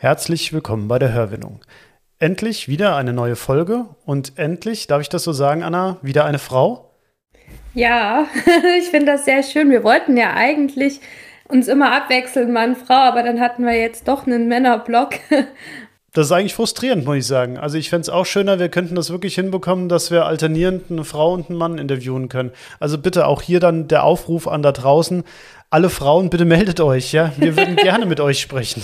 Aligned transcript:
Herzlich 0.00 0.52
willkommen 0.52 0.86
bei 0.86 1.00
der 1.00 1.12
Hörwindung. 1.12 1.58
Endlich 2.20 2.68
wieder 2.68 2.94
eine 2.94 3.12
neue 3.12 3.34
Folge 3.34 3.86
und 4.06 4.38
endlich, 4.38 4.86
darf 4.86 5.00
ich 5.00 5.08
das 5.08 5.24
so 5.24 5.32
sagen, 5.32 5.64
Anna, 5.64 5.96
wieder 6.02 6.24
eine 6.24 6.38
Frau? 6.38 6.92
Ja, 7.74 8.28
ich 8.78 8.90
finde 8.90 9.06
das 9.06 9.24
sehr 9.24 9.42
schön. 9.42 9.72
Wir 9.72 9.82
wollten 9.82 10.16
ja 10.16 10.34
eigentlich 10.34 11.00
uns 11.48 11.66
immer 11.66 11.90
abwechseln, 11.90 12.52
Mann, 12.52 12.76
Frau, 12.76 12.94
aber 12.94 13.24
dann 13.24 13.40
hatten 13.40 13.66
wir 13.66 13.74
jetzt 13.74 14.06
doch 14.06 14.24
einen 14.24 14.46
Männerblock. 14.46 15.14
Das 16.14 16.26
ist 16.26 16.32
eigentlich 16.32 16.54
frustrierend, 16.54 17.04
muss 17.04 17.16
ich 17.18 17.26
sagen. 17.26 17.58
Also 17.58 17.76
ich 17.76 17.90
fände 17.90 18.00
es 18.00 18.08
auch 18.08 18.24
schöner, 18.24 18.58
wir 18.58 18.70
könnten 18.70 18.94
das 18.94 19.10
wirklich 19.10 19.34
hinbekommen, 19.34 19.88
dass 19.90 20.10
wir 20.10 20.24
alternierend 20.24 20.90
eine 20.90 21.04
Frau 21.04 21.34
und 21.34 21.50
einen 21.50 21.58
Mann 21.58 21.76
interviewen 21.76 22.28
können. 22.28 22.50
Also 22.80 22.98
bitte 22.98 23.26
auch 23.26 23.42
hier 23.42 23.60
dann 23.60 23.88
der 23.88 24.04
Aufruf 24.04 24.48
an 24.48 24.62
da 24.62 24.72
draußen. 24.72 25.22
Alle 25.70 25.90
Frauen, 25.90 26.30
bitte 26.30 26.46
meldet 26.46 26.80
euch, 26.80 27.12
ja. 27.12 27.32
Wir 27.36 27.56
würden 27.56 27.76
gerne 27.82 28.06
mit 28.06 28.20
euch 28.20 28.40
sprechen. 28.40 28.82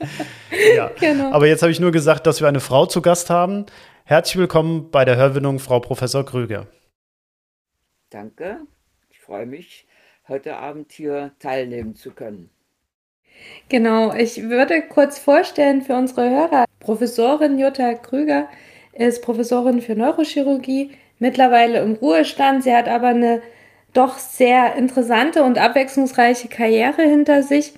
ja. 0.76 0.90
Genau. 0.98 1.32
Aber 1.32 1.46
jetzt 1.46 1.62
habe 1.62 1.72
ich 1.72 1.80
nur 1.80 1.92
gesagt, 1.92 2.26
dass 2.26 2.40
wir 2.40 2.48
eine 2.48 2.60
Frau 2.60 2.86
zu 2.86 3.02
Gast 3.02 3.30
haben. 3.30 3.66
Herzlich 4.04 4.36
willkommen 4.36 4.90
bei 4.90 5.04
der 5.04 5.16
Hörwindung, 5.16 5.58
Frau 5.58 5.80
Professor 5.80 6.24
Krüger. 6.24 6.66
Danke. 8.10 8.58
Ich 9.10 9.20
freue 9.20 9.46
mich, 9.46 9.86
heute 10.26 10.56
Abend 10.56 10.92
hier 10.92 11.32
teilnehmen 11.38 11.94
zu 11.94 12.10
können. 12.10 12.50
Genau, 13.68 14.12
ich 14.12 14.48
würde 14.48 14.82
kurz 14.82 15.18
vorstellen 15.18 15.82
für 15.82 15.94
unsere 15.94 16.28
Hörer. 16.28 16.64
Professorin 16.80 17.58
Jutta 17.58 17.94
Krüger 17.94 18.48
ist 18.92 19.22
Professorin 19.22 19.80
für 19.80 19.94
Neurochirurgie, 19.94 20.90
mittlerweile 21.18 21.80
im 21.80 21.94
Ruhestand. 21.94 22.64
Sie 22.64 22.74
hat 22.74 22.88
aber 22.88 23.08
eine 23.08 23.42
doch 23.92 24.18
sehr 24.18 24.74
interessante 24.76 25.42
und 25.42 25.58
abwechslungsreiche 25.58 26.48
Karriere 26.48 27.02
hinter 27.02 27.42
sich 27.42 27.74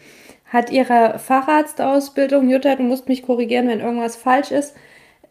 hat 0.53 0.71
ihre 0.71 1.19
Facharztausbildung, 1.19 2.51
Jutta, 2.51 2.77
du 2.77 2.83
musst 2.83 3.09
mich 3.09 3.23
korrigieren, 3.23 3.69
wenn 3.69 3.81
irgendwas 3.81 4.17
falsch 4.17 4.51
ist, 4.51 4.75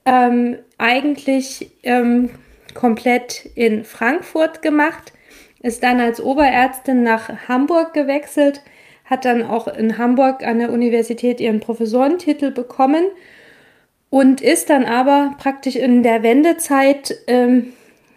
ähm, 0.05 0.57
eigentlich 0.79 1.71
ähm, 1.83 2.31
komplett 2.73 3.45
in 3.53 3.83
Frankfurt 3.83 4.63
gemacht, 4.63 5.13
ist 5.61 5.83
dann 5.83 5.99
als 5.99 6.19
Oberärztin 6.19 7.03
nach 7.03 7.47
Hamburg 7.47 7.93
gewechselt, 7.93 8.63
hat 9.05 9.25
dann 9.25 9.43
auch 9.43 9.67
in 9.67 9.99
Hamburg 9.99 10.43
an 10.43 10.57
der 10.57 10.71
Universität 10.71 11.39
ihren 11.39 11.59
Professorentitel 11.59 12.49
bekommen 12.49 13.05
und 14.09 14.41
ist 14.41 14.71
dann 14.71 14.85
aber 14.85 15.35
praktisch 15.37 15.75
in 15.75 16.01
der 16.01 16.23
Wendezeit 16.23 17.15
ähm, 17.27 17.73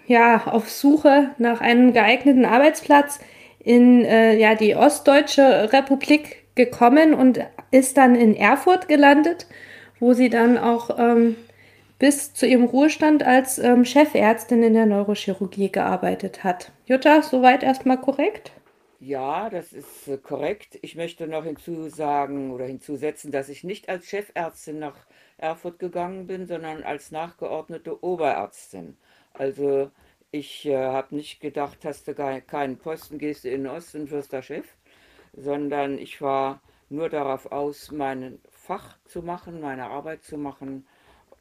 ja, 0.06 0.46
auf 0.46 0.70
Suche 0.70 1.30
nach 1.36 1.60
einem 1.60 1.92
geeigneten 1.92 2.46
Arbeitsplatz 2.46 3.20
in 3.58 4.04
äh, 4.04 4.36
ja, 4.38 4.54
die 4.54 4.74
Ostdeutsche 4.74 5.72
Republik 5.72 6.43
gekommen 6.54 7.14
und 7.14 7.40
ist 7.70 7.96
dann 7.96 8.14
in 8.14 8.34
Erfurt 8.34 8.88
gelandet, 8.88 9.46
wo 10.00 10.12
sie 10.12 10.28
dann 10.28 10.58
auch 10.58 10.98
ähm, 10.98 11.36
bis 11.98 12.34
zu 12.34 12.46
ihrem 12.46 12.64
Ruhestand 12.64 13.22
als 13.22 13.58
ähm, 13.58 13.84
Chefärztin 13.84 14.62
in 14.62 14.74
der 14.74 14.86
Neurochirurgie 14.86 15.70
gearbeitet 15.70 16.44
hat. 16.44 16.72
Jutta, 16.86 17.22
soweit 17.22 17.62
erstmal 17.62 18.00
korrekt? 18.00 18.52
Ja, 19.00 19.50
das 19.50 19.72
ist 19.72 20.08
äh, 20.08 20.16
korrekt. 20.16 20.78
Ich 20.82 20.96
möchte 20.96 21.26
noch 21.26 21.44
hinzusagen 21.44 22.50
oder 22.50 22.64
hinzusetzen, 22.64 23.30
dass 23.32 23.48
ich 23.48 23.62
nicht 23.62 23.88
als 23.88 24.06
Chefärztin 24.06 24.78
nach 24.78 24.96
Erfurt 25.36 25.78
gegangen 25.78 26.26
bin, 26.26 26.46
sondern 26.46 26.82
als 26.82 27.10
nachgeordnete 27.10 28.02
Oberärztin. 28.02 28.96
Also 29.32 29.90
ich 30.30 30.66
äh, 30.66 30.76
habe 30.76 31.14
nicht 31.14 31.40
gedacht, 31.40 31.84
hast 31.84 32.08
du 32.08 32.14
keinen 32.14 32.78
Posten, 32.78 33.18
gehst 33.18 33.44
du 33.44 33.50
in 33.50 33.64
den 33.64 33.72
Osten, 33.72 34.10
wirst 34.10 34.32
der 34.32 34.42
Chef, 34.42 34.66
sondern 35.36 35.98
ich 35.98 36.20
war 36.20 36.60
nur 36.88 37.08
darauf 37.08 37.50
aus, 37.50 37.90
mein 37.90 38.38
Fach 38.50 38.98
zu 39.04 39.22
machen, 39.22 39.60
meine 39.60 39.86
Arbeit 39.86 40.22
zu 40.22 40.38
machen. 40.38 40.86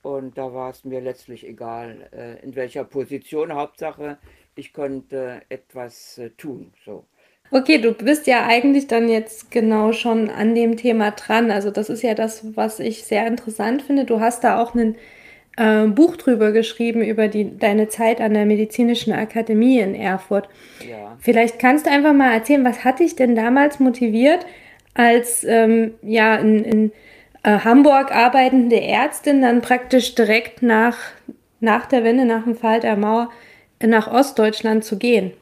Und 0.01 0.37
da 0.37 0.53
war 0.53 0.71
es 0.71 0.83
mir 0.83 0.99
letztlich 0.99 1.47
egal, 1.47 2.09
äh, 2.11 2.43
in 2.43 2.55
welcher 2.55 2.83
Position. 2.83 3.53
Hauptsache, 3.53 4.17
ich 4.55 4.73
konnte 4.73 5.41
etwas 5.49 6.17
äh, 6.17 6.29
tun. 6.31 6.73
So. 6.83 7.05
Okay, 7.51 7.77
du 7.77 7.93
bist 7.93 8.27
ja 8.27 8.45
eigentlich 8.45 8.87
dann 8.87 9.07
jetzt 9.07 9.51
genau 9.51 9.93
schon 9.93 10.29
an 10.29 10.55
dem 10.55 10.75
Thema 10.75 11.11
dran. 11.11 11.51
Also 11.51 11.71
das 11.71 11.89
ist 11.89 12.01
ja 12.01 12.15
das, 12.15 12.55
was 12.57 12.79
ich 12.79 13.03
sehr 13.03 13.27
interessant 13.27 13.83
finde. 13.83 14.05
Du 14.05 14.19
hast 14.19 14.43
da 14.43 14.61
auch 14.61 14.73
ein 14.75 14.95
äh, 15.57 15.85
Buch 15.87 16.17
drüber 16.17 16.51
geschrieben, 16.51 17.01
über 17.01 17.27
die, 17.27 17.57
deine 17.57 17.89
Zeit 17.89 18.21
an 18.21 18.33
der 18.33 18.45
Medizinischen 18.45 19.13
Akademie 19.13 19.79
in 19.79 19.95
Erfurt. 19.95 20.49
Ja. 20.87 21.17
Vielleicht 21.19 21.59
kannst 21.59 21.85
du 21.85 21.91
einfach 21.91 22.13
mal 22.13 22.33
erzählen, 22.33 22.65
was 22.65 22.83
hat 22.83 22.99
dich 22.99 23.15
denn 23.15 23.35
damals 23.35 23.79
motiviert, 23.79 24.45
als 24.93 25.43
ähm, 25.43 25.93
ja, 26.01 26.35
in, 26.35 26.63
in 26.63 26.91
äh, 27.43 27.59
Hamburg 27.59 28.15
arbeitende 28.15 28.81
Ärztin 28.81 29.41
dann 29.41 29.61
praktisch 29.61 30.15
direkt 30.15 30.61
nach, 30.61 30.97
nach 31.59 31.85
der 31.85 32.03
Wende, 32.03 32.25
nach 32.25 32.43
dem 32.43 32.55
Fall 32.55 32.79
der 32.79 32.95
Mauer, 32.95 33.29
nach 33.81 34.11
Ostdeutschland 34.11 34.83
zu 34.83 34.97
gehen? 34.97 35.33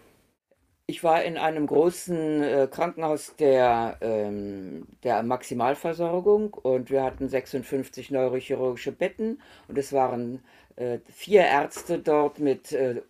Ich 0.91 1.05
war 1.05 1.23
in 1.23 1.37
einem 1.37 1.67
großen 1.67 2.43
äh, 2.43 2.67
Krankenhaus 2.69 3.37
der, 3.37 3.95
ähm, 4.01 4.85
der 5.03 5.23
Maximalversorgung 5.23 6.53
und 6.53 6.89
wir 6.89 7.01
hatten 7.01 7.29
56 7.29 8.11
neurochirurgische 8.11 8.91
Betten 8.91 9.41
und 9.69 9.77
es 9.77 9.93
waren 9.93 10.43
äh, 10.75 10.99
vier 11.07 11.45
Ärzte 11.45 11.99
dort 11.99 12.39
mit 12.39 12.73
äh, 12.73 13.03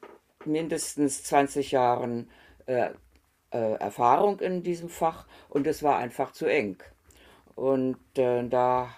mindestens 0.45 1.23
20 1.23 1.71
Jahren 1.71 2.29
äh, 2.67 2.91
äh, 3.49 3.73
Erfahrung 3.79 4.39
in 4.41 4.61
diesem 4.61 4.87
Fach 4.87 5.25
und 5.49 5.65
es 5.65 5.81
war 5.81 5.97
einfach 5.97 6.33
zu 6.33 6.45
eng. 6.45 6.77
Und 7.55 7.97
äh, 8.15 8.47
da 8.47 8.89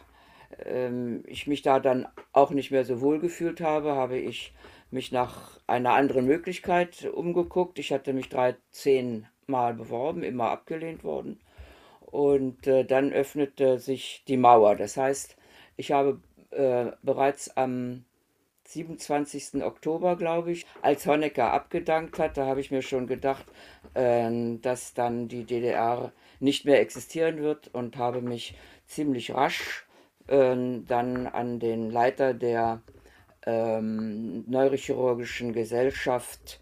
ähm, 0.65 1.23
ich 1.27 1.47
mich 1.47 1.61
da 1.61 1.79
dann 1.79 2.07
auch 2.31 2.51
nicht 2.51 2.71
mehr 2.71 2.85
so 2.85 3.01
wohl 3.01 3.19
gefühlt 3.19 3.61
habe, 3.61 3.93
habe 3.93 4.17
ich 4.17 4.53
mich 4.91 5.11
nach 5.11 5.59
einer 5.67 5.93
anderen 5.93 6.25
Möglichkeit 6.25 7.05
umgeguckt. 7.13 7.79
Ich 7.79 7.91
hatte 7.91 8.13
mich 8.13 8.29
13 8.29 9.27
Mal 9.47 9.73
beworben, 9.73 10.23
immer 10.23 10.49
abgelehnt 10.49 11.03
worden. 11.03 11.39
Und 12.01 12.67
äh, 12.67 12.85
dann 12.85 13.11
öffnete 13.11 13.79
sich 13.79 14.23
die 14.27 14.37
Mauer. 14.37 14.75
Das 14.75 14.97
heißt, 14.97 15.35
ich 15.77 15.91
habe 15.91 16.21
äh, 16.51 16.91
bereits 17.01 17.57
am 17.57 18.05
27. 18.67 19.63
Oktober, 19.63 20.15
glaube 20.15 20.51
ich, 20.51 20.65
als 20.81 21.05
Honecker 21.05 21.51
abgedankt 21.51 22.19
hat, 22.19 22.37
da 22.37 22.45
habe 22.45 22.61
ich 22.61 22.71
mir 22.71 22.81
schon 22.81 23.07
gedacht, 23.07 23.45
äh, 23.93 24.29
dass 24.61 24.93
dann 24.93 25.27
die 25.27 25.43
DDR 25.43 26.11
nicht 26.39 26.65
mehr 26.65 26.79
existieren 26.79 27.39
wird 27.39 27.73
und 27.73 27.97
habe 27.97 28.21
mich 28.21 28.55
ziemlich 28.85 29.33
rasch 29.33 29.85
dann 30.27 31.27
an 31.27 31.59
den 31.59 31.89
Leiter 31.89 32.33
der 32.33 32.81
ähm, 33.45 34.45
neurochirurgischen 34.47 35.53
Gesellschaft 35.53 36.61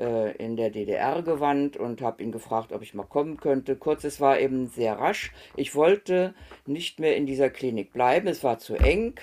äh, 0.00 0.34
in 0.36 0.56
der 0.56 0.70
DDR 0.70 1.22
gewandt 1.22 1.76
und 1.76 2.00
habe 2.02 2.22
ihn 2.22 2.32
gefragt, 2.32 2.72
ob 2.72 2.82
ich 2.82 2.94
mal 2.94 3.04
kommen 3.04 3.36
könnte. 3.36 3.76
Kurz, 3.76 4.04
es 4.04 4.20
war 4.20 4.40
eben 4.40 4.68
sehr 4.68 4.98
rasch. 4.98 5.32
Ich 5.56 5.74
wollte 5.74 6.34
nicht 6.66 7.00
mehr 7.00 7.16
in 7.16 7.26
dieser 7.26 7.50
Klinik 7.50 7.92
bleiben, 7.92 8.28
es 8.28 8.42
war 8.42 8.58
zu 8.58 8.74
eng. 8.74 9.14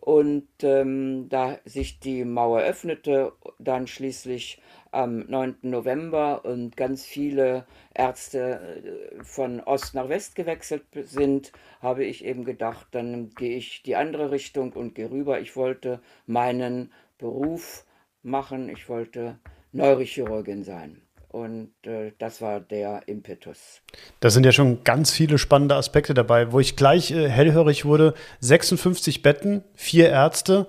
Und 0.00 0.46
ähm, 0.62 1.28
da 1.28 1.58
sich 1.64 1.98
die 1.98 2.24
Mauer 2.24 2.60
öffnete, 2.60 3.32
dann 3.58 3.88
schließlich 3.88 4.62
am 4.96 5.26
9. 5.28 5.56
November 5.62 6.44
und 6.44 6.76
ganz 6.76 7.04
viele 7.04 7.66
Ärzte 7.94 8.82
äh, 9.20 9.22
von 9.22 9.60
Ost 9.60 9.94
nach 9.94 10.08
West 10.08 10.34
gewechselt 10.34 10.84
sind, 11.02 11.52
habe 11.80 12.04
ich 12.04 12.24
eben 12.24 12.44
gedacht, 12.44 12.86
dann 12.92 13.30
gehe 13.30 13.56
ich 13.56 13.82
die 13.82 13.96
andere 13.96 14.30
Richtung 14.30 14.72
und 14.72 14.94
gehe 14.94 15.10
rüber. 15.10 15.40
Ich 15.40 15.54
wollte 15.54 16.00
meinen 16.26 16.92
Beruf 17.18 17.84
machen, 18.22 18.68
ich 18.68 18.88
wollte 18.88 19.38
Neurochirurgin 19.72 20.64
sein. 20.64 21.02
Und 21.28 21.72
äh, 21.82 22.12
das 22.18 22.40
war 22.40 22.60
der 22.60 23.06
Impetus. 23.08 23.82
Da 24.20 24.30
sind 24.30 24.46
ja 24.46 24.52
schon 24.52 24.84
ganz 24.84 25.10
viele 25.10 25.36
spannende 25.36 25.74
Aspekte 25.74 26.14
dabei, 26.14 26.52
wo 26.52 26.60
ich 26.60 26.76
gleich 26.76 27.10
äh, 27.10 27.28
hellhörig 27.28 27.84
wurde. 27.84 28.14
56 28.40 29.20
Betten, 29.20 29.62
vier 29.74 30.08
Ärzte 30.08 30.66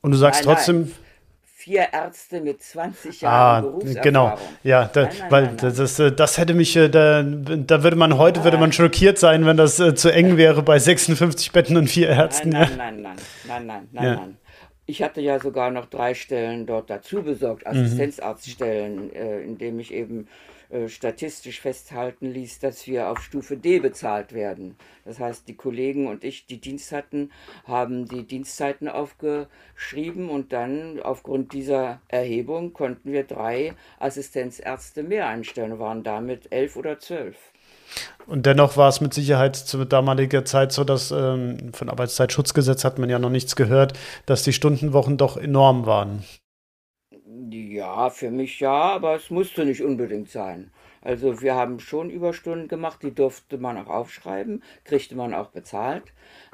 und 0.00 0.12
du 0.12 0.16
sagst 0.16 0.46
nein, 0.46 0.54
trotzdem. 0.54 0.80
Nein. 0.82 0.92
Vier 1.62 1.92
Ärzte 1.92 2.40
mit 2.40 2.60
20 2.60 3.20
Jahren 3.20 3.34
ah, 3.34 3.60
Berufserfahrung. 3.60 4.02
Genau, 4.02 4.38
ja, 4.64 4.90
da, 4.92 5.02
nein, 5.02 5.12
nein, 5.18 5.30
weil 5.30 5.44
nein, 5.44 5.56
das, 5.58 5.76
das, 5.76 5.98
äh, 6.00 6.10
das, 6.10 6.36
hätte 6.36 6.54
mich, 6.54 6.76
äh, 6.76 6.88
da, 6.88 7.22
da 7.22 7.82
würde 7.84 7.96
man 7.96 8.18
heute, 8.18 8.40
ja. 8.40 8.44
würde 8.44 8.58
man 8.58 8.72
schockiert 8.72 9.18
sein, 9.18 9.46
wenn 9.46 9.56
das 9.56 9.78
äh, 9.78 9.94
zu 9.94 10.12
eng 10.12 10.36
wäre 10.36 10.62
bei 10.62 10.80
56 10.80 11.52
Betten 11.52 11.76
und 11.76 11.88
vier 11.88 12.08
Ärzten. 12.08 12.48
Nein, 12.48 12.70
nein, 12.76 13.02
nein, 13.02 13.16
nein, 13.46 13.66
nein, 13.66 13.88
nein, 13.92 14.04
ja. 14.04 14.14
nein. 14.16 14.36
Ich 14.86 15.02
hatte 15.02 15.20
ja 15.20 15.38
sogar 15.38 15.70
noch 15.70 15.86
drei 15.86 16.14
Stellen 16.14 16.66
dort 16.66 16.90
dazu 16.90 17.22
besorgt, 17.22 17.64
mhm. 17.64 17.70
Assistenzarztstellen, 17.70 19.04
mhm. 19.06 19.10
äh, 19.14 19.40
in 19.42 19.56
dem 19.56 19.78
ich 19.78 19.94
eben 19.94 20.26
äh, 20.72 20.88
statistisch 20.88 21.60
festhalten 21.60 22.30
ließ, 22.30 22.58
dass 22.60 22.86
wir 22.86 23.08
auf 23.08 23.22
Stufe 23.22 23.58
D 23.58 23.78
bezahlt 23.78 24.32
werden. 24.32 24.76
Das 25.04 25.18
heißt, 25.18 25.46
die 25.46 25.54
Kollegen 25.54 26.06
und 26.06 26.24
ich, 26.24 26.46
die 26.46 26.60
Dienst 26.60 26.92
hatten, 26.92 27.30
haben 27.66 28.08
die 28.08 28.22
Dienstzeiten 28.22 28.88
aufgeschrieben 28.88 30.30
und 30.30 30.54
dann 30.54 30.98
aufgrund 31.00 31.52
dieser 31.52 32.00
Erhebung 32.08 32.72
konnten 32.72 33.12
wir 33.12 33.24
drei 33.24 33.74
Assistenzärzte 33.98 35.02
mehr 35.02 35.28
einstellen, 35.28 35.78
waren 35.78 36.04
damit 36.04 36.50
elf 36.50 36.76
oder 36.76 36.98
zwölf. 36.98 37.36
Und 38.26 38.46
dennoch 38.46 38.78
war 38.78 38.88
es 38.88 39.02
mit 39.02 39.12
Sicherheit 39.12 39.56
zu 39.56 39.84
damaliger 39.84 40.46
Zeit 40.46 40.72
so, 40.72 40.84
dass 40.84 41.10
ähm, 41.10 41.72
von 41.74 41.90
Arbeitszeitschutzgesetz 41.90 42.84
hat 42.84 42.98
man 42.98 43.10
ja 43.10 43.18
noch 43.18 43.28
nichts 43.28 43.56
gehört, 43.56 43.92
dass 44.24 44.42
die 44.42 44.54
Stundenwochen 44.54 45.18
doch 45.18 45.36
enorm 45.36 45.84
waren. 45.84 46.24
Ja, 47.52 48.08
für 48.08 48.30
mich 48.30 48.60
ja, 48.60 48.70
aber 48.72 49.16
es 49.16 49.28
musste 49.28 49.66
nicht 49.66 49.82
unbedingt 49.82 50.30
sein. 50.30 50.70
Also 51.02 51.42
wir 51.42 51.54
haben 51.54 51.80
schon 51.80 52.08
Überstunden 52.08 52.66
gemacht, 52.66 53.02
die 53.02 53.14
durfte 53.14 53.58
man 53.58 53.76
auch 53.76 53.88
aufschreiben, 53.88 54.62
kriegte 54.84 55.16
man 55.16 55.34
auch 55.34 55.48
bezahlt. 55.48 56.04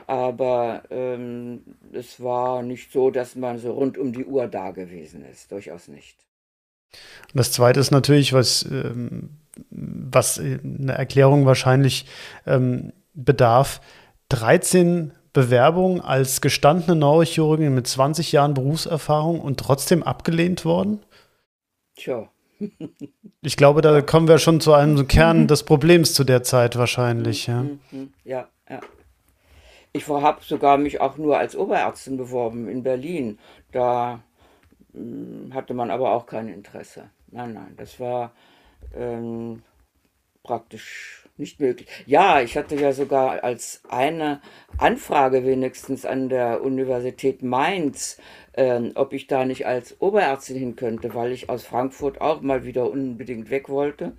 Aber 0.08 0.82
ähm, 0.90 1.62
es 1.92 2.20
war 2.20 2.62
nicht 2.62 2.90
so, 2.90 3.10
dass 3.10 3.36
man 3.36 3.58
so 3.58 3.72
rund 3.72 3.96
um 3.96 4.12
die 4.12 4.24
Uhr 4.24 4.48
da 4.48 4.72
gewesen 4.72 5.24
ist, 5.24 5.52
durchaus 5.52 5.86
nicht. 5.86 6.26
Das 7.32 7.52
Zweite 7.52 7.78
ist 7.78 7.92
natürlich, 7.92 8.32
was, 8.32 8.64
ähm, 8.64 9.38
was 9.70 10.40
eine 10.40 10.94
Erklärung 10.94 11.46
wahrscheinlich 11.46 12.06
ähm, 12.44 12.92
bedarf. 13.14 13.80
13 14.30 15.12
Bewerbung 15.32 16.00
als 16.00 16.40
gestandene 16.40 16.96
Neurochirurgin 16.96 17.75
mit 17.75 17.86
20 17.86 18.32
Jahren 18.32 18.54
Berufserfahrung 18.54 19.40
und 19.40 19.60
trotzdem 19.60 20.02
abgelehnt 20.02 20.64
worden? 20.64 21.00
Tja. 21.96 22.30
ich 23.42 23.56
glaube, 23.56 23.80
da 23.80 24.00
kommen 24.00 24.28
wir 24.28 24.38
schon 24.38 24.60
zu 24.60 24.72
einem 24.72 25.06
Kern 25.06 25.46
des 25.46 25.62
Problems 25.62 26.14
zu 26.14 26.25
der 26.25 26.42
Zeit 26.42 26.76
wahrscheinlich. 26.76 27.46
Ja, 27.46 27.62
mhm, 27.62 27.80
mhm, 27.90 28.12
ja. 28.25 28.48
ja. 28.69 28.80
Ich 29.92 30.08
habe 30.08 30.42
sogar 30.44 30.78
mich 30.78 31.00
auch 31.00 31.16
nur 31.16 31.38
als 31.38 31.56
Oberärztin 31.56 32.16
beworben 32.16 32.69
in 32.69 32.82
Berlin. 32.82 33.38
Da 33.72 34.20
hm, 34.92 35.52
hatte 35.54 35.75
man 35.75 35.90
aber 35.90 36.12
auch 36.12 36.26
kein 36.26 36.48
Interesse. 36.48 37.10
Nein, 37.30 37.54
nein, 37.54 37.75
das 37.76 38.00
war 38.00 38.32
ähm, 38.94 39.62
praktisch 40.42 41.27
nicht 41.38 41.61
möglich. 41.61 41.88
Ja, 42.06 42.40
ich 42.40 42.56
hatte 42.56 42.76
ja 42.76 42.93
sogar 42.93 43.43
als 43.44 43.82
eine 43.88 44.40
Anfrage 44.76 45.44
wenigstens 45.44 46.05
an 46.05 46.29
der 46.29 46.62
Universität 46.62 47.43
Mainz, 47.43 48.19
äh, 48.52 48.81
ob 48.94 49.12
ich 49.12 49.26
da 49.26 49.44
nicht 49.44 49.67
als 49.67 50.00
Oberärztin 50.00 50.56
hin 50.56 50.76
könnte, 50.76 51.14
weil 51.14 51.32
ich 51.32 51.49
aus 51.49 51.64
Frankfurt 51.64 52.20
auch 52.20 52.40
mal 52.40 52.64
wieder 52.64 52.90
unbedingt 52.90 53.50
weg 53.50 53.69
wollte. 53.69 54.12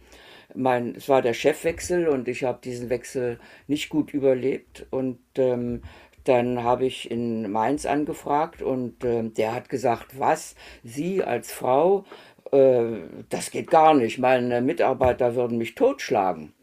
Mein, 0.55 0.95
es 0.95 1.07
war 1.09 1.21
der 1.21 1.33
Chefwechsel 1.33 2.07
und 2.07 2.27
ich 2.27 2.43
habe 2.43 2.59
diesen 2.63 2.89
Wechsel 2.89 3.39
nicht 3.67 3.89
gut 3.89 4.13
überlebt 4.13 4.87
und 4.89 5.19
ähm, 5.37 5.83
dann 6.23 6.63
habe 6.63 6.85
ich 6.85 7.09
in 7.09 7.51
Mainz 7.51 7.85
angefragt 7.85 8.61
und 8.61 9.03
äh, 9.03 9.23
der 9.29 9.53
hat 9.53 9.69
gesagt, 9.69 10.19
was, 10.19 10.55
Sie 10.83 11.23
als 11.23 11.51
Frau, 11.51 12.05
äh, 12.51 12.97
das 13.29 13.51
geht 13.51 13.69
gar 13.69 13.93
nicht, 13.93 14.19
meine 14.19 14.61
Mitarbeiter 14.61 15.35
würden 15.35 15.57
mich 15.57 15.75
totschlagen. 15.75 16.53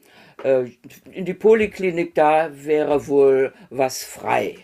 Äh, 0.43 0.71
in 1.11 1.25
die 1.25 1.35
Poliklinik, 1.35 2.15
da 2.15 2.51
wäre 2.53 3.07
wohl 3.07 3.53
was 3.71 4.05
frei. 4.05 4.59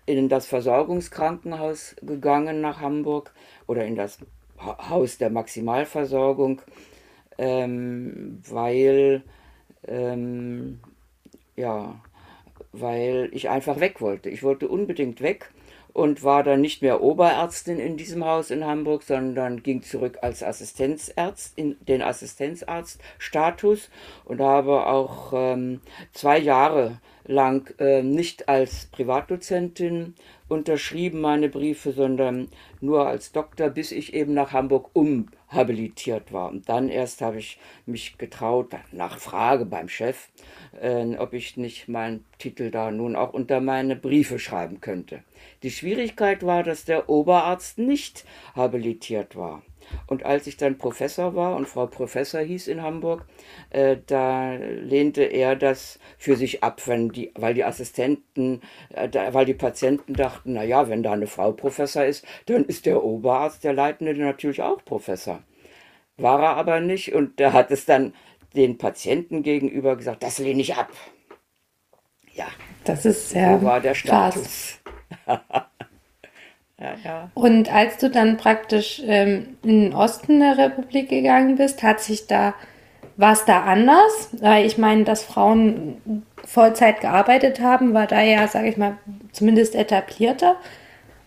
in 0.06 0.28
das 0.28 0.46
Versorgungskrankenhaus 0.46 1.96
gegangen 2.02 2.60
nach 2.60 2.80
Hamburg 2.80 3.32
oder 3.66 3.86
in 3.86 3.96
das 3.96 4.18
Haus 4.58 5.18
der 5.18 5.30
Maximalversorgung, 5.30 6.62
ähm, 7.38 8.40
weil 8.48 9.22
ähm, 9.86 10.80
ja, 11.56 12.00
weil 12.72 13.28
ich 13.32 13.48
einfach 13.48 13.80
weg 13.80 14.00
wollte. 14.00 14.30
Ich 14.30 14.42
wollte 14.42 14.68
unbedingt 14.68 15.20
weg 15.20 15.50
und 15.94 16.24
war 16.24 16.42
dann 16.42 16.60
nicht 16.60 16.82
mehr 16.82 17.02
Oberärztin 17.02 17.78
in 17.78 17.96
diesem 17.96 18.24
Haus 18.24 18.50
in 18.50 18.66
Hamburg, 18.66 19.04
sondern 19.04 19.62
ging 19.62 19.82
zurück 19.82 20.18
als 20.22 20.42
Assistenzärzt 20.42 21.56
in 21.56 21.76
den 21.86 22.02
Assistenzarztstatus 22.02 23.90
und 24.24 24.40
habe 24.40 24.86
auch 24.86 25.32
ähm, 25.34 25.80
zwei 26.12 26.38
Jahre 26.38 26.98
lang 27.24 27.72
äh, 27.78 28.02
nicht 28.02 28.48
als 28.48 28.86
Privatdozentin 28.86 30.14
unterschrieben 30.54 31.20
meine 31.20 31.48
Briefe, 31.48 31.92
sondern 31.92 32.48
nur 32.80 33.06
als 33.06 33.32
Doktor, 33.32 33.68
bis 33.68 33.92
ich 33.92 34.14
eben 34.14 34.32
nach 34.32 34.52
Hamburg 34.52 34.90
umhabilitiert 34.94 36.32
war. 36.32 36.48
Und 36.48 36.68
dann 36.68 36.88
erst 36.88 37.20
habe 37.20 37.38
ich 37.38 37.58
mich 37.84 38.16
getraut, 38.16 38.74
nach 38.92 39.18
Frage 39.18 39.66
beim 39.66 39.88
Chef, 39.88 40.28
äh, 40.80 41.16
ob 41.16 41.34
ich 41.34 41.56
nicht 41.56 41.88
meinen 41.88 42.24
Titel 42.38 42.70
da 42.70 42.90
nun 42.90 43.16
auch 43.16 43.32
unter 43.34 43.60
meine 43.60 43.96
Briefe 43.96 44.38
schreiben 44.38 44.80
könnte. 44.80 45.22
Die 45.62 45.70
Schwierigkeit 45.70 46.44
war, 46.44 46.62
dass 46.62 46.84
der 46.84 47.08
Oberarzt 47.08 47.78
nicht 47.78 48.24
habilitiert 48.54 49.36
war. 49.36 49.62
Und 50.06 50.24
als 50.24 50.46
ich 50.46 50.56
dann 50.56 50.78
Professor 50.78 51.34
war 51.34 51.56
und 51.56 51.68
Frau 51.68 51.86
Professor 51.86 52.40
hieß 52.40 52.68
in 52.68 52.82
Hamburg, 52.82 53.24
äh, 53.70 53.96
da 54.06 54.54
lehnte 54.54 55.22
er 55.22 55.56
das 55.56 55.98
für 56.18 56.36
sich 56.36 56.62
ab, 56.62 56.82
wenn 56.86 57.10
die, 57.10 57.32
weil 57.34 57.54
die 57.54 57.64
Assistenten, 57.64 58.60
äh, 58.90 59.08
da, 59.08 59.34
weil 59.34 59.46
die 59.46 59.54
Patienten 59.54 60.14
dachten, 60.14 60.54
na 60.54 60.64
ja, 60.64 60.88
wenn 60.88 61.02
da 61.02 61.12
eine 61.12 61.26
Frau 61.26 61.52
Professor 61.52 62.04
ist, 62.04 62.26
dann 62.46 62.64
ist 62.64 62.86
der 62.86 63.02
Oberarzt, 63.02 63.64
der 63.64 63.72
Leitende, 63.72 64.14
natürlich 64.14 64.62
auch 64.62 64.84
Professor. 64.84 65.42
War 66.16 66.42
er 66.42 66.56
aber 66.56 66.80
nicht 66.80 67.12
und 67.12 67.40
er 67.40 67.52
hat 67.52 67.70
es 67.70 67.86
dann 67.86 68.14
den 68.54 68.78
Patienten 68.78 69.42
gegenüber 69.42 69.96
gesagt, 69.96 70.22
das 70.22 70.38
lehne 70.38 70.60
ich 70.60 70.76
ab. 70.76 70.92
Ja. 72.32 72.46
Das 72.84 73.04
ist 73.04 73.30
sehr. 73.30 73.58
So 73.58 73.66
war 73.66 73.80
der 73.80 73.94
Status. 73.94 74.80
ja, 76.84 76.94
ja. 77.04 77.30
Und 77.34 77.72
als 77.72 77.98
du 77.98 78.10
dann 78.10 78.36
praktisch 78.36 79.02
ähm, 79.06 79.56
in 79.62 79.90
den 79.90 79.94
Osten 79.94 80.40
der 80.40 80.58
Republik 80.58 81.08
gegangen 81.08 81.56
bist, 81.56 81.82
hat 81.82 82.00
sich 82.00 82.26
da, 82.26 82.54
war 83.16 83.32
es 83.32 83.44
da 83.44 83.64
anders? 83.64 84.30
Weil 84.40 84.66
ich 84.66 84.78
meine, 84.78 85.04
dass 85.04 85.22
Frauen 85.22 86.22
Vollzeit 86.44 87.00
gearbeitet 87.00 87.60
haben, 87.60 87.94
war 87.94 88.06
da 88.06 88.20
ja, 88.20 88.46
sage 88.48 88.68
ich 88.68 88.76
mal, 88.76 88.98
zumindest 89.32 89.74
etablierter. 89.74 90.56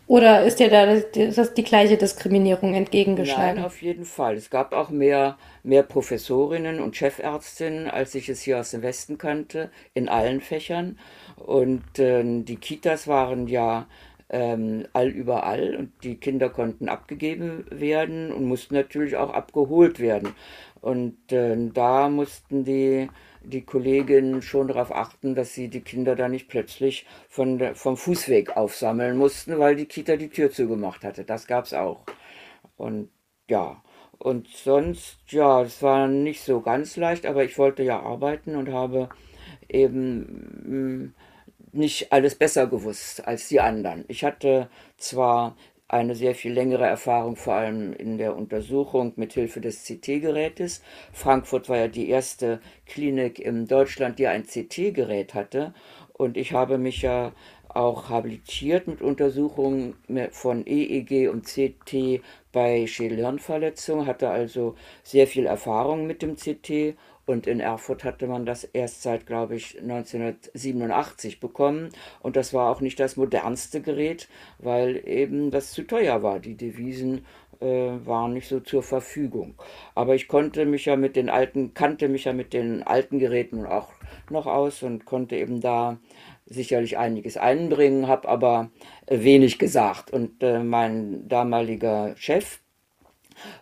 Oder 0.08 0.46
ist 0.46 0.60
dir 0.62 0.70
da 0.70 0.86
das, 0.86 1.36
das 1.36 1.54
die 1.54 1.66
gleiche 1.66 1.98
Diskriminierung 1.98 2.74
entgegengeschlagen? 2.74 3.56
Nein, 3.56 3.66
auf 3.66 3.82
jeden 3.82 4.06
Fall. 4.06 4.36
Es 4.36 4.50
gab 4.50 4.74
auch 4.74 4.90
mehr, 4.90 5.38
mehr 5.64 5.84
Professorinnen 5.84 6.80
und 6.80 6.96
Chefärztinnen, 6.96 7.90
als 7.90 8.16
ich 8.16 8.30
es 8.30 8.42
hier 8.42 8.60
aus 8.60 8.72
dem 8.72 8.84
Westen 8.84 9.18
kannte, 9.18 9.70
in 9.94 10.08
allen 10.08 10.40
Fächern. 10.40 10.98
Und 11.36 12.00
äh, 12.00 12.24
die 12.24 12.56
Kitas 12.56 13.10
waren 13.10 13.48
ja 13.48 13.86
ähm, 14.29 14.88
allüberall 14.93 15.75
und 15.75 15.91
die 16.03 16.15
Kinder 16.17 16.50
konnten 16.50 16.89
abgegeben 16.89 17.65
werden 17.69 18.31
und 18.31 18.46
mussten 18.46 18.75
natürlich 18.75 19.15
auch 19.17 19.34
abgeholt 19.34 20.00
werden. 20.00 20.36
Und 20.81 21.31
äh, 21.31 21.55
da 21.74 22.10
mussten 22.10 22.63
die 22.65 23.10
die 23.43 23.62
Kolleginnen 23.63 24.41
schon 24.41 24.67
darauf 24.67 24.93
achten, 24.93 25.34
dass 25.34 25.53
sie 25.53 25.69
die 25.69 25.81
Kinder 25.81 26.15
da 26.17 26.27
nicht 26.27 26.50
plötzlich 26.50 27.05
von 27.29 27.75
vom 27.75 27.96
Fußweg 27.96 28.57
aufsammeln 28.57 29.17
mussten, 29.17 29.57
weil 29.60 29.75
die 29.75 29.86
Kita 29.86 30.17
die 30.17 30.29
Tür 30.29 30.51
zugemacht 30.51 31.03
hatte. 31.05 31.24
Das 31.24 31.48
gab 31.48 31.65
es 31.65 31.74
auch. 31.74 32.03
Und 32.77 33.10
ja, 33.50 33.81
Und 34.19 34.48
sonst, 34.50 35.19
ja, 35.29 35.62
es 35.62 35.81
war 35.84 36.07
nicht 36.07 36.41
so 36.43 36.62
ganz 36.62 36.98
leicht, 36.98 37.25
aber 37.25 37.43
ich 37.43 37.57
wollte 37.57 37.84
ja 37.84 38.00
arbeiten 38.01 38.55
und 38.55 38.69
habe 38.72 39.10
eben 39.69 40.19
mm, 40.65 41.15
nicht 41.71 42.12
alles 42.12 42.36
besser 42.36 42.67
gewusst 42.67 43.27
als 43.27 43.47
die 43.47 43.59
anderen. 43.59 44.05
Ich 44.07 44.24
hatte 44.24 44.69
zwar 44.97 45.55
eine 45.89 46.15
sehr 46.15 46.36
viel 46.36 46.51
längere 46.51 46.86
Erfahrung, 46.86 47.36
vor 47.38 47.53
allem 47.53 47.93
in 47.93 48.17
der 48.17 48.36
Untersuchung 48.36 49.13
mit 49.15 49.33
Hilfe 49.33 49.62
des 49.62 49.86
CT-Gerätes. 49.86 50.81
Frankfurt 51.13 51.69
war 51.69 51.77
ja 51.77 51.88
die 51.88 52.09
erste 52.09 52.59
Klinik 52.86 53.39
in 53.39 53.67
Deutschland, 53.67 54.19
die 54.19 54.27
ein 54.27 54.43
CT-Gerät 54.43 55.33
hatte. 55.33 55.74
Und 56.13 56.36
ich 56.36 56.51
habe 56.51 56.77
mich 56.77 57.03
ja 57.03 57.31
auch 57.69 58.09
habilitiert 58.09 58.88
mit 58.88 59.01
Untersuchungen 59.01 59.95
von 60.31 60.65
EEG 60.65 61.29
und 61.29 61.45
CT 61.45 62.21
bei 62.51 62.88
Schädelhirnverletzungen, 62.88 64.07
hatte 64.07 64.29
also 64.29 64.75
sehr 65.03 65.27
viel 65.27 65.45
Erfahrung 65.45 66.07
mit 66.07 66.21
dem 66.21 66.36
CT 66.36 66.97
und 67.27 67.46
in 67.46 67.60
Erfurt 67.60 68.05
hatte 68.05 68.25
man 68.25 68.46
das 68.46 68.63
erst 68.63 69.03
seit, 69.03 69.27
glaube 69.27 69.57
ich, 69.57 69.77
1987 69.81 71.41
bekommen. 71.41 71.89
Und 72.22 72.38
das 72.38 72.53
war 72.53 72.72
auch 72.72 72.79
nicht 72.79 73.01
das 73.01 73.17
modernste 73.17 73.81
Gerät, 73.81 74.29
weil 74.60 75.05
eben 75.05 75.51
das 75.51 75.72
zu 75.72 75.84
teuer 75.84 76.24
war. 76.24 76.39
Die 76.39 76.55
Devisen 76.55 77.25
äh, 77.60 77.65
waren 77.65 78.31
nicht 78.31 78.48
so 78.48 78.62
zur 78.62 78.81
Verfügung. 78.81 79.55
Aber 79.93 80.15
ich 80.15 80.29
konnte 80.29 80.65
mich 80.65 80.86
ja 80.86 80.96
mit 80.96 81.17
den 81.17 81.29
alten, 81.29 81.74
kannte 81.74 82.07
mich 82.07 82.24
ja 82.24 82.31
mit 82.31 82.53
den 82.53 82.81
alten 82.84 83.19
Geräten 83.19 83.65
auch 83.65 83.91
noch 84.29 84.48
aus 84.48 84.81
und 84.81 85.03
konnte 85.03 85.36
eben 85.36 85.60
da 85.60 85.98
sicherlich 86.46 86.98
einiges 86.98 87.36
einbringen, 87.36 88.07
habe 88.07 88.29
aber 88.29 88.69
wenig 89.05 89.60
gesagt. 89.60 90.12
Und 90.12 90.41
äh, 90.41 90.63
mein 90.63 91.27
damaliger 91.27 92.15
Chef, 92.15 92.62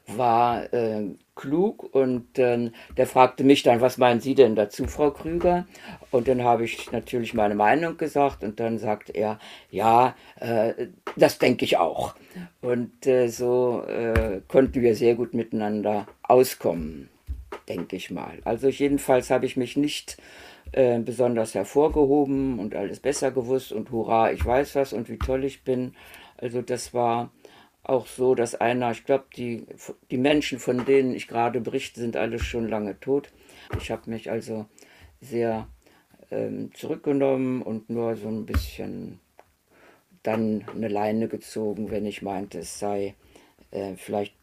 war 0.07 0.73
äh, 0.73 1.15
klug 1.35 1.93
und 1.93 2.39
äh, 2.39 2.71
der 2.97 3.07
fragte 3.07 3.43
mich 3.43 3.63
dann, 3.63 3.81
was 3.81 3.97
meinen 3.97 4.21
Sie 4.21 4.35
denn 4.35 4.55
dazu, 4.55 4.85
Frau 4.85 5.11
Krüger? 5.11 5.65
Und 6.11 6.27
dann 6.27 6.43
habe 6.43 6.63
ich 6.63 6.91
natürlich 6.91 7.33
meine 7.33 7.55
Meinung 7.55 7.97
gesagt 7.97 8.43
und 8.43 8.59
dann 8.59 8.77
sagt 8.77 9.09
er, 9.09 9.39
ja, 9.69 10.15
äh, 10.39 10.87
das 11.15 11.37
denke 11.37 11.65
ich 11.65 11.77
auch. 11.77 12.15
Und 12.61 13.05
äh, 13.05 13.27
so 13.27 13.83
äh, 13.83 14.41
konnten 14.47 14.81
wir 14.81 14.95
sehr 14.95 15.15
gut 15.15 15.33
miteinander 15.33 16.07
auskommen, 16.23 17.09
denke 17.67 17.95
ich 17.95 18.11
mal. 18.11 18.39
Also 18.45 18.67
jedenfalls 18.67 19.29
habe 19.29 19.45
ich 19.45 19.57
mich 19.57 19.75
nicht 19.75 20.17
äh, 20.71 20.99
besonders 20.99 21.53
hervorgehoben 21.53 22.59
und 22.59 22.75
alles 22.75 22.99
besser 22.99 23.31
gewusst 23.31 23.71
und 23.71 23.91
hurra, 23.91 24.31
ich 24.31 24.45
weiß 24.45 24.75
was 24.75 24.93
und 24.93 25.09
wie 25.09 25.17
toll 25.17 25.43
ich 25.43 25.63
bin. 25.63 25.95
Also 26.37 26.61
das 26.61 26.93
war 26.93 27.31
auch 27.89 28.07
so, 28.07 28.35
dass 28.35 28.55
einer, 28.55 28.91
ich 28.91 29.05
glaube, 29.05 29.25
die, 29.35 29.65
die 30.11 30.17
Menschen, 30.17 30.59
von 30.59 30.85
denen 30.85 31.13
ich 31.13 31.27
gerade 31.27 31.61
berichte, 31.61 31.99
sind 31.99 32.17
alle 32.17 32.39
schon 32.39 32.67
lange 32.67 32.99
tot. 32.99 33.31
Ich 33.79 33.91
habe 33.91 34.09
mich 34.09 34.31
also 34.31 34.65
sehr 35.21 35.67
ähm, 36.31 36.71
zurückgenommen 36.73 37.61
und 37.61 37.89
nur 37.89 38.15
so 38.15 38.27
ein 38.27 38.45
bisschen 38.45 39.19
dann 40.23 40.65
eine 40.73 40.87
Leine 40.87 41.27
gezogen, 41.27 41.91
wenn 41.91 42.05
ich 42.05 42.21
meinte, 42.21 42.59
es 42.59 42.79
sei 42.79 43.13
äh, 43.71 43.95
vielleicht 43.95 44.35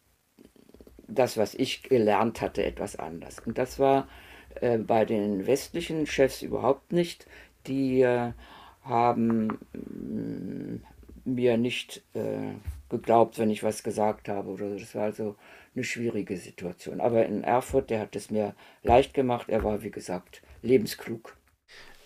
das, 1.09 1.37
was 1.37 1.55
ich 1.55 1.83
gelernt 1.83 2.41
hatte, 2.41 2.65
etwas 2.65 2.97
anders. 2.97 3.41
Und 3.45 3.59
das 3.59 3.79
war 3.79 4.09
äh, 4.61 4.79
bei 4.79 5.05
den 5.05 5.47
westlichen 5.47 6.07
Chefs 6.07 6.43
überhaupt 6.43 6.93
nicht. 6.93 7.27
Die 7.67 8.03
äh, 8.03 8.33
haben 8.85 9.59
mm, 9.73 10.83
mir 11.25 11.57
nicht 11.57 12.03
äh, 12.15 12.55
geglaubt, 12.89 13.39
wenn 13.39 13.51
ich 13.51 13.63
was 13.63 13.83
gesagt 13.83 14.29
habe 14.29 14.51
oder 14.51 14.71
so. 14.71 14.79
Das 14.79 14.95
war 14.95 15.05
also 15.05 15.37
eine 15.75 15.85
schwierige 15.85 16.37
Situation. 16.37 17.01
Aber 17.01 17.25
in 17.27 17.45
Erfurt, 17.45 17.91
der 17.91 18.01
hat 18.01 18.17
es 18.17 18.31
mir 18.31 18.55
leicht 18.83 19.15
gemacht. 19.15 19.49
Er 19.49 19.65
war, 19.65 19.83
wie 19.83 19.91
gesagt, 19.91 20.43
lebensklug. 20.63 21.37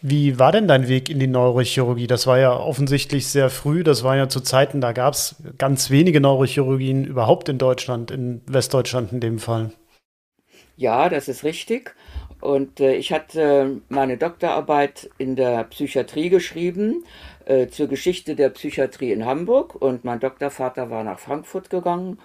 Wie 0.02 0.38
war 0.38 0.52
denn 0.52 0.68
dein 0.68 0.88
Weg 0.88 1.08
in 1.08 1.18
die 1.18 1.26
Neurochirurgie? 1.26 2.06
Das 2.06 2.26
war 2.26 2.38
ja 2.38 2.54
offensichtlich 2.54 3.26
sehr 3.26 3.50
früh. 3.50 3.82
Das 3.82 4.04
war 4.04 4.16
ja 4.16 4.28
zu 4.28 4.40
Zeiten, 4.40 4.80
da 4.80 4.92
gab 4.92 5.14
es 5.14 5.36
ganz 5.58 5.90
wenige 5.90 6.20
Neurochirurgien 6.20 7.04
überhaupt 7.04 7.48
in 7.48 7.58
Deutschland, 7.58 8.10
in 8.10 8.42
Westdeutschland 8.46 9.12
in 9.12 9.20
dem 9.20 9.38
Fall. 9.38 9.72
Ja, 10.76 11.08
das 11.08 11.28
ist 11.28 11.42
richtig. 11.42 11.94
Und 12.40 12.80
äh, 12.80 12.94
ich 12.94 13.12
hatte 13.12 13.80
meine 13.88 14.18
Doktorarbeit 14.18 15.10
in 15.16 15.34
der 15.34 15.64
Psychiatrie 15.64 16.28
geschrieben 16.28 17.04
äh, 17.46 17.68
zur 17.68 17.88
Geschichte 17.88 18.36
der 18.36 18.50
Psychiatrie 18.50 19.12
in 19.12 19.24
Hamburg 19.24 19.74
und 19.74 20.04
mein 20.04 20.20
Doktorvater 20.20 20.90
war 20.90 21.04
nach 21.04 21.18
Frankfurt 21.18 21.70
gegangen 21.70 22.18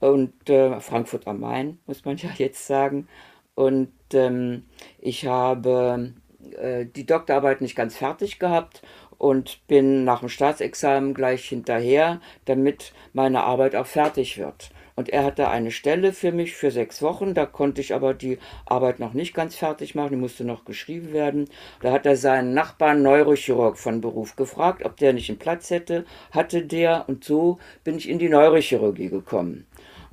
und 0.00 0.50
äh, 0.50 0.80
Frankfurt 0.80 1.26
am 1.26 1.40
Main, 1.40 1.78
muss 1.86 2.04
man 2.04 2.16
ja 2.18 2.30
jetzt 2.36 2.66
sagen. 2.66 3.08
Und 3.54 3.92
ähm, 4.12 4.64
ich 4.98 5.26
habe 5.26 6.14
äh, 6.58 6.86
die 6.86 7.06
Doktorarbeit 7.06 7.60
nicht 7.60 7.76
ganz 7.76 7.96
fertig 7.96 8.38
gehabt 8.38 8.82
und 9.18 9.66
bin 9.66 10.04
nach 10.04 10.20
dem 10.20 10.28
Staatsexamen 10.28 11.14
gleich 11.14 11.48
hinterher, 11.48 12.20
damit 12.46 12.92
meine 13.12 13.42
Arbeit 13.42 13.76
auch 13.76 13.86
fertig 13.86 14.38
wird. 14.38 14.70
Und 15.00 15.08
er 15.08 15.24
hatte 15.24 15.48
eine 15.48 15.70
Stelle 15.70 16.12
für 16.12 16.30
mich 16.30 16.54
für 16.54 16.70
sechs 16.70 17.00
Wochen. 17.00 17.32
Da 17.32 17.46
konnte 17.46 17.80
ich 17.80 17.94
aber 17.94 18.12
die 18.12 18.36
Arbeit 18.66 19.00
noch 19.00 19.14
nicht 19.14 19.32
ganz 19.32 19.56
fertig 19.56 19.94
machen. 19.94 20.10
Die 20.10 20.16
musste 20.16 20.44
noch 20.44 20.66
geschrieben 20.66 21.14
werden. 21.14 21.48
Da 21.80 21.90
hat 21.90 22.04
er 22.04 22.18
seinen 22.18 22.52
Nachbarn 22.52 23.02
Neurochirurg 23.02 23.78
von 23.78 24.02
Beruf 24.02 24.36
gefragt, 24.36 24.84
ob 24.84 24.98
der 24.98 25.14
nicht 25.14 25.30
einen 25.30 25.38
Platz 25.38 25.70
hätte. 25.70 26.04
Hatte 26.32 26.66
der. 26.66 27.06
Und 27.08 27.24
so 27.24 27.58
bin 27.82 27.96
ich 27.96 28.10
in 28.10 28.18
die 28.18 28.28
Neurochirurgie 28.28 29.08
gekommen. 29.08 29.66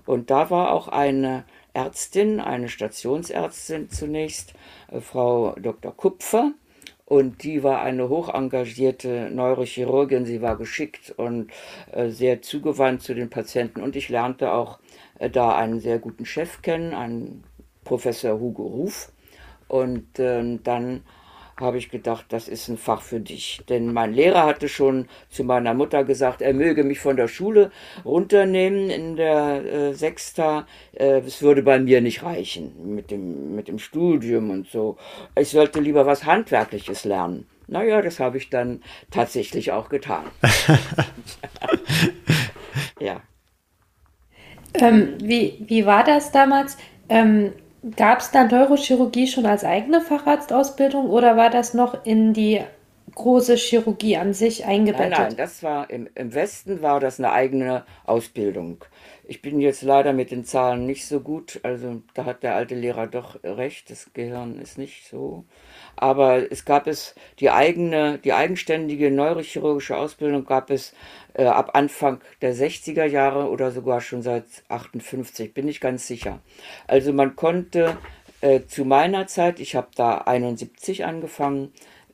Und 0.05 0.31
da 0.31 0.49
war 0.49 0.71
auch 0.71 0.87
eine 0.87 1.43
Ärztin, 1.73 2.39
eine 2.39 2.69
Stationsärztin 2.69 3.89
zunächst, 3.89 4.53
äh, 4.89 5.01
Frau 5.01 5.53
Dr. 5.59 5.93
Kupfer. 5.97 6.53
Und 7.07 7.43
die 7.43 7.63
war 7.63 7.81
eine 7.83 8.09
hoch 8.09 8.33
engagierte 8.33 9.29
Neurochirurgin. 9.31 10.25
Sie 10.25 10.41
war 10.41 10.57
geschickt 10.57 11.13
und 11.15 11.49
äh, 11.93 12.09
sehr 12.09 12.41
zugewandt 12.41 13.01
zu 13.01 13.13
den 13.13 13.29
Patienten. 13.29 13.81
Und 13.81 13.95
ich 13.95 14.09
lernte 14.09 14.51
auch 14.51 14.79
äh, 15.17 15.29
da 15.29 15.55
einen 15.55 15.79
sehr 15.79 15.99
guten 15.99 16.25
Chef 16.25 16.61
kennen, 16.61 16.93
einen 16.93 17.45
Professor 17.85 18.41
Hugo 18.41 18.63
Ruf. 18.63 19.13
Und 19.69 20.19
äh, 20.19 20.59
dann 20.61 21.03
habe 21.59 21.77
ich 21.77 21.89
gedacht, 21.89 22.25
das 22.29 22.47
ist 22.47 22.67
ein 22.67 22.77
Fach 22.77 23.01
für 23.01 23.19
dich. 23.19 23.61
Denn 23.69 23.93
mein 23.93 24.13
Lehrer 24.13 24.45
hatte 24.45 24.69
schon 24.69 25.07
zu 25.29 25.43
meiner 25.43 25.73
Mutter 25.73 26.03
gesagt, 26.03 26.41
er 26.41 26.53
möge 26.53 26.83
mich 26.83 26.99
von 26.99 27.17
der 27.17 27.27
Schule 27.27 27.71
runternehmen 28.05 28.89
in 28.89 29.15
der 29.15 29.65
äh, 29.65 29.93
Sechster. 29.93 30.67
Äh, 30.93 31.19
es 31.19 31.41
würde 31.41 31.63
bei 31.63 31.79
mir 31.79 32.01
nicht 32.01 32.23
reichen 32.23 32.95
mit 32.95 33.11
dem, 33.11 33.55
mit 33.55 33.67
dem 33.67 33.79
Studium 33.79 34.51
und 34.51 34.67
so. 34.67 34.97
Ich 35.35 35.49
sollte 35.49 35.79
lieber 35.79 36.05
was 36.05 36.25
Handwerkliches 36.25 37.05
lernen. 37.05 37.47
Naja, 37.67 38.01
das 38.01 38.19
habe 38.19 38.37
ich 38.37 38.49
dann 38.49 38.81
tatsächlich 39.11 39.71
auch 39.71 39.89
getan. 39.89 40.23
ja. 42.99 43.21
Ähm, 44.73 45.15
wie, 45.21 45.65
wie 45.67 45.85
war 45.85 46.03
das 46.03 46.31
damals? 46.31 46.77
Ähm, 47.09 47.51
Gab 47.95 48.19
es 48.19 48.31
da 48.31 48.43
Neurochirurgie 48.43 49.27
schon 49.27 49.45
als 49.45 49.63
eigene 49.63 50.01
Facharztausbildung 50.01 51.09
oder 51.09 51.37
war 51.37 51.49
das 51.49 51.73
noch 51.73 52.05
in 52.05 52.33
die 52.33 52.61
große 53.13 53.55
Chirurgie 53.55 54.17
an 54.17 54.33
sich 54.33 54.65
eingebettet? 54.65 55.11
Nein, 55.11 55.27
nein, 55.29 55.37
das 55.37 55.63
war 55.63 55.89
im, 55.89 56.09
im 56.15 56.33
Westen 56.33 56.81
war 56.81 56.99
das 56.99 57.19
eine 57.19 57.31
eigene 57.31 57.83
Ausbildung. 58.05 58.83
Ich 59.23 59.41
bin 59.41 59.59
jetzt 59.59 59.81
leider 59.81 60.13
mit 60.13 60.31
den 60.31 60.45
Zahlen 60.45 60.85
nicht 60.85 61.07
so 61.07 61.19
gut, 61.19 61.59
also 61.63 62.01
da 62.13 62.25
hat 62.25 62.43
der 62.43 62.55
alte 62.55 62.75
Lehrer 62.75 63.07
doch 63.07 63.43
recht, 63.43 63.89
das 63.89 64.13
Gehirn 64.13 64.59
ist 64.59 64.77
nicht 64.77 65.07
so. 65.07 65.45
Aber 65.95 66.51
es 66.51 66.63
gab 66.63 66.87
es 66.87 67.15
die 67.39 67.49
eigene, 67.49 68.19
die 68.19 68.33
eigenständige 68.33 69.11
neurochirurgische 69.11 69.97
Ausbildung 69.97 70.45
gab 70.45 70.69
es 70.69 70.93
äh, 71.37 71.45
ab 71.45 71.71
Anfang 71.73 72.19
der 72.41 72.53
60er 72.53 73.05
Jahre 73.05 73.49
oder 73.49 73.71
sogar 73.71 74.01
schon 74.01 74.21
seit 74.21 74.45
58, 74.67 75.53
bin 75.53 75.67
ich 75.67 75.79
ganz 75.79 76.07
sicher. 76.07 76.39
Also 76.87 77.13
man 77.13 77.35
konnte 77.35 77.97
äh, 78.41 78.61
zu 78.65 78.85
meiner 78.85 79.27
Zeit, 79.27 79.59
ich 79.59 79.75
habe 79.75 79.89
da 79.95 80.19
71 80.19 81.05
angefangen, 81.05 81.73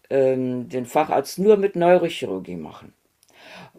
ähm, 0.10 0.70
den 0.70 0.86
Facharzt 0.86 1.40
nur 1.40 1.58
mit 1.58 1.76
Neurochirurgie 1.76 2.58
machen. 2.58 2.94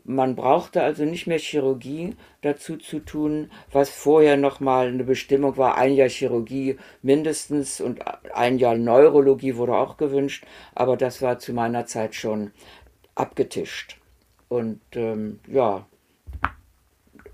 Man 0.07 0.37
brauchte 0.37 0.83
also 0.83 1.05
nicht 1.05 1.27
mehr 1.27 1.39
Chirurgie 1.39 2.15
dazu 2.43 2.77
zu 2.77 3.01
tun, 3.01 3.51
was 3.73 3.89
vorher 3.89 4.37
nochmal 4.37 4.89
eine 4.89 5.05
Bestimmung 5.05 5.57
war. 5.57 5.79
Ein 5.79 5.95
Jahr 5.95 6.11
Chirurgie 6.11 6.77
mindestens 7.01 7.81
und 7.81 8.03
ein 8.35 8.59
Jahr 8.59 8.77
Neurologie 8.77 9.57
wurde 9.57 9.77
auch 9.77 9.97
gewünscht, 9.97 10.45
aber 10.75 10.99
das 10.99 11.23
war 11.23 11.39
zu 11.39 11.55
meiner 11.55 11.87
Zeit 11.87 12.15
schon 12.15 12.53
abgetischt. 13.15 13.99
Und 14.49 14.81
ähm, 14.95 15.41
ja, 15.49 15.87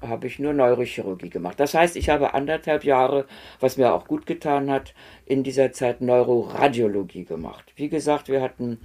habe 0.01 0.27
ich 0.27 0.39
nur 0.39 0.53
Neurochirurgie 0.53 1.29
gemacht. 1.29 1.61
Das 1.61 1.75
heißt, 1.75 1.97
ich 1.97 2.09
habe 2.09 2.35
anderthalb 2.35 2.85
Jahre, 2.85 3.27
was 3.59 3.77
mir 3.77 3.93
auch 3.93 4.07
gut 4.07 4.27
getan 4.27 4.71
hat, 4.71 4.95
in 5.27 5.43
dieser 5.43 5.73
Zeit 5.73 6.01
Neuroradiologie 6.01 7.25
gemacht. 7.25 7.73
Wie 7.77 7.89
gesagt, 7.89 8.29
wir 8.29 8.41
hatten 8.41 8.79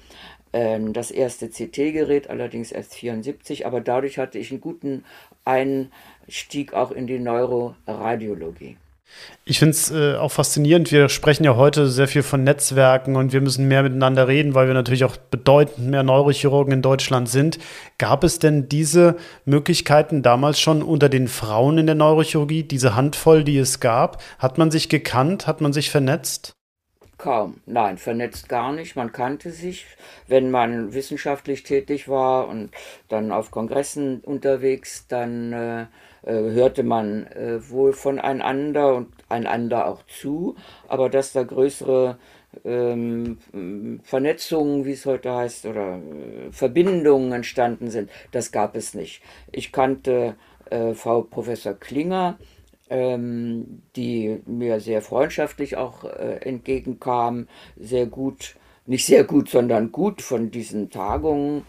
ähm, 0.53 0.94
das 0.94 1.12
erste 1.12 1.50
CT-Gerät, 1.50 2.29
allerdings 2.29 2.72
erst 2.72 2.96
74, 2.96 3.65
aber 3.65 3.82
dadurch 3.82 4.17
hatte 4.17 4.39
ich 4.39 4.51
einen 4.51 4.62
guten 4.62 5.05
Einstieg 5.46 6.74
auch 6.74 6.91
in 6.91 7.08
die 7.08 7.20
Neuroradiologie. 7.20 8.77
Ich 9.45 9.59
finde 9.59 9.71
es 9.71 9.91
äh, 9.91 10.15
auch 10.15 10.31
faszinierend. 10.31 10.91
Wir 10.91 11.07
sprechen 11.09 11.43
ja 11.43 11.55
heute 11.55 11.88
sehr 11.88 12.07
viel 12.07 12.24
von 12.24 12.43
Netzwerken 12.43 13.15
und 13.15 13.31
wir 13.31 13.41
müssen 13.41 13.67
mehr 13.67 13.83
miteinander 13.83 14.27
reden, 14.27 14.55
weil 14.55 14.67
wir 14.67 14.74
natürlich 14.74 15.03
auch 15.03 15.17
bedeutend 15.17 15.88
mehr 15.89 16.03
Neurochirurgen 16.03 16.74
in 16.74 16.81
Deutschland 16.81 17.29
sind. 17.29 17.59
Gab 17.97 18.24
es 18.24 18.39
denn 18.39 18.69
diese 18.69 19.17
Möglichkeiten 19.45 20.24
damals 20.24 20.59
schon 20.59 20.81
unter 20.81 21.09
den 21.09 21.27
Frauen 21.27 21.77
in 21.77 21.85
der 21.85 21.95
Neurochirurgie, 21.95 22.63
diese 22.63 22.95
Handvoll, 22.95 23.43
die 23.43 23.57
es 23.57 23.79
gab? 23.79 24.21
Hat 24.39 24.57
man 24.57 24.71
sich 24.71 24.89
gekannt? 24.89 25.47
Hat 25.47 25.62
man 25.62 25.74
sich 25.74 25.91
vernetzt? 25.91 26.55
Kaum. 27.17 27.62
Nein, 27.65 27.97
vernetzt 27.97 28.50
gar 28.50 28.74
nicht. 28.74 28.95
Man 28.95 29.12
kannte 29.12 29.51
sich, 29.51 29.85
wenn 30.27 30.51
man 30.51 30.93
wissenschaftlich 30.93 31.63
tätig 31.63 32.09
war 32.09 32.47
und 32.47 32.71
dann 33.07 33.31
auf 33.31 33.51
Kongressen 33.51 34.19
unterwegs, 34.19 35.07
dann 35.07 35.53
äh, 35.53 35.85
hörte 36.32 36.84
man 36.84 37.27
äh, 37.27 37.70
wohl 37.70 37.94
voneinander 37.94 38.96
und 38.96 39.08
einander 39.29 39.88
auch 39.88 40.03
zu. 40.08 40.55
Aber 40.88 41.10
dass 41.10 41.34
da 41.34 41.44
größere 41.44 42.17
ähm, 42.63 43.38
Vernetzungen, 44.03 44.86
wie 44.86 44.94
es 44.94 45.05
heute 45.05 45.34
heißt, 45.34 45.65
oder 45.65 45.98
äh, 45.98 46.51
Verbindungen 46.51 47.32
entstanden 47.32 47.89
sind, 47.89 48.10
das 48.32 48.51
gab 48.51 48.75
es 48.75 48.94
nicht. 48.94 49.22
Ich 49.51 49.72
kannte 49.72 50.36
äh, 50.70 50.94
Frau 50.94 51.22
Professor 51.22 51.74
Klinger, 51.74 52.38
ähm, 52.89 53.82
die 53.96 54.41
mir 54.46 54.79
sehr 54.79 55.01
freundschaftlich 55.01 55.77
auch 55.77 56.03
äh, 56.05 56.38
entgegenkam, 56.41 57.48
sehr 57.77 58.05
gut, 58.05 58.55
nicht 58.86 59.05
sehr 59.05 59.24
gut, 59.24 59.50
sondern 59.50 59.91
gut 59.91 60.22
von 60.22 60.51
diesen 60.51 60.89
Tagungen 60.89 61.63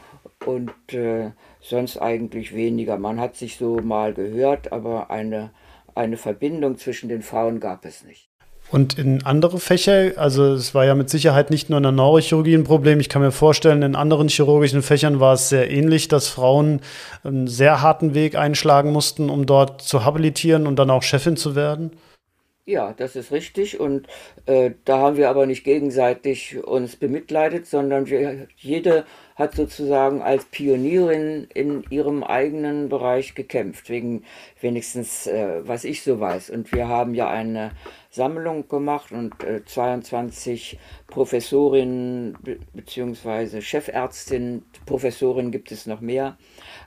und 0.45 0.73
äh, 0.93 1.31
sonst 1.69 1.99
eigentlich 1.99 2.55
weniger. 2.55 2.99
Man 2.99 3.21
hat 3.21 3.37
sich 3.37 3.57
so 3.57 3.77
mal 3.77 4.15
gehört, 4.15 4.73
aber 4.73 5.11
eine, 5.11 5.51
eine 5.95 6.17
Verbindung 6.17 6.79
zwischen 6.79 7.09
den 7.09 7.23
Frauen 7.23 7.61
gab 7.61 7.85
es 7.85 8.05
nicht. 8.05 8.29
Und 8.71 8.99
in 8.99 9.25
andere 9.25 9.61
Fächer, 9.61 10.13
also 10.17 10.53
es 10.53 10.75
war 10.75 10.85
ja 10.85 10.97
mit 10.97 11.09
Sicherheit 11.09 11.51
nicht 11.51 11.71
nur 11.71 11.77
in 11.77 11.85
der 11.85 11.93
Neurochirurgie 11.93 12.55
ein 12.55 12.65
Problem. 12.65 12.99
Ich 12.99 13.09
kann 13.09 13.23
mir 13.23 13.31
vorstellen, 13.31 13.83
in 13.83 13.95
anderen 13.95 14.27
chirurgischen 14.27 14.83
Fächern 14.83 15.21
war 15.21 15.35
es 15.35 15.49
sehr 15.49 15.71
ähnlich, 15.71 16.09
dass 16.09 16.29
Frauen 16.29 16.81
einen 17.23 17.47
sehr 17.47 17.81
harten 17.81 18.15
Weg 18.15 18.35
einschlagen 18.35 18.91
mussten, 18.91 19.31
um 19.31 19.47
dort 19.47 19.83
zu 19.83 20.05
habilitieren 20.05 20.67
und 20.67 20.77
dann 20.81 20.91
auch 20.91 21.05
Chefin 21.05 21.37
zu 21.37 21.55
werden. 21.55 21.93
Ja, 22.69 22.93
das 22.93 23.15
ist 23.15 23.31
richtig. 23.31 23.79
Und 23.79 24.09
äh, 24.47 24.73
da 24.85 24.99
haben 24.99 25.17
wir 25.17 25.31
aber 25.31 25.47
nicht 25.47 25.63
gegenseitig 25.63 26.59
uns 26.65 26.97
bemitleidet, 26.97 27.65
sondern 27.67 28.09
wir, 28.09 28.49
jede 28.57 29.05
hat 29.37 29.55
sozusagen 29.55 30.21
als 30.21 30.47
Pionierin 30.47 31.47
in 31.55 31.85
ihrem 31.91 32.25
eigenen 32.25 32.89
Bereich 32.89 33.37
gekämpft, 33.37 33.89
wegen 33.89 34.25
wenigstens, 34.61 35.29
äh, 35.29 35.61
was 35.63 35.85
ich 35.85 36.03
so 36.03 36.19
weiß. 36.19 36.51
Und 36.51 36.73
wir 36.73 36.89
haben 36.89 37.15
ja 37.15 37.31
eine 37.31 37.71
Sammlung 38.17 38.67
gemacht 38.69 39.13
und 39.13 39.45
äh, 39.45 39.65
22 39.65 40.79
Professorinnen 41.07 42.37
bzw. 42.73 43.61
Chefärztinnen, 43.61 44.65
Professorinnen 44.87 45.53
gibt 45.53 45.71
es 45.71 45.87
noch 45.87 46.01
mehr. 46.01 46.37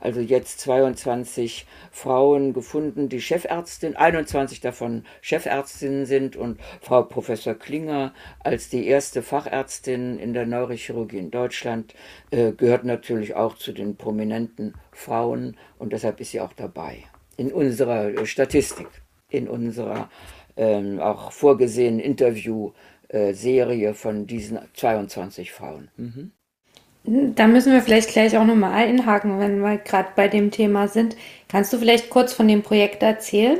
Also 0.02 0.20
jetzt 0.20 0.60
22 0.60 1.66
Frauen 1.92 2.54
gefunden, 2.54 3.08
die 3.08 3.22
Chefärztin, 3.22 3.96
21 3.96 4.60
davon 4.60 5.06
Chefärztinnen 5.22 6.06
sind 6.06 6.36
und 6.36 6.60
Frau 6.82 7.04
Professor 7.04 7.54
Klinger 7.54 8.14
als 8.40 8.70
die 8.70 8.88
erste 8.88 9.22
Fachärztin 9.22 10.20
in 10.20 10.34
der 10.34 10.46
Neurochirurgie 10.46 11.20
in 11.20 11.32
Deutschland 11.32 11.94
äh, 12.32 12.52
gehört 12.52 12.84
natürlich 12.84 13.36
auch 13.36 13.56
zu 13.56 13.72
den 13.72 13.96
prominenten 13.96 14.74
Frauen 14.92 15.56
und 15.78 15.94
deshalb 15.94 16.20
ist 16.20 16.32
sie 16.32 16.42
auch 16.42 16.54
dabei 16.54 17.04
in 17.38 17.54
unserer 17.54 18.10
äh, 18.10 18.26
Statistik, 18.26 18.88
in 19.30 19.48
unserer 19.48 20.10
ähm, 20.58 21.00
auch 21.00 21.32
vorgesehenen 21.32 22.00
Interviewserie 22.00 23.94
von 23.94 24.28
diesen 24.28 24.60
22 24.74 25.52
Frauen. 25.52 25.90
Mhm. 25.98 26.32
Da 27.04 27.48
müssen 27.48 27.72
wir 27.72 27.82
vielleicht 27.82 28.10
gleich 28.12 28.38
auch 28.38 28.46
nochmal 28.46 28.74
einhaken, 28.74 29.40
wenn 29.40 29.62
wir 29.62 29.78
gerade 29.78 30.10
bei 30.16 30.28
dem 30.28 30.52
Thema 30.52 30.88
sind. 30.88 31.16
Kannst 31.48 31.72
du 31.74 31.78
vielleicht 31.78 32.10
kurz 32.10 32.34
von 32.34 32.48
dem 32.48 32.62
Projekt 32.62 33.02
erzählen? 33.02 33.60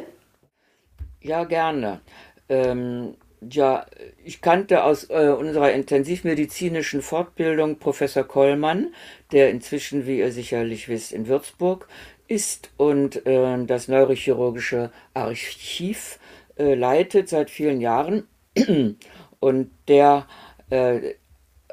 Ja, 1.22 1.46
gerne. 1.46 2.02
Ähm, 2.50 3.16
ja, 3.42 3.86
ich 4.24 4.42
kannte 4.42 4.84
aus 4.84 5.10
äh, 5.10 5.30
unserer 5.30 5.72
intensivmedizinischen 5.72 7.02
Fortbildung 7.02 7.80
Professor 7.80 8.24
Kollmann, 8.24 8.94
der 9.32 9.50
inzwischen, 9.50 10.06
wie 10.06 10.20
ihr 10.20 10.32
sicherlich 10.32 10.90
wisst, 10.90 11.14
in 11.14 11.28
Würzburg 11.28 11.88
ist 12.28 12.72
und 12.78 13.26
äh, 13.26 13.66
das 13.66 13.88
neurochirurgische 13.88 14.92
Archiv 15.14 16.20
äh, 16.60 16.76
leitet 16.76 17.30
seit 17.30 17.50
vielen 17.50 17.82
Jahren. 17.82 18.28
Und 19.40 19.72
der 19.88 20.28
äh, 20.70 21.16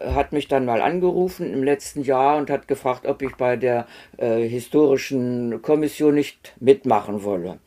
hat 0.00 0.32
mich 0.32 0.48
dann 0.48 0.64
mal 0.64 0.82
angerufen 0.82 1.52
im 1.52 1.64
letzten 1.64 2.02
Jahr 2.02 2.36
und 2.36 2.50
hat 2.50 2.68
gefragt, 2.68 3.06
ob 3.06 3.22
ich 3.22 3.34
bei 3.36 3.56
der 3.56 3.86
äh, 4.18 4.46
historischen 4.46 5.62
Kommission 5.62 6.14
nicht 6.14 6.54
mitmachen 6.60 7.24
wolle. 7.24 7.58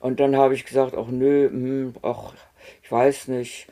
Und 0.00 0.20
dann 0.20 0.36
habe 0.36 0.54
ich 0.54 0.64
gesagt, 0.64 0.94
ach 0.96 1.06
nö, 1.08 1.48
hm, 1.48 1.94
ach, 2.02 2.34
ich 2.82 2.90
weiß 2.90 3.28
nicht. 3.28 3.68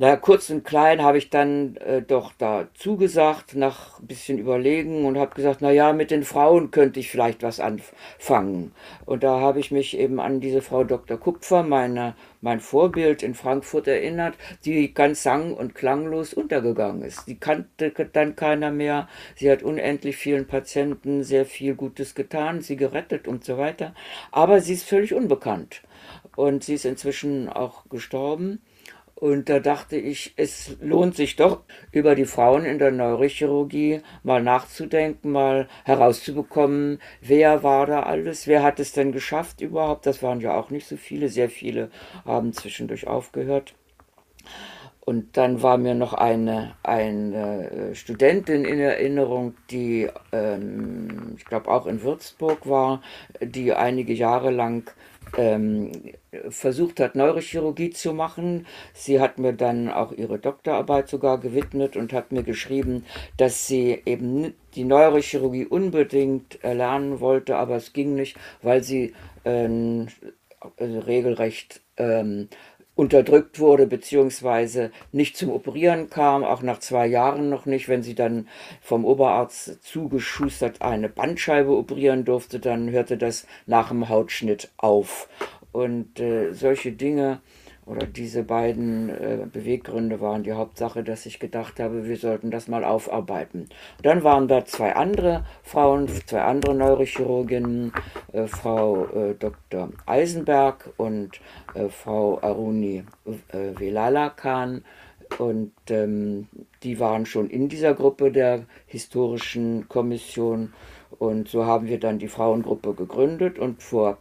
Na, 0.00 0.14
kurz 0.14 0.48
und 0.48 0.64
klein 0.64 1.02
habe 1.02 1.18
ich 1.18 1.28
dann 1.28 1.76
äh, 1.78 2.02
doch 2.02 2.32
da 2.38 2.68
zugesagt, 2.74 3.56
nach 3.56 3.98
ein 3.98 4.06
bisschen 4.06 4.38
überlegen 4.38 5.04
und 5.04 5.18
habe 5.18 5.34
gesagt, 5.34 5.58
na 5.60 5.72
ja, 5.72 5.92
mit 5.92 6.12
den 6.12 6.22
Frauen 6.22 6.70
könnte 6.70 7.00
ich 7.00 7.10
vielleicht 7.10 7.42
was 7.42 7.58
anfangen. 7.58 8.70
Und 9.06 9.24
da 9.24 9.40
habe 9.40 9.58
ich 9.58 9.72
mich 9.72 9.98
eben 9.98 10.20
an 10.20 10.38
diese 10.38 10.62
Frau 10.62 10.84
Dr. 10.84 11.18
Kupfer, 11.18 11.64
meine, 11.64 12.14
mein 12.40 12.60
Vorbild 12.60 13.24
in 13.24 13.34
Frankfurt 13.34 13.88
erinnert, 13.88 14.36
die 14.64 14.94
ganz 14.94 15.24
sang- 15.24 15.52
und 15.54 15.74
klanglos 15.74 16.32
untergegangen 16.32 17.02
ist. 17.02 17.26
Die 17.26 17.40
kannte 17.40 17.90
dann 18.12 18.36
keiner 18.36 18.70
mehr. 18.70 19.08
Sie 19.34 19.50
hat 19.50 19.64
unendlich 19.64 20.16
vielen 20.16 20.46
Patienten 20.46 21.24
sehr 21.24 21.44
viel 21.44 21.74
Gutes 21.74 22.14
getan, 22.14 22.60
sie 22.60 22.76
gerettet 22.76 23.26
und 23.26 23.42
so 23.42 23.58
weiter. 23.58 23.94
Aber 24.30 24.60
sie 24.60 24.74
ist 24.74 24.88
völlig 24.88 25.12
unbekannt. 25.12 25.82
Und 26.36 26.62
sie 26.62 26.74
ist 26.74 26.84
inzwischen 26.84 27.48
auch 27.48 27.88
gestorben. 27.88 28.60
Und 29.20 29.48
da 29.48 29.58
dachte 29.58 29.96
ich, 29.96 30.32
es 30.36 30.76
lohnt 30.80 31.16
sich 31.16 31.34
doch, 31.34 31.62
über 31.90 32.14
die 32.14 32.24
Frauen 32.24 32.64
in 32.64 32.78
der 32.78 32.92
Neurochirurgie 32.92 34.00
mal 34.22 34.40
nachzudenken, 34.40 35.32
mal 35.32 35.66
herauszubekommen, 35.84 37.00
wer 37.20 37.64
war 37.64 37.86
da 37.86 38.04
alles, 38.04 38.46
wer 38.46 38.62
hat 38.62 38.78
es 38.78 38.92
denn 38.92 39.10
geschafft 39.10 39.60
überhaupt. 39.60 40.06
Das 40.06 40.22
waren 40.22 40.40
ja 40.40 40.56
auch 40.56 40.70
nicht 40.70 40.86
so 40.86 40.96
viele, 40.96 41.28
sehr 41.30 41.50
viele 41.50 41.90
haben 42.24 42.52
zwischendurch 42.52 43.08
aufgehört. 43.08 43.74
Und 45.00 45.36
dann 45.36 45.62
war 45.62 45.78
mir 45.78 45.94
noch 45.94 46.12
eine, 46.12 46.76
eine 46.84 47.70
äh, 47.70 47.94
Studentin 47.96 48.64
in 48.64 48.78
Erinnerung, 48.78 49.54
die, 49.70 50.08
ähm, 50.30 51.34
ich 51.36 51.44
glaube, 51.44 51.70
auch 51.70 51.86
in 51.86 52.02
Würzburg 52.02 52.68
war, 52.68 53.02
die 53.40 53.72
einige 53.72 54.12
Jahre 54.12 54.50
lang 54.52 54.88
ähm, 55.36 55.92
versucht 56.48 57.00
hat, 57.00 57.14
Neurochirurgie 57.14 57.90
zu 57.90 58.12
machen. 58.12 58.66
Sie 58.94 59.20
hat 59.20 59.38
mir 59.38 59.52
dann 59.52 59.88
auch 59.90 60.12
ihre 60.12 60.38
Doktorarbeit 60.38 61.08
sogar 61.08 61.38
gewidmet 61.38 61.96
und 61.96 62.12
hat 62.12 62.32
mir 62.32 62.42
geschrieben, 62.42 63.04
dass 63.36 63.66
sie 63.66 64.02
eben 64.06 64.54
die 64.74 64.84
Neurochirurgie 64.84 65.66
unbedingt 65.66 66.62
erlernen 66.62 67.20
wollte, 67.20 67.56
aber 67.56 67.76
es 67.76 67.92
ging 67.92 68.14
nicht, 68.14 68.36
weil 68.62 68.82
sie 68.82 69.14
äh, 69.44 69.68
regelrecht 70.80 71.82
ähm, 71.96 72.48
unterdrückt 72.98 73.60
wurde, 73.60 73.86
beziehungsweise 73.86 74.90
nicht 75.12 75.36
zum 75.36 75.50
Operieren 75.50 76.10
kam, 76.10 76.42
auch 76.42 76.62
nach 76.62 76.80
zwei 76.80 77.06
Jahren 77.06 77.48
noch 77.48 77.64
nicht. 77.64 77.88
Wenn 77.88 78.02
sie 78.02 78.16
dann 78.16 78.48
vom 78.80 79.04
Oberarzt 79.04 79.84
zugeschustert 79.84 80.82
eine 80.82 81.08
Bandscheibe 81.08 81.70
operieren 81.70 82.24
durfte, 82.24 82.58
dann 82.58 82.90
hörte 82.90 83.16
das 83.16 83.46
nach 83.66 83.90
dem 83.90 84.08
Hautschnitt 84.08 84.72
auf. 84.78 85.28
Und 85.70 86.18
äh, 86.18 86.52
solche 86.52 86.90
Dinge 86.90 87.40
oder 87.88 88.06
diese 88.06 88.42
beiden 88.42 89.08
äh, 89.08 89.46
Beweggründe 89.50 90.20
waren 90.20 90.42
die 90.42 90.52
Hauptsache, 90.52 91.02
dass 91.02 91.24
ich 91.26 91.40
gedacht 91.40 91.80
habe, 91.80 92.06
wir 92.06 92.16
sollten 92.16 92.50
das 92.50 92.68
mal 92.68 92.84
aufarbeiten. 92.84 93.68
Dann 94.02 94.22
waren 94.22 94.46
da 94.46 94.64
zwei 94.64 94.94
andere 94.94 95.44
Frauen, 95.62 96.08
zwei 96.26 96.42
andere 96.42 96.74
Neurochirurginnen, 96.74 97.92
äh, 98.32 98.46
Frau 98.46 99.06
äh, 99.06 99.34
Dr. 99.34 99.90
Eisenberg 100.04 100.90
und 100.98 101.40
äh, 101.74 101.88
Frau 101.88 102.38
Aruni 102.42 103.04
äh, 103.24 103.80
Velala 103.80 104.30
Khan. 104.30 104.84
Und 105.38 105.72
ähm, 105.90 106.48
die 106.82 107.00
waren 107.00 107.26
schon 107.26 107.50
in 107.50 107.68
dieser 107.68 107.94
Gruppe 107.94 108.32
der 108.32 108.64
historischen 108.86 109.88
Kommission. 109.88 110.72
Und 111.18 111.48
so 111.48 111.64
haben 111.64 111.86
wir 111.86 111.98
dann 111.98 112.18
die 112.18 112.28
Frauengruppe 112.28 112.94
gegründet 112.94 113.58
und 113.58 113.82
vor 113.82 114.18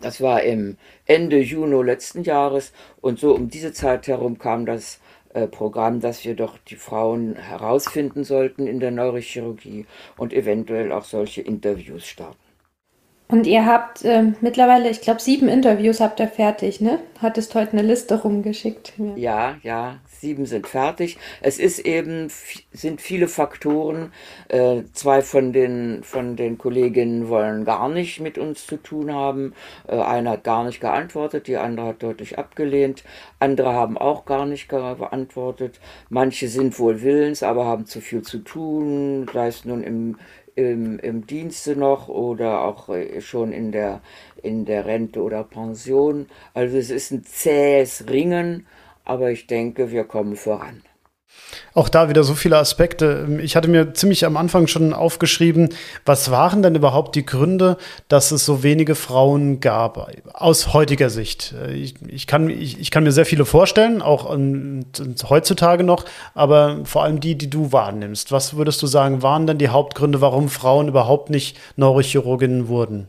das 0.00 0.20
war 0.20 0.42
im 0.42 0.76
Ende 1.06 1.40
Juni 1.40 1.82
letzten 1.84 2.22
Jahres 2.22 2.72
und 3.00 3.18
so 3.18 3.34
um 3.34 3.48
diese 3.48 3.72
Zeit 3.72 4.06
herum 4.06 4.38
kam 4.38 4.66
das 4.66 5.00
äh, 5.34 5.46
Programm, 5.46 6.00
dass 6.00 6.24
wir 6.24 6.34
doch 6.34 6.58
die 6.58 6.76
Frauen 6.76 7.36
herausfinden 7.36 8.24
sollten 8.24 8.66
in 8.66 8.80
der 8.80 8.90
Neurochirurgie 8.90 9.86
und 10.16 10.32
eventuell 10.32 10.92
auch 10.92 11.04
solche 11.04 11.42
Interviews 11.42 12.06
starten. 12.06 12.49
Und 13.30 13.46
ihr 13.46 13.64
habt 13.64 14.04
äh, 14.04 14.32
mittlerweile, 14.40 14.90
ich 14.90 15.00
glaube, 15.00 15.20
sieben 15.20 15.48
Interviews 15.48 16.00
habt 16.00 16.18
ihr 16.18 16.28
fertig, 16.28 16.80
ne? 16.80 16.98
Hattest 17.22 17.54
heute 17.54 17.72
eine 17.72 17.82
Liste 17.82 18.20
rumgeschickt. 18.20 18.94
Ja, 18.98 19.14
ja, 19.16 19.56
ja 19.62 20.00
sieben 20.20 20.46
sind 20.46 20.66
fertig. 20.66 21.18
Es 21.40 21.58
ist 21.58 21.80
eben, 21.80 22.28
sind 22.72 23.00
viele 23.00 23.28
Faktoren. 23.28 24.12
Äh, 24.48 24.82
zwei 24.92 25.22
von 25.22 25.52
den, 25.52 26.02
von 26.02 26.36
den 26.36 26.58
Kolleginnen 26.58 27.28
wollen 27.28 27.64
gar 27.64 27.88
nicht 27.88 28.20
mit 28.20 28.36
uns 28.36 28.66
zu 28.66 28.76
tun 28.76 29.12
haben. 29.12 29.54
Äh, 29.88 29.96
eine 30.00 30.30
hat 30.30 30.44
gar 30.44 30.64
nicht 30.64 30.80
geantwortet, 30.80 31.46
die 31.46 31.56
andere 31.56 31.86
hat 31.86 32.02
deutlich 32.02 32.38
abgelehnt. 32.38 33.04
Andere 33.38 33.72
haben 33.72 33.96
auch 33.96 34.24
gar 34.24 34.46
nicht 34.46 34.68
geantwortet. 34.68 35.80
Manche 36.08 36.48
sind 36.48 36.78
wohl 36.78 37.02
willens, 37.02 37.42
aber 37.42 37.64
haben 37.64 37.86
zu 37.86 38.00
viel 38.00 38.22
zu 38.22 38.38
tun, 38.38 39.26
sei 39.32 39.46
es 39.48 39.64
nun 39.64 39.82
im 39.82 40.16
im, 40.60 40.98
im 40.98 41.26
Dienste 41.26 41.76
noch 41.76 42.08
oder 42.08 42.62
auch 42.62 42.88
äh, 42.88 43.20
schon 43.20 43.52
in 43.52 43.72
der, 43.72 44.00
in 44.42 44.64
der 44.64 44.86
Rente 44.86 45.22
oder 45.22 45.44
Pension. 45.44 46.26
Also 46.54 46.76
es 46.76 46.90
ist 46.90 47.10
ein 47.10 47.24
zähes 47.24 48.08
Ringen, 48.08 48.66
aber 49.04 49.30
ich 49.30 49.46
denke, 49.46 49.90
wir 49.90 50.04
kommen 50.04 50.36
voran. 50.36 50.82
Auch 51.74 51.88
da 51.88 52.08
wieder 52.08 52.24
so 52.24 52.34
viele 52.34 52.58
Aspekte. 52.58 53.40
Ich 53.42 53.56
hatte 53.56 53.68
mir 53.68 53.94
ziemlich 53.94 54.24
am 54.24 54.36
Anfang 54.36 54.66
schon 54.66 54.92
aufgeschrieben, 54.92 55.70
was 56.04 56.30
waren 56.30 56.62
denn 56.62 56.74
überhaupt 56.74 57.14
die 57.14 57.24
Gründe, 57.24 57.76
dass 58.08 58.30
es 58.32 58.44
so 58.44 58.62
wenige 58.62 58.94
Frauen 58.94 59.60
gab, 59.60 60.10
aus 60.32 60.72
heutiger 60.72 61.10
Sicht? 61.10 61.54
Ich, 61.72 61.94
ich 62.06 62.26
kann, 62.26 62.50
ich, 62.50 62.80
ich, 62.80 62.90
kann 62.90 63.04
mir 63.04 63.12
sehr 63.12 63.26
viele 63.26 63.44
vorstellen, 63.44 64.02
auch 64.02 64.28
um, 64.28 64.84
heutzutage 65.28 65.84
noch, 65.84 66.04
aber 66.34 66.80
vor 66.84 67.04
allem 67.04 67.20
die, 67.20 67.36
die 67.36 67.50
du 67.50 67.72
wahrnimmst. 67.72 68.32
Was 68.32 68.56
würdest 68.56 68.82
du 68.82 68.86
sagen, 68.86 69.22
waren 69.22 69.46
denn 69.46 69.58
die 69.58 69.68
Hauptgründe, 69.68 70.20
warum 70.20 70.48
Frauen 70.48 70.88
überhaupt 70.88 71.30
nicht 71.30 71.58
Neurochirurginnen 71.76 72.68
wurden? 72.68 73.08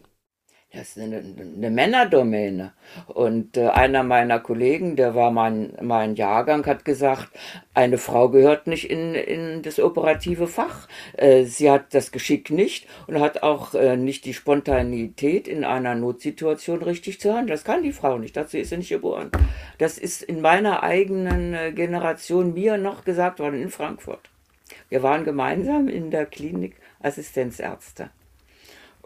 Das 0.74 0.96
ist 0.96 1.00
eine, 1.00 1.18
eine 1.18 1.70
Männerdomäne. 1.70 2.72
Und 3.08 3.58
äh, 3.58 3.68
einer 3.68 4.04
meiner 4.04 4.40
Kollegen, 4.40 4.96
der 4.96 5.16
war 5.16 5.30
mein, 5.30 5.74
mein 5.82 6.16
Jahrgang, 6.16 6.66
hat 6.66 6.86
gesagt, 6.86 7.28
eine 7.74 7.98
Frau 7.98 8.30
gehört 8.30 8.68
nicht 8.68 8.90
in, 8.90 9.14
in 9.14 9.64
das 9.64 9.82
operative 9.82 10.48
Fach. 10.48 10.88
Äh, 11.18 11.44
sie 11.44 11.70
hat 11.70 11.94
das 11.94 12.14
Geschick 12.14 12.52
nicht 12.52 12.88
und 13.08 13.20
hat 13.20 13.44
auch 13.44 13.74
äh, 13.74 13.98
nicht 13.98 14.24
die 14.24 14.34
Spontanität, 14.34 15.50
in 15.50 15.66
einer 15.66 15.94
Notsituation 15.96 16.82
richtig 16.82 17.20
zu 17.20 17.34
handeln. 17.34 17.48
Das 17.48 17.66
kann 17.66 17.84
die 17.84 17.92
Frau 17.92 18.18
nicht. 18.18 18.38
Dazu 18.38 18.58
ist 18.58 18.70
sie 18.70 18.78
nicht 18.78 18.90
geboren. 18.90 19.30
Das 19.78 19.98
ist 19.98 20.24
in 20.24 20.40
meiner 20.40 20.84
eigenen 20.84 21.54
äh, 21.54 21.74
Generation 21.74 22.54
mir 22.54 22.78
noch 22.78 23.04
gesagt 23.04 23.40
worden 23.40 23.62
in 23.62 23.72
Frankfurt. 23.72 24.30
Wir 24.88 25.04
waren 25.04 25.26
gemeinsam 25.26 25.90
in 25.90 26.12
der 26.12 26.26
Klinik 26.26 26.78
Assistenzärzte. 27.02 28.10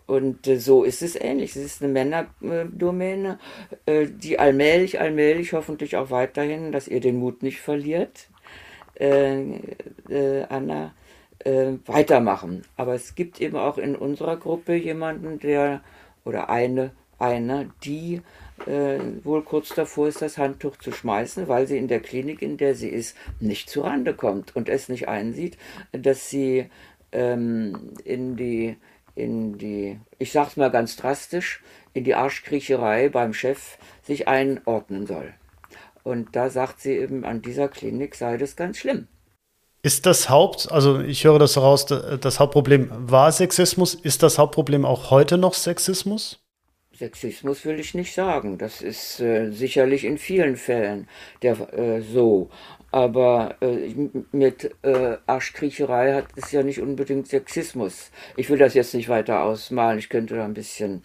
Und 0.07 0.47
äh, 0.47 0.59
so 0.59 0.83
ist 0.83 1.01
es 1.01 1.15
ähnlich. 1.15 1.55
Es 1.55 1.63
ist 1.63 1.83
eine 1.83 1.91
Männerdomäne, 1.91 3.39
äh, 3.85 4.07
die 4.07 4.39
allmählich, 4.39 4.99
allmählich 4.99 5.53
hoffentlich 5.53 5.95
auch 5.97 6.11
weiterhin, 6.11 6.71
dass 6.71 6.87
ihr 6.87 6.99
den 6.99 7.17
Mut 7.17 7.43
nicht 7.43 7.61
verliert, 7.61 8.27
äh, 8.99 9.41
äh 10.09 10.43
Anna, 10.49 10.93
äh, 11.39 11.73
weitermachen. 11.85 12.63
Aber 12.77 12.93
es 12.93 13.15
gibt 13.15 13.41
eben 13.41 13.57
auch 13.57 13.77
in 13.77 13.95
unserer 13.95 14.37
Gruppe 14.37 14.75
jemanden, 14.75 15.39
der 15.39 15.81
oder 16.23 16.49
eine, 16.49 16.91
eine, 17.19 17.71
die 17.83 18.21
äh, 18.65 18.99
wohl 19.23 19.43
kurz 19.43 19.69
davor 19.69 20.07
ist, 20.07 20.21
das 20.21 20.37
Handtuch 20.37 20.77
zu 20.77 20.91
schmeißen, 20.91 21.47
weil 21.47 21.67
sie 21.67 21.77
in 21.77 21.87
der 21.87 21.99
Klinik, 21.99 22.41
in 22.41 22.57
der 22.57 22.75
sie 22.75 22.89
ist, 22.89 23.15
nicht 23.39 23.69
zurande 23.69 24.13
kommt 24.13 24.55
und 24.55 24.69
es 24.69 24.89
nicht 24.89 25.07
einsieht, 25.07 25.57
dass 25.91 26.29
sie 26.29 26.69
ähm, 27.11 27.93
in 28.03 28.35
die 28.35 28.77
in 29.15 29.57
die, 29.57 29.99
ich 30.19 30.31
sag's 30.31 30.57
mal 30.57 30.69
ganz 30.69 30.95
drastisch, 30.97 31.63
in 31.93 32.03
die 32.03 32.15
Arschkriecherei 32.15 33.09
beim 33.09 33.33
Chef 33.33 33.77
sich 34.03 34.27
einordnen 34.27 35.07
soll. 35.07 35.33
Und 36.03 36.35
da 36.35 36.49
sagt 36.49 36.81
sie 36.81 36.91
eben, 36.91 37.25
an 37.25 37.41
dieser 37.41 37.67
Klinik 37.67 38.15
sei 38.15 38.37
das 38.37 38.55
ganz 38.55 38.77
schlimm. 38.77 39.07
Ist 39.81 40.05
das 40.05 40.29
Haupt, 40.29 40.71
also 40.71 40.99
ich 40.99 41.23
höre 41.23 41.39
das 41.39 41.55
heraus, 41.55 41.85
das 41.85 42.39
Hauptproblem 42.39 42.89
war 42.91 43.31
Sexismus. 43.31 43.93
Ist 43.93 44.23
das 44.23 44.37
Hauptproblem 44.37 44.83
auch 44.83 45.11
heute 45.11 45.37
noch 45.37 45.53
Sexismus? 45.53 46.43
Sexismus 46.97 47.65
will 47.65 47.79
ich 47.79 47.93
nicht 47.93 48.13
sagen. 48.13 48.57
Das 48.57 48.81
ist 48.81 49.19
äh, 49.19 49.51
sicherlich 49.51 50.05
in 50.05 50.17
vielen 50.17 50.55
Fällen 50.55 51.07
der, 51.41 51.73
äh, 51.73 52.01
so. 52.01 52.49
Aber 52.95 53.57
äh, 53.59 53.93
mit 54.31 54.71
äh, 54.83 55.17
Arschkriecherei 55.25 56.13
hat 56.13 56.27
es 56.37 56.53
ja 56.53 56.63
nicht 56.63 56.79
unbedingt 56.79 57.27
Sexismus. 57.27 58.09
Ich 58.37 58.49
will 58.49 58.57
das 58.57 58.73
jetzt 58.73 58.93
nicht 58.93 59.09
weiter 59.09 59.43
ausmalen. 59.43 59.99
Ich 59.99 60.07
könnte 60.07 60.37
da 60.37 60.45
ein 60.45 60.53
bisschen 60.53 61.01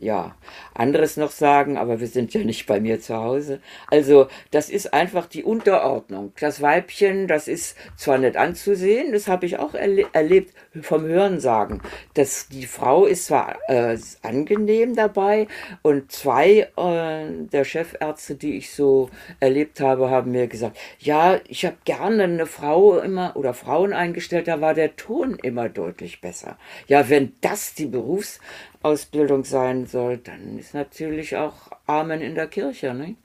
ja, 0.00 0.34
anderes 0.74 1.18
noch 1.18 1.30
sagen, 1.30 1.76
aber 1.76 2.00
wir 2.00 2.06
sind 2.06 2.32
ja 2.32 2.42
nicht 2.42 2.66
bei 2.66 2.80
mir 2.80 3.00
zu 3.00 3.16
Hause. 3.16 3.60
Also, 3.90 4.28
das 4.50 4.70
ist 4.70 4.94
einfach 4.94 5.26
die 5.26 5.44
Unterordnung. 5.44 6.32
Das 6.40 6.62
Weibchen, 6.62 7.28
das 7.28 7.48
ist 7.48 7.76
zwar 7.96 8.16
nicht 8.16 8.36
anzusehen, 8.36 9.12
das 9.12 9.28
habe 9.28 9.44
ich 9.44 9.58
auch 9.58 9.74
erle 9.74 10.06
erlebt 10.12 10.54
vom 10.80 11.04
Hörensagen. 11.04 11.82
Das, 12.14 12.48
die 12.48 12.66
Frau 12.66 13.04
ist 13.04 13.26
zwar 13.26 13.58
äh, 13.68 13.98
angenehm 14.22 14.96
dabei 14.96 15.48
und 15.82 16.10
zwei 16.10 16.68
äh, 16.76 17.46
der 17.52 17.64
Chefärzte, 17.64 18.36
die 18.36 18.56
ich 18.56 18.72
so 18.72 19.10
erlebt 19.38 19.80
habe, 19.80 20.08
haben 20.08 20.30
mir 20.30 20.46
gesagt, 20.46 20.78
ja, 20.98 21.40
ich 21.46 21.66
habe 21.66 21.76
gerne 21.84 22.24
eine 22.24 22.46
Frau 22.46 22.98
immer 22.98 23.36
oder 23.36 23.52
Frauen 23.52 23.92
eingestellt, 23.92 24.48
da 24.48 24.62
war 24.62 24.72
der 24.72 24.96
Ton 24.96 25.36
immer 25.42 25.68
deutlich 25.68 26.22
besser. 26.22 26.56
Ja, 26.86 27.10
wenn 27.10 27.34
das 27.42 27.74
die 27.74 27.86
Berufs 27.86 28.40
Ausbildung 28.82 29.44
sein 29.44 29.86
soll, 29.86 30.18
dann 30.18 30.58
ist 30.58 30.74
natürlich 30.74 31.36
auch 31.36 31.54
Amen 31.86 32.20
in 32.20 32.34
der 32.34 32.46
Kirche. 32.46 32.94
Ne? 32.94 33.16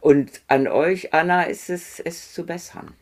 Und 0.00 0.42
an 0.48 0.68
euch, 0.68 1.12
Anna, 1.12 1.44
ist 1.44 1.70
es, 1.70 2.00
es 2.00 2.32
zu 2.32 2.44
bessern. 2.46 2.94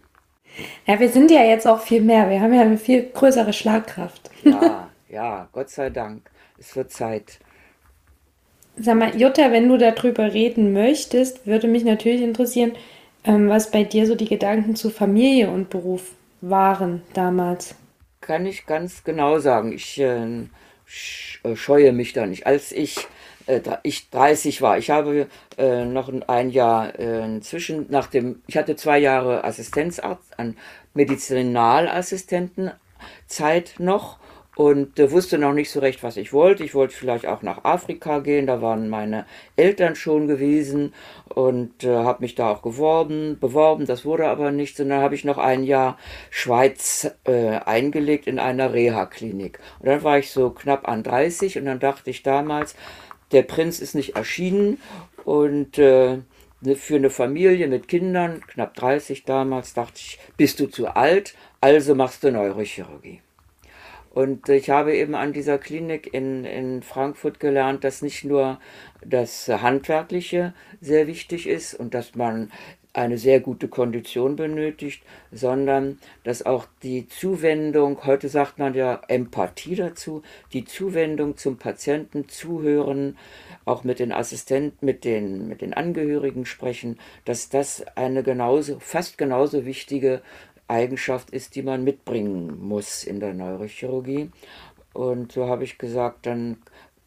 Ja, 0.86 0.98
wir 0.98 1.08
sind 1.08 1.30
ja 1.30 1.44
jetzt 1.44 1.66
auch 1.66 1.80
viel 1.80 2.00
mehr. 2.00 2.28
Wir 2.28 2.40
haben 2.40 2.52
ja 2.52 2.62
eine 2.62 2.78
viel 2.78 3.10
größere 3.12 3.52
Schlagkraft. 3.52 4.30
Ja, 4.42 4.90
ja, 5.08 5.48
Gott 5.52 5.70
sei 5.70 5.90
Dank. 5.90 6.30
Es 6.58 6.74
wird 6.76 6.90
Zeit. 6.90 7.38
Sag 8.76 8.96
mal, 8.96 9.16
Jutta, 9.16 9.52
wenn 9.52 9.68
du 9.68 9.76
darüber 9.76 10.32
reden 10.32 10.72
möchtest, 10.72 11.46
würde 11.46 11.68
mich 11.68 11.84
natürlich 11.84 12.22
interessieren, 12.22 12.72
ähm, 13.24 13.48
was 13.48 13.70
bei 13.70 13.84
dir 13.84 14.06
so 14.06 14.14
die 14.14 14.28
Gedanken 14.28 14.76
zu 14.76 14.90
Familie 14.90 15.50
und 15.50 15.70
Beruf 15.70 16.12
waren 16.40 17.02
damals. 17.12 17.74
Kann 18.20 18.46
ich 18.46 18.66
ganz 18.66 19.04
genau 19.04 19.38
sagen. 19.38 19.72
Ich 19.72 20.00
äh, 20.00 20.24
äh, 20.24 20.46
scheue 21.54 21.92
mich 21.92 22.12
da 22.12 22.26
nicht. 22.26 22.46
Als 22.46 22.72
ich, 22.72 23.06
äh, 23.46 23.60
ich 23.82 24.10
30 24.10 24.62
war, 24.62 24.78
ich 24.78 24.90
habe 24.90 25.26
äh, 25.58 25.84
noch 25.84 26.12
ein 26.26 26.50
Jahr 26.50 26.98
äh, 26.98 27.40
zwischen, 27.40 27.86
nach 27.90 28.08
dem, 28.08 28.42
ich 28.46 28.56
hatte 28.56 28.74
zwei 28.76 28.98
Jahre 28.98 29.44
Assistenzarzt 29.44 30.38
an 30.38 30.56
Medizinalassistentenzeit 30.94 33.74
noch 33.78 34.18
und 34.56 34.98
äh, 34.98 35.10
wusste 35.10 35.38
noch 35.38 35.52
nicht 35.52 35.70
so 35.70 35.80
recht, 35.80 36.02
was 36.02 36.16
ich 36.16 36.32
wollte. 36.32 36.64
Ich 36.64 36.74
wollte 36.74 36.94
vielleicht 36.94 37.26
auch 37.26 37.42
nach 37.42 37.64
Afrika 37.64 38.18
gehen, 38.18 38.46
da 38.46 38.60
waren 38.60 38.88
meine 38.88 39.26
Eltern 39.56 39.94
schon 39.94 40.26
gewesen 40.26 40.92
und 41.28 41.84
äh, 41.84 41.96
habe 41.96 42.22
mich 42.22 42.34
da 42.34 42.50
auch 42.50 42.62
geworben, 42.62 43.38
beworben, 43.40 43.86
das 43.86 44.04
wurde 44.04 44.28
aber 44.28 44.50
nichts 44.50 44.80
und 44.80 44.88
dann 44.88 45.00
habe 45.00 45.14
ich 45.14 45.24
noch 45.24 45.38
ein 45.38 45.62
Jahr 45.62 45.98
Schweiz 46.30 47.10
äh, 47.24 47.58
eingelegt 47.64 48.26
in 48.26 48.38
einer 48.38 48.72
Reha-Klinik. 48.72 49.60
Und 49.78 49.86
dann 49.86 50.02
war 50.02 50.18
ich 50.18 50.30
so 50.30 50.50
knapp 50.50 50.88
an 50.88 51.02
30 51.02 51.58
und 51.58 51.66
dann 51.66 51.78
dachte 51.78 52.10
ich 52.10 52.22
damals, 52.22 52.74
der 53.32 53.42
Prinz 53.42 53.78
ist 53.78 53.94
nicht 53.94 54.16
erschienen 54.16 54.78
und 55.24 55.78
äh, 55.78 56.18
ne, 56.60 56.74
für 56.76 56.96
eine 56.96 57.10
Familie 57.10 57.68
mit 57.68 57.88
Kindern, 57.88 58.40
knapp 58.46 58.74
30 58.74 59.24
damals, 59.24 59.74
dachte 59.74 59.96
ich, 59.96 60.18
bist 60.36 60.58
du 60.58 60.66
zu 60.66 60.88
alt, 60.88 61.34
also 61.60 61.94
machst 61.94 62.24
du 62.24 62.32
Neurochirurgie. 62.32 63.20
Und 64.10 64.48
ich 64.48 64.70
habe 64.70 64.96
eben 64.96 65.14
an 65.14 65.32
dieser 65.32 65.58
Klinik 65.58 66.12
in, 66.12 66.44
in 66.44 66.82
Frankfurt 66.82 67.38
gelernt, 67.38 67.84
dass 67.84 68.02
nicht 68.02 68.24
nur 68.24 68.58
das 69.04 69.48
Handwerkliche 69.48 70.52
sehr 70.80 71.06
wichtig 71.06 71.46
ist 71.46 71.74
und 71.74 71.94
dass 71.94 72.16
man 72.16 72.50
eine 72.92 73.18
sehr 73.18 73.38
gute 73.38 73.68
Kondition 73.68 74.34
benötigt, 74.34 75.02
sondern 75.30 75.98
dass 76.24 76.44
auch 76.44 76.66
die 76.82 77.06
Zuwendung, 77.06 78.04
heute 78.04 78.28
sagt 78.28 78.58
man 78.58 78.74
ja 78.74 79.00
Empathie 79.06 79.76
dazu, 79.76 80.22
die 80.52 80.64
Zuwendung 80.64 81.36
zum 81.36 81.56
Patienten, 81.56 82.28
zuhören, 82.28 83.16
auch 83.64 83.84
mit 83.84 84.00
den 84.00 84.10
Assistenten, 84.10 84.84
mit 84.84 85.04
den, 85.04 85.46
mit 85.46 85.60
den 85.60 85.72
Angehörigen 85.72 86.46
sprechen, 86.46 86.98
dass 87.24 87.48
das 87.48 87.84
eine 87.96 88.24
genauso, 88.24 88.80
fast 88.80 89.18
genauso 89.18 89.64
wichtige 89.64 90.20
Eigenschaft 90.70 91.30
ist, 91.30 91.54
die 91.56 91.62
man 91.62 91.84
mitbringen 91.84 92.58
muss 92.60 93.04
in 93.04 93.20
der 93.20 93.34
Neurochirurgie. 93.34 94.30
Und 94.92 95.32
so 95.32 95.46
habe 95.46 95.64
ich 95.64 95.78
gesagt, 95.78 96.26
dann 96.26 96.58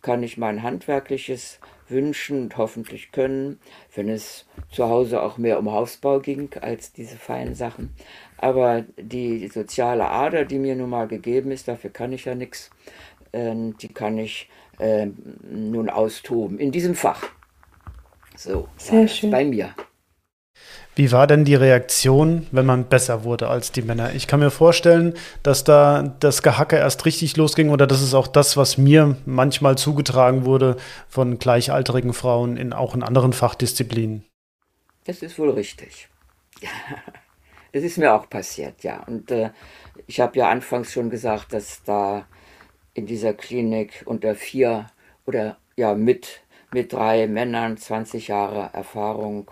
kann 0.02 0.22
ich 0.22 0.38
mein 0.38 0.64
handwerkliches 0.64 1.60
wünschen 1.88 2.44
und 2.44 2.58
hoffentlich 2.58 3.12
können, 3.12 3.60
wenn 3.96 4.10
es 4.10 4.46
zu 4.70 4.90
Hause 4.90 5.22
auch 5.22 5.38
mehr 5.38 5.60
um 5.60 5.72
Hausbau 5.72 6.20
ging 6.20 6.50
als 6.62 6.92
diese 6.92 7.16
feinen 7.16 7.56
Sachen. 7.56 7.94
Aber 8.38 8.84
die 8.98 9.48
soziale 9.48 10.10
Ader, 10.10 10.46
die 10.46 10.60
mir 10.60 10.76
nun 10.76 10.90
mal 10.90 11.08
gegeben 11.08 11.52
ist, 11.52 11.68
dafür 11.68 11.90
kann 11.90 12.12
ich 12.12 12.26
ja 12.26 12.36
nichts, 12.36 12.70
äh, 13.32 13.54
die 13.82 13.88
kann 13.88 14.18
ich 14.18 14.50
äh, 14.80 15.08
nun 15.50 15.90
austoben 15.90 16.60
in 16.60 16.72
diesem 16.72 16.96
Fach. 16.96 17.30
So, 18.36 18.68
Sehr 18.78 19.08
schön. 19.08 19.32
bei 19.32 19.46
mir. 19.46 19.74
Wie 20.96 21.12
war 21.12 21.26
denn 21.26 21.44
die 21.44 21.56
Reaktion, 21.56 22.46
wenn 22.52 22.68
man 22.68 22.86
besser 22.86 23.24
wurde 23.24 23.48
als 23.48 23.72
die 23.72 23.82
Männer? 23.82 24.14
Ich 24.14 24.28
kann 24.28 24.40
mir 24.40 24.52
vorstellen, 24.52 25.16
dass 25.42 25.64
da 25.64 26.16
das 26.20 26.44
Gehacke 26.44 26.76
erst 26.76 27.06
richtig 27.06 27.36
losging 27.36 27.70
oder 27.70 27.88
das 27.88 28.04
ist 28.04 28.14
auch 28.14 28.28
das, 28.28 28.58
was 28.58 28.78
mir 28.78 29.18
manchmal 29.26 29.76
zugetragen 29.76 30.46
wurde 30.46 30.78
von 31.10 31.40
gleichaltrigen 31.40 32.14
Frauen 32.14 32.58
in 32.58 32.74
auch 32.74 32.94
in 32.94 33.02
anderen 33.02 33.34
Fachdisziplinen. 33.34 34.24
Das 35.06 35.22
ist 35.24 35.40
wohl 35.40 35.52
richtig. 35.52 36.10
Das 37.76 37.82
ist 37.82 37.98
mir 37.98 38.14
auch 38.14 38.30
passiert, 38.30 38.84
ja. 38.84 39.02
Und 39.08 39.32
äh, 39.32 39.50
ich 40.06 40.20
habe 40.20 40.38
ja 40.38 40.48
anfangs 40.48 40.94
schon 40.94 41.10
gesagt, 41.10 41.54
dass 41.54 41.82
da 41.82 42.28
in 42.94 43.08
dieser 43.08 43.34
Klinik 43.34 44.04
unter 44.06 44.36
vier 44.36 44.92
oder 45.26 45.58
ja 45.76 45.96
mit, 45.96 46.44
mit 46.72 46.94
drei 46.94 47.26
Männern 47.26 47.76
20 47.76 48.28
Jahre 48.28 48.70
Erfahrung 48.74 49.50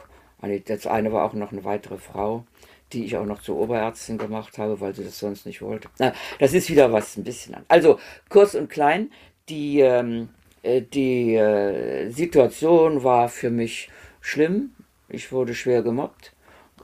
das 0.65 0.87
eine 0.87 1.11
war 1.11 1.25
auch 1.25 1.33
noch 1.33 1.51
eine 1.51 1.63
weitere 1.63 1.97
Frau, 1.97 2.45
die 2.93 3.05
ich 3.05 3.17
auch 3.17 3.25
noch 3.25 3.41
zur 3.41 3.57
Oberärztin 3.57 4.17
gemacht 4.17 4.57
habe, 4.57 4.79
weil 4.81 4.93
sie 4.93 5.03
das 5.03 5.19
sonst 5.19 5.45
nicht 5.45 5.61
wollte. 5.61 5.89
Na, 5.99 6.13
das 6.39 6.53
ist 6.53 6.69
wieder 6.69 6.91
was 6.91 7.17
ein 7.17 7.23
bisschen 7.23 7.55
an. 7.55 7.65
Also 7.67 7.99
kurz 8.29 8.53
und 8.55 8.69
klein, 8.69 9.11
die, 9.49 9.79
ähm, 9.79 10.29
äh, 10.63 10.81
die 10.81 11.35
äh, 11.35 12.09
Situation 12.09 13.03
war 13.03 13.29
für 13.29 13.49
mich 13.49 13.89
schlimm. 14.19 14.71
Ich 15.09 15.31
wurde 15.31 15.53
schwer 15.53 15.83
gemobbt 15.83 16.33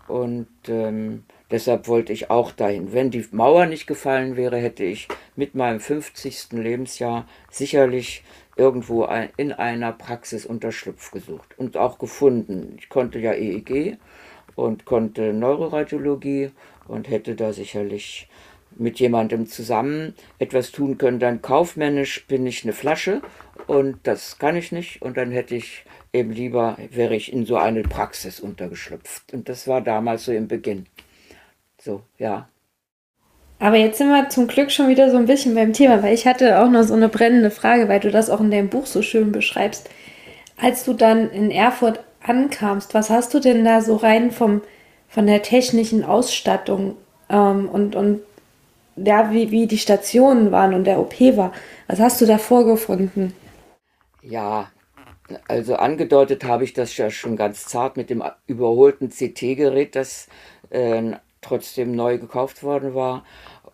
und 0.07 0.47
ähm, 0.67 1.25
deshalb 1.51 1.87
wollte 1.87 2.13
ich 2.13 2.29
auch 2.29 2.51
dahin. 2.51 2.93
Wenn 2.93 3.11
die 3.11 3.25
Mauer 3.31 3.65
nicht 3.65 3.87
gefallen 3.87 4.35
wäre, 4.35 4.57
hätte 4.57 4.83
ich 4.83 5.07
mit 5.35 5.55
meinem 5.55 5.79
50. 5.79 6.51
Lebensjahr 6.51 7.27
sicherlich 7.49 8.23
irgendwo 8.57 9.07
in 9.37 9.53
einer 9.53 9.91
Praxis 9.91 10.45
Unterschlupf 10.45 11.11
gesucht 11.11 11.57
und 11.57 11.77
auch 11.77 11.99
gefunden. 11.99 12.75
Ich 12.79 12.89
konnte 12.89 13.19
ja 13.19 13.33
EEG 13.33 13.97
und 14.55 14.85
konnte 14.85 15.33
Neuroradiologie 15.33 16.51
und 16.87 17.09
hätte 17.09 17.35
da 17.35 17.53
sicherlich 17.53 18.27
mit 18.75 18.99
jemandem 18.99 19.47
zusammen 19.47 20.13
etwas 20.39 20.71
tun 20.71 20.97
können. 20.97 21.19
Dann 21.19 21.41
kaufmännisch 21.41 22.25
bin 22.27 22.45
ich 22.45 22.63
eine 22.63 22.73
Flasche 22.73 23.21
und 23.67 23.99
das 24.03 24.37
kann 24.39 24.55
ich 24.55 24.71
nicht 24.71 25.01
und 25.01 25.17
dann 25.17 25.31
hätte 25.31 25.55
ich 25.55 25.85
eben 26.13 26.31
lieber, 26.31 26.77
wäre 26.91 27.15
ich 27.15 27.31
in 27.31 27.45
so 27.45 27.57
eine 27.57 27.83
Praxis 27.83 28.39
untergeschlüpft. 28.39 29.33
Und 29.33 29.49
das 29.49 29.67
war 29.67 29.81
damals 29.81 30.25
so 30.25 30.31
im 30.31 30.47
Beginn. 30.47 30.87
So, 31.79 32.01
ja. 32.17 32.49
Aber 33.59 33.75
jetzt 33.75 33.97
sind 33.97 34.09
wir 34.09 34.29
zum 34.29 34.47
Glück 34.47 34.71
schon 34.71 34.87
wieder 34.87 35.09
so 35.09 35.17
ein 35.17 35.25
bisschen 35.25 35.55
beim 35.55 35.73
Thema, 35.73 36.03
weil 36.03 36.13
ich 36.13 36.27
hatte 36.27 36.59
auch 36.59 36.69
noch 36.69 36.83
so 36.83 36.93
eine 36.93 37.09
brennende 37.09 37.49
Frage, 37.49 37.89
weil 37.89 37.99
du 37.99 38.11
das 38.11 38.29
auch 38.29 38.39
in 38.39 38.51
deinem 38.51 38.69
Buch 38.69 38.85
so 38.85 39.01
schön 39.01 39.31
beschreibst. 39.31 39.89
Als 40.57 40.83
du 40.83 40.93
dann 40.93 41.31
in 41.31 41.49
Erfurt 41.49 41.99
ankamst, 42.21 42.93
was 42.93 43.09
hast 43.09 43.33
du 43.33 43.39
denn 43.39 43.65
da 43.65 43.81
so 43.81 43.95
rein 43.95 44.31
vom, 44.31 44.61
von 45.07 45.25
der 45.25 45.41
technischen 45.41 46.03
Ausstattung 46.03 46.95
ähm, 47.29 47.67
und, 47.69 47.95
und 47.95 48.21
ja, 48.95 49.31
wie, 49.31 49.51
wie 49.51 49.67
die 49.67 49.77
Stationen 49.77 50.51
waren 50.51 50.73
und 50.73 50.85
der 50.85 50.99
OP 50.99 51.19
war? 51.35 51.51
Was 51.87 51.99
hast 51.99 52.21
du 52.21 52.25
da 52.25 52.37
vorgefunden? 52.37 53.33
Ja, 54.21 54.69
also 55.47 55.75
angedeutet 55.75 56.43
habe 56.43 56.63
ich 56.63 56.73
das 56.73 56.95
ja 56.97 57.09
schon 57.09 57.35
ganz 57.35 57.65
zart 57.65 57.97
mit 57.97 58.09
dem 58.09 58.23
überholten 58.45 59.09
CT-Gerät, 59.09 59.95
das 59.95 60.27
äh, 60.69 61.11
trotzdem 61.41 61.95
neu 61.95 62.17
gekauft 62.17 62.63
worden 62.63 62.93
war. 62.93 63.23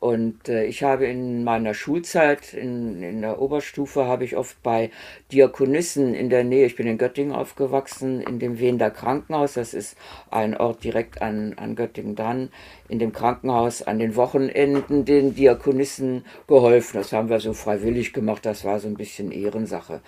Und 0.04 0.49
äh, 0.49 0.65
ich 0.65 0.84
habe 0.84 1.06
in 1.06 1.45
meiner 1.45 1.73
Schulzeit, 1.73 2.54
in, 2.54 3.02
in 3.02 3.21
der 3.21 3.41
Oberstufe, 3.41 4.06
habe 4.06 4.26
ich 4.26 4.36
oft 4.36 4.62
bei 4.62 4.91
Diakonissen 5.32 6.13
in 6.13 6.30
der 6.30 6.43
Nähe, 6.43 6.65
ich 6.65 6.76
bin 6.76 6.88
in 6.88 6.97
Göttingen 6.97 7.34
aufgewachsen, 7.34 8.19
in 8.19 8.38
dem 8.38 8.60
Wiener 8.60 8.91
Krankenhaus, 8.91 9.54
das 9.54 9.73
ist 9.73 9.95
ein 10.30 10.58
Ort 10.58 10.84
direkt 10.84 11.21
an, 11.21 11.54
an 11.56 11.78
Göttingen 11.78 12.17
dran, 12.17 12.49
in 12.89 12.99
dem 12.99 13.13
Krankenhaus 13.13 13.82
an 13.82 13.97
den 13.97 14.17
Wochenenden 14.17 15.06
den 15.06 15.36
Diakonissen 15.36 16.26
geholfen. 16.47 16.97
Das 16.97 17.13
haben 17.13 17.30
wir 17.30 17.39
so 17.39 17.54
freiwillig 17.54 18.12
gemacht, 18.12 18.45
das 18.45 18.65
war 18.65 18.82
so 18.82 18.89
ein 18.89 18.95
bisschen 18.95 19.32
Ehrensache. 19.32 20.02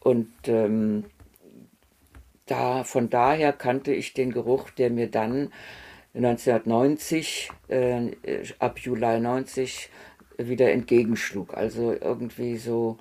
Und 0.00 0.32
ähm, 0.46 1.04
da, 2.46 2.82
von 2.84 3.10
daher 3.10 3.52
kannte 3.52 3.92
ich 3.92 4.14
den 4.14 4.32
Geruch, 4.32 4.70
der 4.70 4.88
mir 4.88 5.10
dann 5.10 5.52
1990, 6.14 7.50
äh, 7.68 8.10
ab 8.58 8.78
Juli 8.78 9.20
90, 9.20 9.88
wieder 10.38 10.70
entgegenschlug. 10.70 11.54
Also 11.54 11.92
irgendwie 11.92 12.56
so 12.56 12.98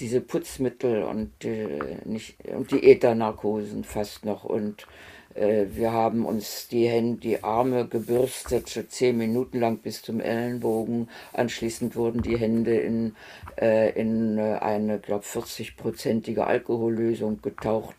diese 0.00 0.20
Putzmittel 0.20 1.02
und, 1.02 1.44
äh, 1.44 1.98
nicht, 2.04 2.36
und 2.46 2.70
die 2.70 2.90
Ethernarkosen 2.90 3.84
fast 3.84 4.24
noch. 4.24 4.44
Und 4.44 4.86
äh, 5.34 5.66
wir 5.70 5.92
haben 5.92 6.24
uns 6.24 6.68
die 6.68 6.88
Hände, 6.88 7.20
die 7.20 7.44
Arme 7.44 7.86
gebürstet, 7.86 8.86
zehn 8.88 9.16
Minuten 9.16 9.60
lang 9.60 9.78
bis 9.78 10.02
zum 10.02 10.20
Ellenbogen. 10.20 11.08
Anschließend 11.32 11.96
wurden 11.96 12.22
die 12.22 12.38
Hände 12.38 12.76
in, 12.76 13.14
äh, 13.60 13.90
in 13.98 14.38
äh, 14.38 14.58
eine, 14.60 14.98
glaube 14.98 15.24
40-prozentige 15.24 16.40
Alkohollösung 16.40 17.40
getaucht 17.42 17.96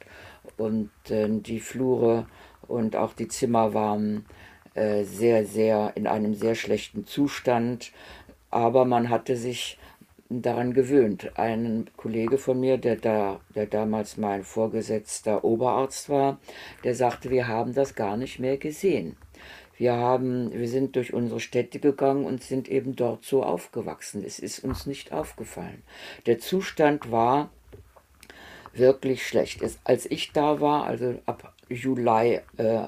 und 0.57 0.91
äh, 1.09 1.27
die 1.29 1.59
Flure 1.59 2.27
und 2.73 2.95
auch 2.95 3.13
die 3.13 3.27
Zimmer 3.27 3.73
waren 3.73 4.25
äh, 4.73 5.03
sehr, 5.03 5.45
sehr 5.45 5.91
in 5.95 6.07
einem 6.07 6.33
sehr 6.33 6.55
schlechten 6.55 7.05
Zustand. 7.05 7.91
Aber 8.49 8.85
man 8.85 9.09
hatte 9.09 9.35
sich 9.35 9.77
daran 10.29 10.73
gewöhnt. 10.73 11.37
Ein 11.37 11.89
Kollege 11.95 12.37
von 12.37 12.59
mir, 12.59 12.77
der, 12.77 12.95
da, 12.95 13.39
der 13.55 13.67
damals 13.67 14.17
mein 14.17 14.43
vorgesetzter 14.43 15.43
Oberarzt 15.43 16.09
war, 16.09 16.39
der 16.83 16.95
sagte, 16.95 17.29
wir 17.29 17.47
haben 17.47 17.73
das 17.73 17.93
gar 17.93 18.17
nicht 18.17 18.39
mehr 18.39 18.57
gesehen. 18.57 19.15
Wir, 19.77 19.93
haben, 19.93 20.51
wir 20.51 20.67
sind 20.67 20.95
durch 20.95 21.13
unsere 21.13 21.39
Städte 21.39 21.79
gegangen 21.79 22.25
und 22.25 22.43
sind 22.43 22.69
eben 22.69 22.95
dort 22.95 23.25
so 23.25 23.43
aufgewachsen. 23.43 24.23
Es 24.25 24.39
ist 24.39 24.63
uns 24.63 24.85
nicht 24.85 25.11
aufgefallen. 25.11 25.83
Der 26.25 26.39
Zustand 26.39 27.11
war 27.11 27.51
wirklich 28.73 29.27
schlecht. 29.27 29.61
Es, 29.61 29.79
als 29.83 30.09
ich 30.09 30.31
da 30.31 30.59
war, 30.61 30.85
also 30.85 31.15
ab 31.25 31.53
Juli 31.73 32.39
äh, 32.57 32.87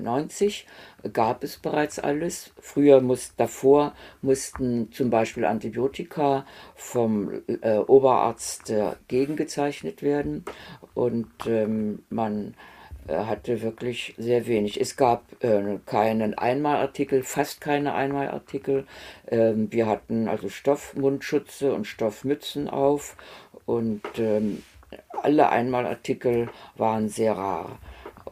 90 0.00 0.66
gab 1.12 1.44
es 1.44 1.58
bereits 1.58 1.98
alles. 1.98 2.52
Früher 2.60 3.00
muss, 3.00 3.34
davor 3.36 3.94
mussten 4.20 4.90
zum 4.92 5.10
Beispiel 5.10 5.44
Antibiotika 5.44 6.46
vom 6.74 7.42
äh, 7.46 7.78
Oberarzt 7.78 8.70
äh, 8.70 8.92
gegengezeichnet 9.08 10.02
werden 10.02 10.44
und 10.94 11.30
ähm, 11.46 12.02
man 12.10 12.54
äh, 13.08 13.14
hatte 13.14 13.62
wirklich 13.62 14.14
sehr 14.16 14.46
wenig. 14.46 14.80
Es 14.80 14.96
gab 14.96 15.24
äh, 15.42 15.78
keinen 15.86 16.34
Einmalartikel, 16.34 17.22
fast 17.22 17.60
keine 17.60 17.94
Einmalartikel. 17.94 18.86
Ähm, 19.28 19.72
wir 19.72 19.86
hatten 19.86 20.28
also 20.28 20.48
Stoffmundschutze 20.48 21.72
und 21.74 21.86
Stoffmützen 21.86 22.68
auf 22.68 23.16
und 23.66 24.02
ähm, 24.18 24.62
alle 25.22 25.48
Einmalartikel 25.48 26.48
waren 26.76 27.08
sehr 27.08 27.32
rar. 27.32 27.78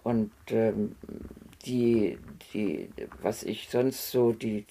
Und 0.02 0.30
ähm, 0.50 0.96
die, 1.64 2.18
die, 2.52 2.88
was 3.20 3.42
ich 3.42 3.68
sonst 3.68 4.10
so, 4.10 4.32
die, 4.32 4.64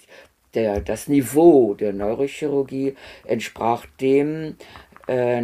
der, 0.53 0.81
das 0.81 1.07
Niveau 1.07 1.73
der 1.75 1.93
Neurochirurgie 1.93 2.95
entsprach 3.25 3.85
dem, 3.99 4.55
äh, 5.07 5.43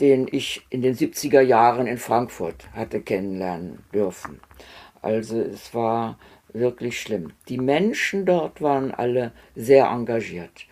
den 0.00 0.28
ich 0.30 0.66
in 0.70 0.82
den 0.82 0.94
70er 0.94 1.40
Jahren 1.40 1.86
in 1.86 1.98
Frankfurt 1.98 2.70
hatte 2.72 3.00
kennenlernen 3.00 3.84
dürfen. 3.92 4.40
Also 5.00 5.40
es 5.40 5.74
war 5.74 6.18
wirklich 6.52 7.00
schlimm. 7.00 7.32
Die 7.48 7.58
Menschen 7.58 8.26
dort 8.26 8.60
waren 8.60 8.92
alle 8.92 9.32
sehr 9.54 9.86
engagiert 9.86 10.66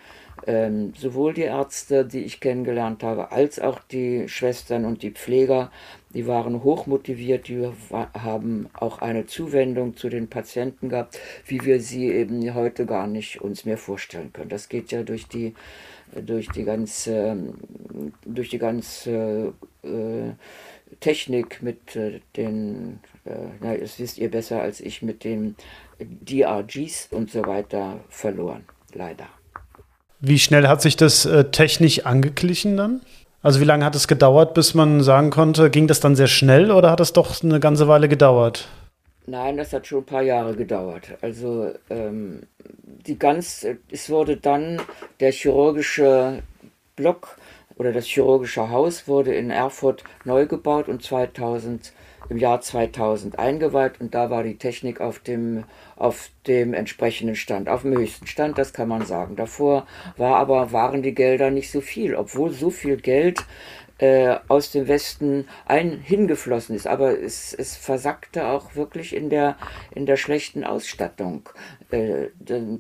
ähm, 0.47 0.93
sowohl 0.97 1.35
die 1.35 1.43
Ärzte, 1.43 2.05
die 2.05 2.21
ich 2.21 2.41
kennengelernt 2.41 3.03
habe, 3.03 3.33
als 3.33 3.61
auch 3.61 3.81
die 3.81 4.29
Schwestern 4.29 4.85
und 4.85 5.03
die 5.03 5.11
Pfleger, 5.11 5.71
die 6.15 6.27
waren 6.27 6.63
hochmotiviert, 6.63 7.49
die 7.49 7.69
haben 7.91 8.69
auch 8.75 9.01
eine 9.01 9.27
Zuwendung 9.27 9.97
zu 9.97 10.09
den 10.09 10.29
Patienten 10.29 10.89
gehabt, 10.89 11.19
wie 11.47 11.65
wir 11.65 11.81
sie 11.81 12.09
eben 12.11 12.55
heute 12.55 12.87
gar 12.87 13.07
nicht 13.07 13.41
uns 13.41 13.65
mehr 13.65 13.79
vorstellen 13.79 14.33
können. 14.33 14.51
Das 14.51 14.69
geht 14.69 14.93
ja 14.93 15.03
durch 15.03 15.27
die 15.29 15.55
durch 16.15 16.49
die 16.49 16.65
ganze 16.65 17.55
durch 18.27 18.51
die 18.51 18.59
ganze 18.59 19.55
äh, 19.83 20.33
Technik 21.01 21.63
mit 21.63 21.97
äh, 21.97 22.21
den, 22.37 23.01
äh, 23.25 23.31
na, 23.61 23.77
das 23.77 23.99
wisst 23.99 24.19
ihr 24.19 24.31
besser 24.31 24.61
als 24.61 24.81
ich, 24.81 25.03
mit 25.03 25.25
den 25.25 25.57
DRGs 25.99 27.09
und 27.11 27.31
so 27.31 27.45
weiter 27.47 28.01
verloren, 28.09 28.65
leider. 28.95 29.27
Wie 30.21 30.39
schnell 30.39 30.69
hat 30.69 30.83
sich 30.83 30.97
das 30.97 31.25
äh, 31.25 31.51
technisch 31.51 32.07
angeglichen 32.07 32.77
dann? 32.77 33.01
Also 33.43 33.61
wie 33.61 33.65
lange 33.65 33.85
hat 33.85 33.97
es 33.97 34.07
gedauert, 34.07 34.55
bis 34.55 34.75
man 34.75 35.03
sagen 35.03 35.31
konnte, 35.31 35.69
ging 35.69 35.89
das 35.89 35.99
dann 35.99 36.15
sehr 36.15 36.29
schnell 36.29 36.71
oder 36.71 36.91
hat 36.91 37.01
es 37.01 37.13
doch 37.13 37.43
eine 37.43 37.59
ganze 37.59 37.89
Weile 37.89 38.09
gedauert? 38.09 38.69
Nein, 39.27 39.57
das 39.57 39.73
hat 39.73 39.87
schon 39.87 40.01
ein 40.01 40.07
paar 40.07 40.23
Jahre 40.23 40.55
gedauert. 40.55 41.09
Also 41.21 41.73
ähm, 41.91 42.43
die 43.07 43.19
ganz, 43.19 43.67
es 43.91 44.11
wurde 44.11 44.37
dann 44.37 44.81
der 45.21 45.33
chirurgische 45.33 46.43
Block 46.95 47.37
oder 47.77 47.93
das 47.93 48.07
chirurgische 48.07 48.71
Haus 48.71 49.09
wurde 49.09 49.35
in 49.35 49.51
Erfurt 49.51 50.05
neu 50.25 50.47
gebaut 50.47 50.89
und 50.89 51.03
2000 51.03 51.93
im 52.33 52.39
Jahr 52.39 52.61
2000 52.61 53.39
eingeweiht 53.39 54.01
und 54.01 54.15
da 54.15 54.31
war 54.31 54.43
die 54.43 54.57
Technik 54.57 55.01
auf 55.01 55.19
dem, 55.19 55.65
auf 55.97 56.31
dem 56.47 56.73
entsprechenden 56.73 57.37
Stand, 57.37 57.69
auf 57.69 57.83
dem 57.83 57.95
höchsten 57.95 58.27
Stand, 58.27 58.57
das 58.57 58.73
kann 58.73 58.89
man 58.89 59.05
sagen. 59.05 59.37
Davor 59.37 59.87
war 60.17 60.37
aber, 60.37 60.73
waren 60.73 61.03
die 61.03 61.15
Gelder 61.15 61.51
nicht 61.51 61.71
so 61.71 61.83
viel, 61.83 62.15
obwohl 62.15 62.51
so 62.51 62.71
viel 62.71 62.97
Geld 62.97 63.45
äh, 63.99 64.39
aus 64.49 64.73
dem 64.73 64.89
Westen 64.89 65.47
ein 65.67 66.01
hingeflossen 66.01 66.75
ist. 66.75 66.87
Aber 66.87 67.17
es, 67.21 67.53
es 67.55 67.77
versackte 67.77 68.47
auch 68.47 68.75
wirklich 68.75 69.15
in 69.15 69.31
der, 69.31 69.57
in 69.95 70.07
der 70.07 70.17
schlechten 70.17 70.65
Ausstattung. 70.65 71.49
Äh, 71.91 72.29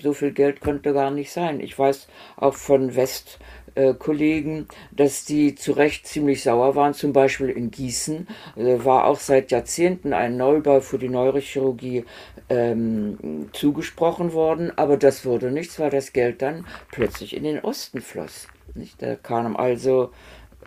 so 0.00 0.14
viel 0.14 0.32
Geld 0.32 0.60
konnte 0.60 0.92
gar 0.92 1.10
nicht 1.10 1.30
sein. 1.30 1.60
Ich 1.60 1.78
weiß 1.78 2.08
auch 2.36 2.54
von 2.54 2.96
West, 2.96 3.38
äh, 3.74 3.94
Kollegen, 3.94 4.66
dass 4.90 5.24
die 5.24 5.54
zu 5.54 5.72
Recht 5.72 6.06
ziemlich 6.06 6.42
sauer 6.42 6.74
waren. 6.76 6.94
Zum 6.94 7.12
Beispiel 7.12 7.48
in 7.48 7.70
Gießen 7.70 8.26
äh, 8.56 8.84
war 8.84 9.06
auch 9.06 9.18
seit 9.18 9.50
Jahrzehnten 9.50 10.12
ein 10.12 10.36
Neubau 10.36 10.80
für 10.80 10.98
die 10.98 11.08
Neurochirurgie 11.08 12.04
ähm, 12.48 13.48
zugesprochen 13.52 14.32
worden, 14.32 14.72
aber 14.76 14.96
das 14.96 15.24
wurde 15.24 15.50
nichts, 15.50 15.78
weil 15.78 15.90
das 15.90 16.12
Geld 16.12 16.42
dann 16.42 16.66
plötzlich 16.90 17.36
in 17.36 17.44
den 17.44 17.60
Osten 17.60 18.00
floss. 18.00 18.48
Nicht? 18.74 19.02
Da 19.02 19.16
kamen 19.16 19.56
also 19.56 20.10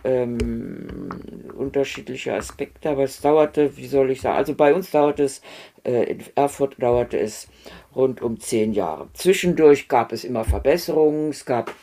ähm, 0.04 1.10
unterschiedliche 1.58 2.34
Aspekte, 2.34 2.90
aber 2.90 3.04
es 3.04 3.22
dauerte, 3.22 3.76
wie 3.78 3.88
soll 3.88 4.12
ich 4.12 4.22
sagen, 4.22 4.38
also 4.38 4.54
bei 4.54 4.74
uns 4.74 4.92
dauerte 4.92 5.24
es, 5.24 5.42
äh, 5.84 6.04
in 6.04 6.20
Erfurt 6.36 6.76
dauerte 6.82 7.18
es 7.18 7.48
rund 7.96 8.22
um 8.22 8.40
zehn 8.40 8.74
Jahre. 8.74 9.08
Zwischendurch 9.14 9.88
gab 9.88 10.12
es 10.12 10.24
immer 10.24 10.44
Verbesserungen, 10.44 11.30
es 11.30 11.46
gab 11.46 11.74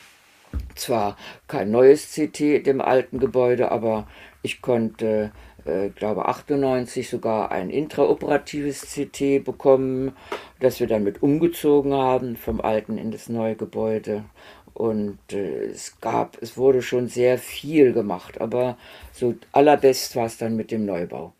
zwar 0.74 1.16
kein 1.48 1.70
neues 1.70 2.12
CT 2.12 2.66
dem 2.66 2.80
alten 2.80 3.18
Gebäude, 3.18 3.70
aber 3.70 4.06
ich 4.42 4.60
konnte, 4.62 5.32
äh, 5.64 5.88
glaube 5.90 6.26
98 6.26 7.08
sogar 7.08 7.52
ein 7.52 7.70
intraoperatives 7.70 8.82
CT 8.82 9.44
bekommen, 9.44 10.12
das 10.60 10.80
wir 10.80 10.86
dann 10.86 11.04
mit 11.04 11.22
umgezogen 11.22 11.94
haben 11.94 12.36
vom 12.36 12.60
alten 12.60 12.98
in 12.98 13.10
das 13.10 13.28
neue 13.28 13.56
Gebäude. 13.56 14.24
Und 14.74 15.18
äh, 15.32 15.66
es 15.66 16.00
gab, 16.00 16.38
es 16.40 16.56
wurde 16.56 16.82
schon 16.82 17.08
sehr 17.08 17.38
viel 17.38 17.92
gemacht, 17.92 18.40
aber 18.40 18.76
so 19.12 19.34
allerbest 19.52 20.16
war 20.16 20.26
es 20.26 20.38
dann 20.38 20.56
mit 20.56 20.70
dem 20.70 20.86
Neubau. 20.86 21.32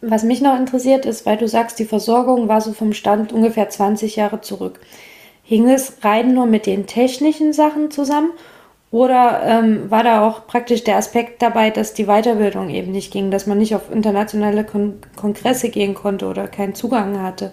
Was 0.00 0.22
mich 0.22 0.40
noch 0.40 0.56
interessiert 0.56 1.06
ist, 1.06 1.26
weil 1.26 1.36
du 1.36 1.48
sagst, 1.48 1.78
die 1.78 1.84
Versorgung 1.84 2.48
war 2.48 2.60
so 2.60 2.72
vom 2.72 2.92
Stand 2.92 3.32
ungefähr 3.32 3.68
20 3.68 4.16
Jahre 4.16 4.40
zurück. 4.40 4.80
Hing 5.42 5.68
es 5.68 6.04
rein 6.04 6.34
nur 6.34 6.46
mit 6.46 6.66
den 6.66 6.86
technischen 6.86 7.52
Sachen 7.52 7.90
zusammen 7.90 8.30
oder 8.90 9.42
ähm, 9.44 9.90
war 9.90 10.02
da 10.02 10.26
auch 10.26 10.46
praktisch 10.46 10.84
der 10.84 10.96
Aspekt 10.96 11.42
dabei, 11.42 11.70
dass 11.70 11.92
die 11.92 12.06
Weiterbildung 12.06 12.70
eben 12.70 12.90
nicht 12.90 13.12
ging, 13.12 13.30
dass 13.30 13.46
man 13.46 13.58
nicht 13.58 13.74
auf 13.74 13.90
internationale 13.92 14.64
Kon 14.64 15.00
Kongresse 15.16 15.68
gehen 15.68 15.94
konnte 15.94 16.26
oder 16.26 16.48
keinen 16.48 16.74
Zugang 16.74 17.22
hatte? 17.22 17.52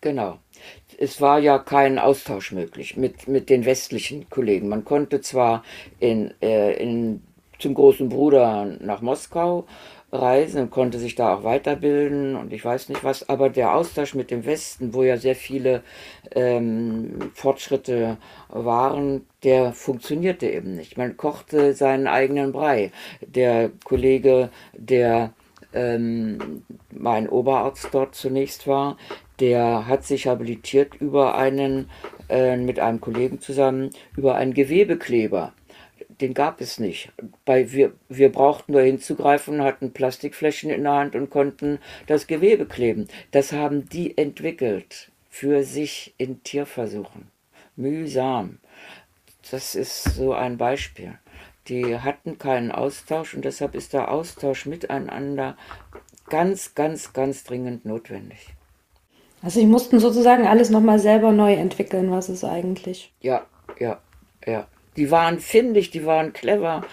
Genau. 0.00 0.38
Es 0.98 1.20
war 1.20 1.38
ja 1.40 1.58
kein 1.58 1.98
Austausch 1.98 2.52
möglich 2.52 2.96
mit, 2.96 3.26
mit 3.26 3.50
den 3.50 3.64
westlichen 3.64 4.28
Kollegen. 4.30 4.68
Man 4.68 4.84
konnte 4.84 5.20
zwar 5.20 5.64
in, 5.98 6.32
äh, 6.40 6.74
in, 6.74 7.22
zum 7.58 7.74
großen 7.74 8.08
Bruder 8.08 8.76
nach 8.80 9.00
Moskau 9.00 9.66
reisen 10.12 10.62
und 10.62 10.70
konnte 10.70 10.98
sich 10.98 11.14
da 11.14 11.34
auch 11.34 11.42
weiterbilden 11.42 12.36
und 12.36 12.52
ich 12.52 12.64
weiß 12.64 12.90
nicht 12.90 13.02
was, 13.02 13.28
aber 13.28 13.48
der 13.48 13.74
Austausch 13.74 14.14
mit 14.14 14.30
dem 14.30 14.44
Westen, 14.44 14.92
wo 14.92 15.02
ja 15.02 15.16
sehr 15.16 15.34
viele 15.34 15.82
ähm, 16.34 17.30
Fortschritte 17.34 18.18
waren, 18.48 19.26
der 19.42 19.72
funktionierte 19.72 20.46
eben 20.46 20.74
nicht. 20.74 20.98
Man 20.98 21.16
kochte 21.16 21.72
seinen 21.72 22.06
eigenen 22.06 22.52
Brei. 22.52 22.92
Der 23.22 23.70
Kollege, 23.84 24.50
der 24.74 25.32
ähm, 25.72 26.62
mein 26.90 27.28
Oberarzt 27.28 27.88
dort 27.92 28.14
zunächst 28.14 28.66
war, 28.66 28.98
der 29.40 29.88
hat 29.88 30.04
sich 30.04 30.26
habilitiert 30.26 30.94
über 30.94 31.36
einen, 31.36 31.88
äh, 32.28 32.58
mit 32.58 32.78
einem 32.78 33.00
Kollegen 33.00 33.40
zusammen, 33.40 33.90
über 34.14 34.34
einen 34.34 34.52
Gewebekleber 34.52 35.54
den 36.20 36.34
gab 36.34 36.60
es 36.60 36.78
nicht. 36.78 37.12
Bei, 37.44 37.72
wir, 37.72 37.92
wir 38.08 38.30
brauchten 38.30 38.72
nur 38.72 38.82
hinzugreifen, 38.82 39.62
hatten 39.62 39.92
Plastikflächen 39.92 40.70
in 40.70 40.84
der 40.84 40.92
Hand 40.92 41.14
und 41.14 41.30
konnten 41.30 41.78
das 42.06 42.26
Gewebe 42.26 42.66
kleben. 42.66 43.08
Das 43.30 43.52
haben 43.52 43.88
die 43.88 44.16
entwickelt 44.18 45.10
für 45.30 45.62
sich 45.64 46.14
in 46.18 46.42
Tierversuchen. 46.42 47.28
Mühsam. 47.76 48.58
Das 49.50 49.74
ist 49.74 50.04
so 50.04 50.32
ein 50.32 50.58
Beispiel. 50.58 51.18
Die 51.68 51.98
hatten 51.98 52.38
keinen 52.38 52.72
Austausch 52.72 53.34
und 53.34 53.44
deshalb 53.44 53.74
ist 53.74 53.92
der 53.92 54.10
Austausch 54.10 54.66
miteinander 54.66 55.56
ganz, 56.28 56.74
ganz, 56.74 57.12
ganz 57.12 57.44
dringend 57.44 57.84
notwendig. 57.84 58.48
Also 59.42 59.60
sie 59.60 59.66
mussten 59.66 59.98
sozusagen 59.98 60.46
alles 60.46 60.70
nochmal 60.70 60.98
selber 60.98 61.32
neu 61.32 61.54
entwickeln, 61.54 62.10
was 62.10 62.28
ist 62.28 62.44
eigentlich? 62.44 63.12
Ja, 63.20 63.46
ja, 63.78 64.00
ja. 64.46 64.66
Die 64.96 65.10
waren 65.10 65.40
findig, 65.40 65.90
die 65.90 66.04
waren 66.04 66.32
clever, 66.32 66.84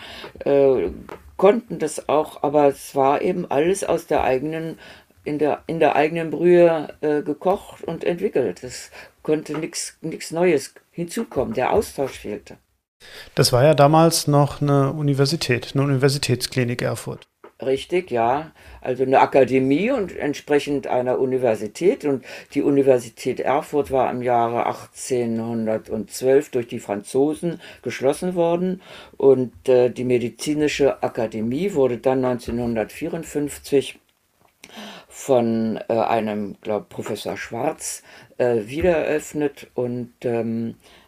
äh, 0.46 0.90
konnten 1.38 1.80
das 1.80 2.10
auch, 2.10 2.44
aber 2.44 2.68
es 2.68 2.96
war 2.96 3.22
eben 3.22 3.50
alles 3.50 3.84
aus 3.84 4.08
der 4.08 4.24
eigenen, 4.24 4.80
in 5.24 5.40
der, 5.40 5.64
in 5.68 5.80
der 5.80 5.96
eigenen 5.96 6.30
Brühe 6.30 6.94
äh, 7.02 7.22
gekocht 7.22 7.84
und 7.84 8.04
entwickelt. 8.04 8.64
Es 8.64 8.92
konnte 9.22 9.58
nichts 9.58 10.32
Neues 10.32 10.74
hinzukommen. 10.92 11.54
Der 11.54 11.74
Austausch 11.74 12.20
fehlte. 12.20 12.58
Das 13.36 13.54
war 13.54 13.64
ja 13.64 13.74
damals 13.74 14.28
noch 14.28 14.62
eine 14.62 14.92
Universität, 14.92 15.72
eine 15.74 15.84
Universitätsklinik 15.84 16.82
Erfurt. 16.82 17.29
Richtig, 17.62 18.10
ja. 18.10 18.52
Also 18.80 19.04
eine 19.04 19.20
Akademie 19.20 19.92
und 19.92 20.16
entsprechend 20.16 20.88
einer 20.88 21.20
Universität. 21.20 22.06
Und 22.06 22.24
die 22.54 22.62
Universität 22.62 23.42
Erfurt 23.42 23.92
war 23.92 24.10
im 24.12 24.22
Jahre 24.22 24.66
1812 24.66 26.52
durch 26.52 26.68
die 26.68 26.80
Franzosen 26.80 27.60
geschlossen 27.82 28.36
worden. 28.36 28.82
Und 29.18 29.68
äh, 29.68 29.90
die 29.90 30.06
Medizinische 30.06 31.04
Akademie 31.04 31.74
wurde 31.74 31.98
dann 31.98 32.24
1954 32.24 34.00
von 35.10 35.80
äh, 35.90 35.94
einem, 35.94 36.56
glaube 36.62 36.86
Professor 36.88 37.36
Schwarz, 37.36 38.04
äh, 38.38 38.68
wiedereröffnet 38.68 39.68
und 39.74 40.14
ähm, 40.24 40.70
äh, 40.70 40.99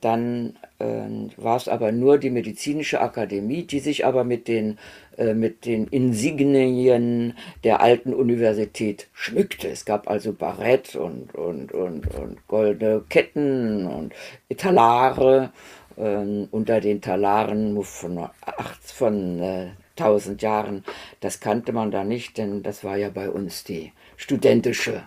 dann 0.00 0.56
äh, 0.78 1.06
war 1.36 1.56
es 1.56 1.68
aber 1.68 1.92
nur 1.92 2.18
die 2.18 2.30
medizinische 2.30 3.00
Akademie, 3.00 3.62
die 3.64 3.80
sich 3.80 4.04
aber 4.04 4.24
mit 4.24 4.48
den, 4.48 4.78
äh, 5.16 5.34
mit 5.34 5.64
den 5.64 5.86
Insignien 5.86 7.34
der 7.64 7.80
alten 7.80 8.12
Universität 8.12 9.08
schmückte. 9.12 9.68
Es 9.68 9.84
gab 9.84 10.08
also 10.08 10.32
Barett 10.32 10.96
und, 10.96 11.34
und, 11.34 11.72
und, 11.72 12.06
und 12.14 12.48
goldene 12.48 13.04
Ketten 13.08 13.86
und 13.86 14.12
Talare. 14.56 15.52
Ähm, 15.98 16.48
unter 16.50 16.80
den 16.80 17.02
Talaren 17.02 17.82
von, 17.82 18.18
acht, 18.18 18.84
von 18.84 19.40
äh, 19.40 19.66
1000 19.98 20.40
Jahren, 20.40 20.84
das 21.20 21.40
kannte 21.40 21.72
man 21.72 21.90
da 21.90 22.04
nicht, 22.04 22.38
denn 22.38 22.62
das 22.62 22.84
war 22.84 22.96
ja 22.96 23.10
bei 23.10 23.28
uns 23.28 23.64
die 23.64 23.92
studentische 24.16 24.92
äh, 24.92 25.00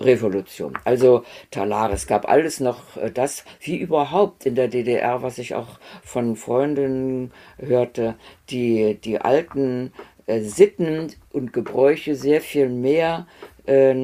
Revolution. 0.00 0.78
Also 0.84 1.24
Talar, 1.50 1.92
es 1.92 2.06
gab 2.06 2.28
alles 2.28 2.60
noch 2.60 2.96
äh, 2.96 3.10
das, 3.10 3.44
wie 3.60 3.76
überhaupt 3.76 4.46
in 4.46 4.54
der 4.54 4.68
DDR, 4.68 5.22
was 5.22 5.38
ich 5.38 5.54
auch 5.54 5.78
von 6.02 6.36
Freunden 6.36 7.32
hörte, 7.58 8.16
die, 8.50 8.94
die 8.94 9.20
alten 9.20 9.92
äh, 10.26 10.40
Sitten 10.40 11.12
und 11.32 11.52
Gebräuche 11.52 12.14
sehr 12.14 12.40
viel 12.40 12.68
mehr 12.68 13.26
äh, 13.66 13.94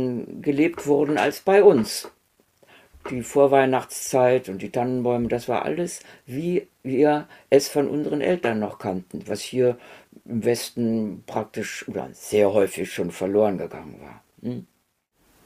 gelebt 0.41 0.87
wurden 0.87 1.17
als 1.17 1.41
bei 1.41 1.63
uns. 1.63 2.11
Die 3.11 3.23
Vorweihnachtszeit 3.23 4.49
und 4.49 4.63
die 4.63 4.71
Tannenbäume, 4.71 5.29
das 5.29 5.47
war 5.47 5.65
alles, 5.65 6.01
wie 6.25 6.69
wir 6.83 7.29
es 7.51 7.69
von 7.69 7.87
unseren 7.89 8.23
Eltern 8.23 8.61
noch 8.61 8.79
kannten, 8.79 9.23
was 9.27 9.43
hier 9.43 9.77
im 10.25 10.43
Westen 10.43 11.23
praktisch 11.27 11.87
oder 11.87 12.09
sehr 12.13 12.53
häufig 12.53 12.91
schon 12.91 13.11
verloren 13.11 13.59
gegangen 13.59 14.01
war. 14.01 14.23
Hm? 14.43 14.67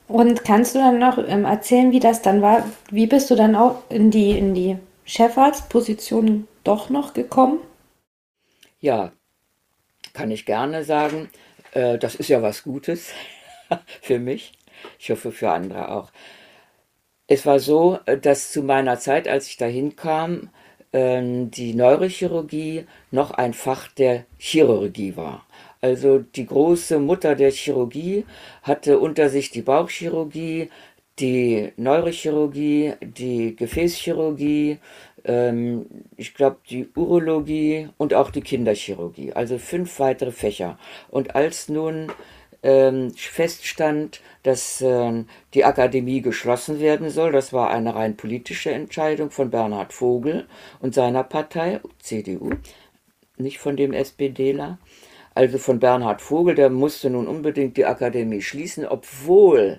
Und 0.09 0.43
kannst 0.43 0.75
du 0.75 0.79
dann 0.79 0.99
noch 0.99 1.19
ähm, 1.19 1.45
erzählen, 1.45 1.93
wie 1.93 2.01
das 2.01 2.23
dann 2.23 2.41
war? 2.41 2.65
Wie 2.91 3.07
bist 3.07 3.31
du 3.31 3.35
dann 3.35 3.55
auch 3.55 3.83
in 3.91 4.11
die, 4.11 4.37
in 4.37 4.55
die 4.55 4.79
Chefarztposition 5.05 6.49
doch 6.65 6.89
noch 6.89 7.13
gekommen? 7.13 7.61
Ja, 8.81 9.13
kann 10.15 10.31
ich 10.31 10.47
gerne 10.47 10.83
sagen. 10.85 11.29
Äh, 11.73 11.99
das 11.99 12.15
ist 12.15 12.29
ja 12.29 12.41
was 12.43 12.63
Gutes 12.63 13.13
für 14.01 14.19
mich. 14.19 14.53
Ich 14.99 15.11
hoffe 15.11 15.31
für 15.31 15.51
andere 15.51 15.91
auch. 15.91 16.11
Es 17.27 17.45
war 17.45 17.61
so, 17.61 17.99
äh, 18.07 18.17
dass 18.17 18.51
zu 18.51 18.63
meiner 18.63 18.99
Zeit, 18.99 19.29
als 19.29 19.49
ich 19.49 19.59
dahin 19.59 19.95
kam, 19.95 20.49
äh, 20.93 21.21
die 21.23 21.75
Neurochirurgie 21.75 22.87
noch 23.11 23.33
ein 23.33 23.53
Fach 23.53 23.89
der 23.89 24.25
Chirurgie 24.39 25.17
war. 25.17 25.47
Also 25.81 26.19
die 26.19 26.47
große 26.47 26.99
Mutter 26.99 27.35
der 27.35 27.51
Chirurgie 27.51 28.25
hatte 28.63 28.99
unter 28.99 29.29
sich 29.29 29.51
die 29.51 29.63
Bauchchirurgie, 29.63 30.71
die 31.19 31.73
Neurochirurgie, 31.77 32.95
die 33.01 33.57
Gefäßchirurgie, 33.57 34.79
ähm, 35.25 35.87
ich 36.17 36.35
glaube 36.35 36.59
die 36.69 36.89
Urologie 36.95 37.89
und 37.97 38.15
auch 38.15 38.31
die 38.31 38.41
Kinderchirurgie. 38.41 39.33
Also 39.33 39.59
fünf 39.59 39.99
weitere 40.01 40.33
Fächer. 40.33 40.79
Und 41.11 41.35
als 41.35 41.69
nun 41.69 42.13
ähm, 42.63 43.13
feststand, 43.15 44.21
dass 44.43 44.81
äh, 44.81 45.25
die 45.55 45.65
Akademie 45.65 46.23
geschlossen 46.23 46.81
werden 46.81 47.11
soll. 47.11 47.33
Das 47.33 47.53
war 47.53 47.71
eine 47.71 47.95
rein 47.95 48.17
politische 48.17 48.71
Entscheidung 48.71 49.31
von 49.31 49.51
Bernhard 49.51 49.93
Vogel 49.93 50.47
und 50.81 50.95
seiner 50.95 51.25
Partei, 51.25 51.81
CDU, 52.01 52.51
nicht 53.37 53.59
von 53.59 53.77
dem 53.77 53.93
SPDler. 53.93 54.79
Also 55.39 55.59
von 55.59 55.79
Bernhard 55.79 56.21
Vogel, 56.21 56.57
der 56.57 56.69
musste 56.69 57.11
nun 57.11 57.29
unbedingt 57.29 57.77
die 57.77 57.85
Akademie 57.85 58.43
schließen, 58.43 58.85
obwohl 58.85 59.79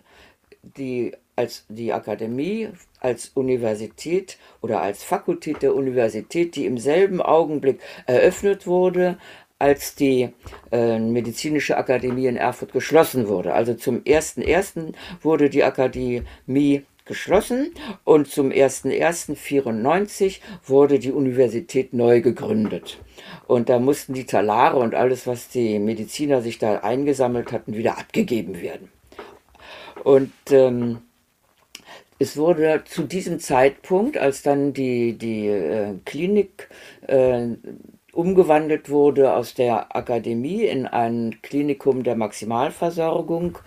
die 0.64 1.12
als 1.36 1.66
die 1.68 1.92
Akademie 1.92 2.70
als 3.02 3.28
Universität 3.36 4.38
oder 4.62 4.82
als 4.82 5.04
Fakultät 5.04 5.62
der 5.62 5.76
Universität, 5.76 6.56
die 6.56 6.66
im 6.66 6.78
selben 6.78 7.22
Augenblick 7.22 7.82
eröffnet 8.06 8.68
wurde, 8.68 9.18
als 9.58 9.96
die 9.96 10.30
äh, 10.72 10.98
Medizinische 10.98 11.76
Akademie 11.76 12.28
in 12.28 12.38
Erfurt 12.38 12.72
geschlossen 12.72 13.28
wurde. 13.28 13.54
Also 13.54 13.74
zum 13.74 13.98
1.1. 14.04 14.94
wurde 15.22 15.50
die 15.50 15.66
Akademie 15.66 16.86
geschlossen 17.10 17.74
und 18.06 18.30
zum 18.30 18.52
01.01.94 18.52 20.40
wurde 20.66 21.00
die 21.00 21.12
Universität 21.12 21.92
neu 21.92 22.22
gegründet. 22.22 23.00
Und 23.48 23.68
da 23.68 23.80
mussten 23.80 24.14
die 24.14 24.26
Talare 24.26 24.78
und 24.78 24.96
alles, 24.96 25.28
was 25.28 25.50
die 25.50 25.80
Mediziner 25.80 26.42
sich 26.42 26.60
da 26.60 26.76
eingesammelt 26.80 27.52
hatten, 27.52 27.76
wieder 27.76 27.98
abgegeben 27.98 28.62
werden. 28.62 28.90
Und 30.06 30.32
ähm, 30.52 31.00
es 32.20 32.38
wurde 32.38 32.84
zu 32.86 33.04
diesem 33.04 33.40
Zeitpunkt, 33.40 34.18
als 34.18 34.44
dann 34.44 34.74
die, 34.74 35.18
die 35.18 35.48
äh, 35.48 35.96
Klinik 36.06 36.70
äh, 37.08 37.48
umgewandelt 38.12 38.90
wurde 38.90 39.34
aus 39.34 39.54
der 39.54 39.96
Akademie 39.96 40.64
in 40.64 40.86
ein 40.86 41.38
Klinikum 41.42 42.04
der 42.04 42.16
Maximalversorgung, 42.16 43.58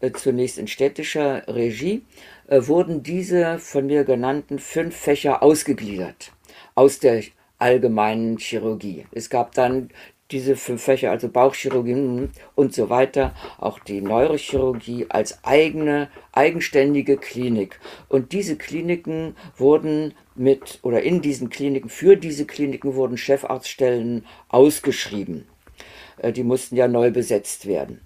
äh, 0.00 0.12
zunächst 0.12 0.58
in 0.58 0.68
städtischer 0.68 1.42
Regie, 1.48 2.02
wurden 2.48 3.02
diese 3.02 3.58
von 3.58 3.86
mir 3.86 4.04
genannten 4.04 4.58
fünf 4.58 4.96
Fächer 4.96 5.42
ausgegliedert 5.42 6.32
aus 6.74 6.98
der 6.98 7.22
allgemeinen 7.58 8.38
Chirurgie. 8.38 9.06
Es 9.12 9.30
gab 9.30 9.54
dann 9.54 9.90
diese 10.30 10.56
fünf 10.56 10.82
Fächer, 10.82 11.10
also 11.10 11.28
Bauchchirurgie 11.28 12.28
und 12.54 12.74
so 12.74 12.90
weiter, 12.90 13.34
auch 13.58 13.78
die 13.78 14.00
Neurochirurgie 14.00 15.06
als 15.08 15.44
eigene, 15.44 16.08
eigenständige 16.32 17.16
Klinik. 17.16 17.78
Und 18.08 18.32
diese 18.32 18.56
Kliniken 18.56 19.36
wurden 19.56 20.14
mit, 20.34 20.80
oder 20.82 21.02
in 21.02 21.22
diesen 21.22 21.48
Kliniken, 21.48 21.88
für 21.88 22.16
diese 22.16 22.44
Kliniken 22.44 22.94
wurden 22.94 23.16
Chefarztstellen 23.16 24.24
ausgeschrieben. 24.48 25.46
Äh, 26.18 26.32
die 26.32 26.42
mussten 26.42 26.76
ja 26.76 26.88
neu 26.88 27.10
besetzt 27.10 27.66
werden. 27.66 28.00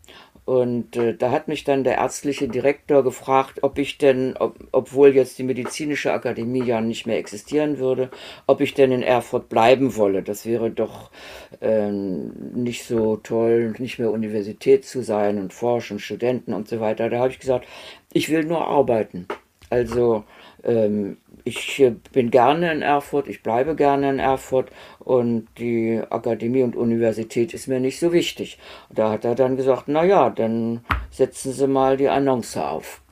Und 0.50 0.96
äh, 0.96 1.14
da 1.14 1.30
hat 1.30 1.46
mich 1.46 1.62
dann 1.62 1.84
der 1.84 1.98
ärztliche 1.98 2.48
Direktor 2.48 3.04
gefragt, 3.04 3.62
ob 3.62 3.78
ich 3.78 3.98
denn, 3.98 4.36
ob, 4.36 4.56
obwohl 4.72 5.14
jetzt 5.14 5.38
die 5.38 5.44
medizinische 5.44 6.12
Akademie 6.12 6.64
ja 6.64 6.80
nicht 6.80 7.06
mehr 7.06 7.18
existieren 7.18 7.78
würde, 7.78 8.10
ob 8.48 8.60
ich 8.60 8.74
denn 8.74 8.90
in 8.90 9.04
Erfurt 9.04 9.48
bleiben 9.48 9.94
wolle. 9.94 10.24
Das 10.24 10.46
wäre 10.46 10.72
doch 10.72 11.12
äh, 11.60 11.92
nicht 11.92 12.82
so 12.84 13.16
toll, 13.18 13.74
nicht 13.78 14.00
mehr 14.00 14.10
Universität 14.10 14.84
zu 14.84 15.02
sein 15.04 15.38
und 15.38 15.52
forschen, 15.52 16.00
Studenten 16.00 16.52
und 16.52 16.66
so 16.66 16.80
weiter. 16.80 17.08
Da 17.10 17.20
habe 17.20 17.30
ich 17.30 17.38
gesagt, 17.38 17.68
ich 18.12 18.28
will 18.28 18.42
nur 18.42 18.66
arbeiten. 18.66 19.28
Also 19.68 20.24
ähm, 20.64 21.18
ich 21.50 21.82
bin 22.12 22.30
gerne 22.30 22.72
in 22.72 22.82
Erfurt, 22.82 23.26
ich 23.26 23.42
bleibe 23.42 23.74
gerne 23.74 24.10
in 24.10 24.18
Erfurt 24.18 24.70
und 24.98 25.48
die 25.58 26.00
Akademie 26.08 26.62
und 26.62 26.76
Universität 26.76 27.52
ist 27.54 27.66
mir 27.66 27.80
nicht 27.80 27.98
so 27.98 28.12
wichtig. 28.12 28.58
Da 28.88 29.10
hat 29.10 29.24
er 29.24 29.34
dann 29.34 29.56
gesagt, 29.56 29.88
naja, 29.88 30.30
dann 30.30 30.84
setzen 31.10 31.52
Sie 31.52 31.66
mal 31.66 31.96
die 31.96 32.08
Annonce 32.08 32.58
auf, 32.58 33.02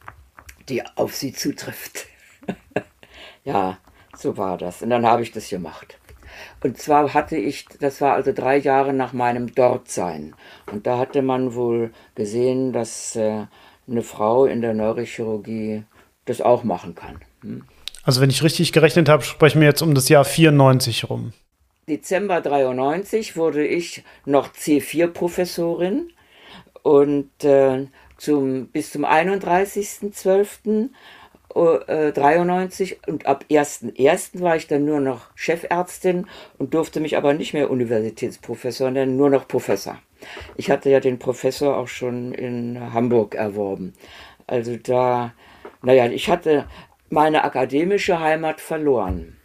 die 0.68 0.82
auf 0.96 1.14
Sie 1.14 1.32
zutrifft. 1.32 2.06
ja, 3.44 3.78
so 4.16 4.36
war 4.36 4.56
das. 4.56 4.82
Und 4.82 4.90
dann 4.90 5.04
habe 5.04 5.22
ich 5.22 5.32
das 5.32 5.48
gemacht. 5.48 5.98
Und 6.62 6.78
zwar 6.78 7.14
hatte 7.14 7.36
ich, 7.36 7.66
das 7.80 8.00
war 8.00 8.14
also 8.14 8.32
drei 8.32 8.58
Jahre 8.58 8.92
nach 8.92 9.12
meinem 9.12 9.52
Dortsein. 9.54 10.36
Und 10.70 10.86
da 10.86 10.98
hatte 10.98 11.22
man 11.22 11.54
wohl 11.54 11.92
gesehen, 12.14 12.72
dass 12.72 13.16
äh, 13.16 13.46
eine 13.88 14.02
Frau 14.02 14.44
in 14.44 14.60
der 14.60 14.74
Neurochirurgie 14.74 15.84
das 16.26 16.40
auch 16.40 16.62
machen 16.62 16.94
kann. 16.94 17.20
Also 18.08 18.22
wenn 18.22 18.30
ich 18.30 18.42
richtig 18.42 18.72
gerechnet 18.72 19.10
habe, 19.10 19.22
sprechen 19.22 19.60
wir 19.60 19.68
jetzt 19.68 19.82
um 19.82 19.94
das 19.94 20.08
Jahr 20.08 20.24
94 20.24 21.10
rum. 21.10 21.34
Dezember 21.90 22.40
93 22.40 23.36
wurde 23.36 23.66
ich 23.66 24.02
noch 24.24 24.48
C4-Professorin 24.54 26.08
und 26.82 27.44
äh, 27.44 27.86
zum, 28.16 28.68
bis 28.68 28.92
zum 28.92 29.04
31.12. 29.04 30.88
93 31.54 32.92
äh, 32.92 33.10
und 33.10 33.26
ab 33.26 33.44
1.1. 33.50 34.40
war 34.40 34.56
ich 34.56 34.66
dann 34.68 34.86
nur 34.86 35.00
noch 35.00 35.26
Chefärztin 35.34 36.26
und 36.56 36.72
durfte 36.72 37.00
mich 37.00 37.14
aber 37.18 37.34
nicht 37.34 37.52
mehr 37.52 37.70
Universitätsprofessor, 37.70 38.86
sondern 38.86 39.18
nur 39.18 39.28
noch 39.28 39.46
Professor. 39.46 39.98
Ich 40.56 40.70
hatte 40.70 40.88
ja 40.88 41.00
den 41.00 41.18
Professor 41.18 41.76
auch 41.76 41.88
schon 41.88 42.32
in 42.32 42.94
Hamburg 42.94 43.34
erworben. 43.34 43.92
Also 44.46 44.76
da, 44.76 45.34
naja, 45.82 46.06
ich 46.06 46.30
hatte 46.30 46.64
meine 47.10 47.44
akademische 47.44 48.20
Heimat 48.20 48.60
verloren. 48.60 49.36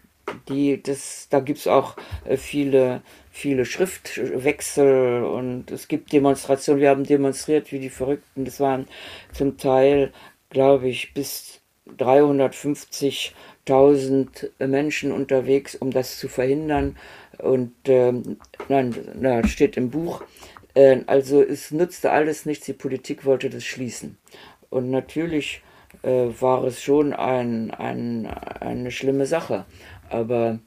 Die, 0.47 0.81
das, 0.81 1.27
da 1.29 1.41
gibt 1.41 1.59
es 1.59 1.67
auch 1.67 1.97
äh, 2.25 2.37
viele, 2.37 3.01
viele 3.29 3.65
Schriftwechsel 3.65 5.23
und 5.23 5.69
es 5.71 5.87
gibt 5.87 6.13
Demonstrationen. 6.13 6.81
Wir 6.81 6.89
haben 6.89 7.03
demonstriert 7.03 7.71
wie 7.71 7.79
die 7.79 7.89
Verrückten. 7.89 8.45
Das 8.45 8.59
waren 8.59 8.87
zum 9.33 9.57
Teil, 9.57 10.13
glaube 10.49 10.87
ich, 10.87 11.13
bis 11.13 11.61
350.000 11.97 14.65
Menschen 14.65 15.11
unterwegs, 15.11 15.75
um 15.75 15.91
das 15.91 16.17
zu 16.17 16.29
verhindern. 16.29 16.97
Und 17.39 17.73
ähm, 17.85 18.37
nein, 18.69 18.95
na, 19.19 19.45
steht 19.45 19.75
im 19.77 19.89
Buch. 19.89 20.23
Äh, 20.73 21.01
also 21.07 21.43
es 21.43 21.71
nutzte 21.71 22.11
alles 22.11 22.45
nichts. 22.45 22.65
Die 22.65 22.73
Politik 22.73 23.25
wollte 23.25 23.49
das 23.49 23.65
schließen. 23.65 24.17
Und 24.69 24.89
natürlich 24.89 25.61
äh, 26.01 26.27
war 26.39 26.63
es 26.63 26.81
schon 26.81 27.13
ein, 27.13 27.71
ein, 27.71 28.27
eine 28.59 28.91
schlimme 28.91 29.25
Sache. 29.25 29.65
Aber 30.09 30.59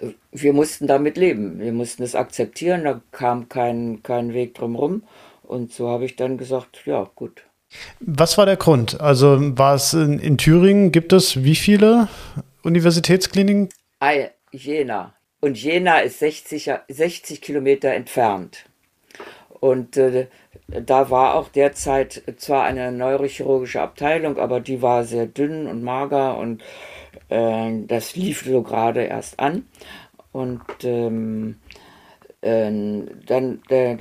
äh, 0.00 0.08
wir 0.32 0.52
mussten 0.52 0.86
damit 0.86 1.16
leben. 1.16 1.58
Wir 1.60 1.72
mussten 1.72 2.02
es 2.02 2.14
akzeptieren. 2.14 2.84
Da 2.84 3.00
kam 3.12 3.48
kein, 3.48 4.02
kein 4.02 4.32
Weg 4.32 4.54
drumherum. 4.54 5.02
Und 5.42 5.72
so 5.72 5.88
habe 5.88 6.04
ich 6.04 6.16
dann 6.16 6.38
gesagt, 6.38 6.82
ja, 6.86 7.10
gut. 7.14 7.44
Was 8.00 8.38
war 8.38 8.46
der 8.46 8.56
Grund? 8.56 9.00
Also 9.00 9.36
war 9.58 9.74
es 9.74 9.92
in, 9.94 10.18
in 10.18 10.38
Thüringen, 10.38 10.92
gibt 10.92 11.12
es 11.12 11.44
wie 11.44 11.54
viele 11.54 12.08
Universitätskliniken? 12.62 13.68
Jena. 14.52 15.14
Und 15.40 15.60
Jena 15.60 16.00
ist 16.00 16.18
60, 16.18 16.70
60 16.88 17.40
Kilometer 17.40 17.90
entfernt. 17.90 18.64
Und 19.60 19.96
äh, 19.98 20.26
da 20.68 21.10
war 21.10 21.34
auch 21.34 21.48
derzeit 21.48 22.22
zwar 22.38 22.64
eine 22.64 22.92
neurochirurgische 22.92 23.80
Abteilung, 23.80 24.38
aber 24.38 24.60
die 24.60 24.80
war 24.80 25.04
sehr 25.04 25.26
dünn 25.26 25.66
und 25.66 25.82
mager 25.82 26.38
und 26.38 26.62
äh, 27.28 27.70
das 27.86 28.16
lief 28.16 28.42
so 28.44 28.62
gerade 28.62 29.02
erst 29.02 29.38
an. 29.38 29.66
Und 30.32 30.62
ähm, 30.82 31.56
äh, 32.40 32.70
dann, 33.26 33.62
äh, 33.68 33.96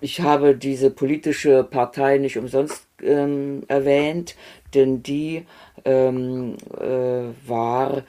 ich 0.00 0.20
habe 0.20 0.54
diese 0.54 0.90
politische 0.90 1.64
Partei 1.64 2.18
nicht 2.18 2.38
umsonst 2.38 2.86
ähm, 3.02 3.62
erwähnt, 3.68 4.36
denn 4.74 5.02
die 5.02 5.46
ähm, 5.84 6.56
äh, 6.78 7.48
war 7.48 8.02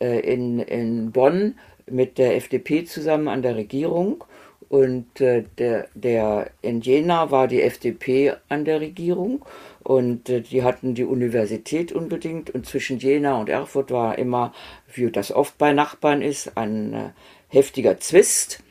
äh, 0.00 0.20
in, 0.20 0.58
in 0.60 1.12
Bonn 1.12 1.54
mit 1.86 2.18
der 2.18 2.36
FDP 2.36 2.84
zusammen 2.84 3.28
an 3.28 3.42
der 3.42 3.56
Regierung 3.56 4.24
und 4.72 5.20
äh, 5.20 5.44
der, 5.58 5.88
der 5.94 6.50
in 6.62 6.80
Jena 6.80 7.30
war 7.30 7.46
die 7.46 7.60
FDP 7.60 8.32
an 8.48 8.64
der 8.64 8.80
Regierung 8.80 9.44
und 9.82 10.30
äh, 10.30 10.40
die 10.40 10.62
hatten 10.62 10.94
die 10.94 11.04
Universität 11.04 11.92
unbedingt. 11.92 12.48
Und 12.48 12.64
zwischen 12.64 12.98
Jena 12.98 13.38
und 13.38 13.50
Erfurt 13.50 13.90
war 13.90 14.16
immer, 14.16 14.54
wie 14.94 15.10
das 15.10 15.30
oft 15.30 15.58
bei 15.58 15.74
Nachbarn 15.74 16.22
ist, 16.22 16.56
ein 16.56 16.94
äh, 16.94 17.10
heftiger 17.48 18.00
Zwist. 18.00 18.62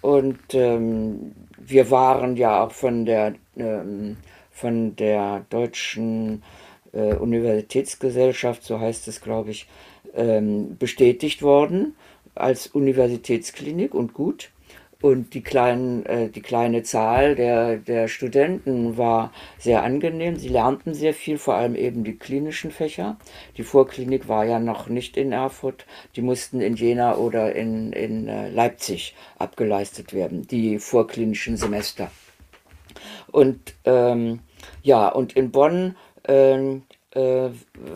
Und 0.00 0.38
ähm, 0.52 1.32
wir 1.58 1.90
waren 1.90 2.36
ja 2.36 2.62
auch 2.62 2.70
von 2.70 3.04
der, 3.04 3.34
ähm, 3.56 4.16
von 4.52 4.94
der 4.94 5.44
deutschen 5.50 6.44
äh, 6.92 7.14
Universitätsgesellschaft, 7.14 8.62
so 8.62 8.78
heißt 8.78 9.08
es, 9.08 9.20
glaube 9.20 9.50
ich, 9.50 9.66
ähm, 10.14 10.76
bestätigt 10.78 11.42
worden 11.42 11.96
als 12.36 12.68
Universitätsklinik 12.68 13.92
und 13.92 14.14
gut. 14.14 14.50
Und 15.00 15.34
die, 15.34 15.42
kleinen, 15.42 16.04
äh, 16.06 16.28
die 16.28 16.42
kleine 16.42 16.82
Zahl 16.82 17.36
der, 17.36 17.76
der 17.76 18.08
Studenten 18.08 18.96
war 18.96 19.32
sehr 19.56 19.84
angenehm. 19.84 20.34
Sie 20.34 20.48
lernten 20.48 20.92
sehr 20.92 21.14
viel, 21.14 21.38
vor 21.38 21.54
allem 21.54 21.76
eben 21.76 22.02
die 22.02 22.18
klinischen 22.18 22.72
Fächer. 22.72 23.16
Die 23.56 23.62
Vorklinik 23.62 24.26
war 24.26 24.44
ja 24.44 24.58
noch 24.58 24.88
nicht 24.88 25.16
in 25.16 25.30
Erfurt. 25.30 25.86
Die 26.16 26.20
mussten 26.20 26.60
in 26.60 26.74
Jena 26.74 27.14
oder 27.14 27.54
in, 27.54 27.92
in 27.92 28.26
äh, 28.26 28.50
Leipzig 28.50 29.14
abgeleistet 29.38 30.12
werden, 30.12 30.48
die 30.48 30.80
vorklinischen 30.80 31.56
Semester. 31.56 32.10
Und 33.30 33.74
ähm, 33.84 34.40
ja, 34.82 35.08
und 35.08 35.34
in 35.34 35.52
Bonn 35.52 35.94
ähm, 36.26 36.82
äh, 37.18 37.50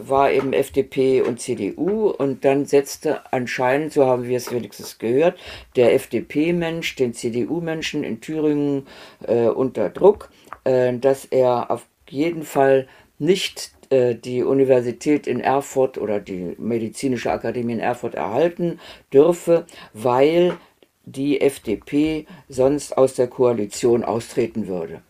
war 0.06 0.32
eben 0.32 0.52
FDP 0.52 1.22
und 1.22 1.40
CDU 1.40 2.08
und 2.08 2.44
dann 2.44 2.66
setzte 2.66 3.32
anscheinend, 3.32 3.92
so 3.92 4.06
haben 4.06 4.24
wir 4.24 4.36
es 4.36 4.50
wenigstens 4.50 4.98
gehört, 4.98 5.38
der 5.76 5.94
FDP-Mensch 5.94 6.96
den 6.96 7.14
CDU-Menschen 7.14 8.02
in 8.02 8.20
Thüringen 8.20 8.86
äh, 9.26 9.46
unter 9.46 9.90
Druck, 9.90 10.30
äh, 10.64 10.96
dass 10.98 11.24
er 11.24 11.70
auf 11.70 11.86
jeden 12.08 12.42
Fall 12.42 12.88
nicht 13.18 13.72
äh, 13.90 14.14
die 14.16 14.42
Universität 14.42 15.26
in 15.26 15.40
Erfurt 15.40 15.98
oder 15.98 16.18
die 16.18 16.56
Medizinische 16.58 17.30
Akademie 17.30 17.74
in 17.74 17.80
Erfurt 17.80 18.14
erhalten 18.14 18.80
dürfe, 19.12 19.66
weil 19.92 20.58
die 21.04 21.40
FDP 21.40 22.26
sonst 22.48 22.96
aus 22.96 23.14
der 23.14 23.28
Koalition 23.28 24.04
austreten 24.04 24.66
würde. 24.66 25.02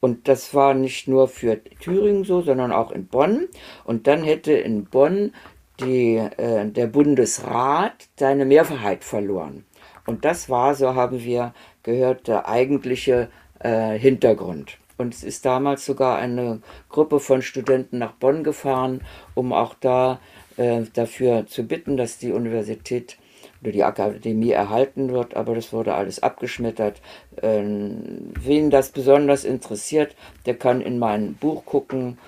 Und 0.00 0.28
das 0.28 0.54
war 0.54 0.74
nicht 0.74 1.08
nur 1.08 1.28
für 1.28 1.62
Thüringen 1.62 2.24
so, 2.24 2.40
sondern 2.40 2.72
auch 2.72 2.90
in 2.90 3.06
Bonn. 3.06 3.48
Und 3.84 4.06
dann 4.06 4.22
hätte 4.22 4.52
in 4.52 4.86
Bonn 4.86 5.32
die, 5.80 6.16
äh, 6.16 6.66
der 6.66 6.86
Bundesrat 6.86 8.08
seine 8.18 8.44
Mehrheit 8.44 9.04
verloren. 9.04 9.64
Und 10.06 10.24
das 10.24 10.48
war, 10.48 10.74
so 10.74 10.94
haben 10.94 11.22
wir 11.22 11.54
gehört, 11.82 12.28
der 12.28 12.48
eigentliche 12.48 13.28
äh, 13.60 13.98
Hintergrund. 13.98 14.78
Und 14.96 15.14
es 15.14 15.24
ist 15.24 15.44
damals 15.46 15.86
sogar 15.86 16.18
eine 16.18 16.60
Gruppe 16.88 17.20
von 17.20 17.42
Studenten 17.42 17.98
nach 17.98 18.12
Bonn 18.12 18.44
gefahren, 18.44 19.02
um 19.34 19.52
auch 19.52 19.74
da 19.74 20.20
äh, 20.56 20.82
dafür 20.92 21.46
zu 21.46 21.66
bitten, 21.66 21.96
dass 21.96 22.18
die 22.18 22.32
Universität 22.32 23.16
die 23.60 23.84
Akademie 23.84 24.52
erhalten 24.52 25.10
wird, 25.10 25.36
aber 25.36 25.54
das 25.54 25.72
wurde 25.72 25.94
alles 25.94 26.22
abgeschmettert. 26.22 27.00
Ähm, 27.42 28.32
wen 28.40 28.70
das 28.70 28.90
besonders 28.90 29.44
interessiert, 29.44 30.16
der 30.46 30.54
kann 30.54 30.80
in 30.80 30.98
mein 30.98 31.34
Buch 31.34 31.64
gucken. 31.64 32.18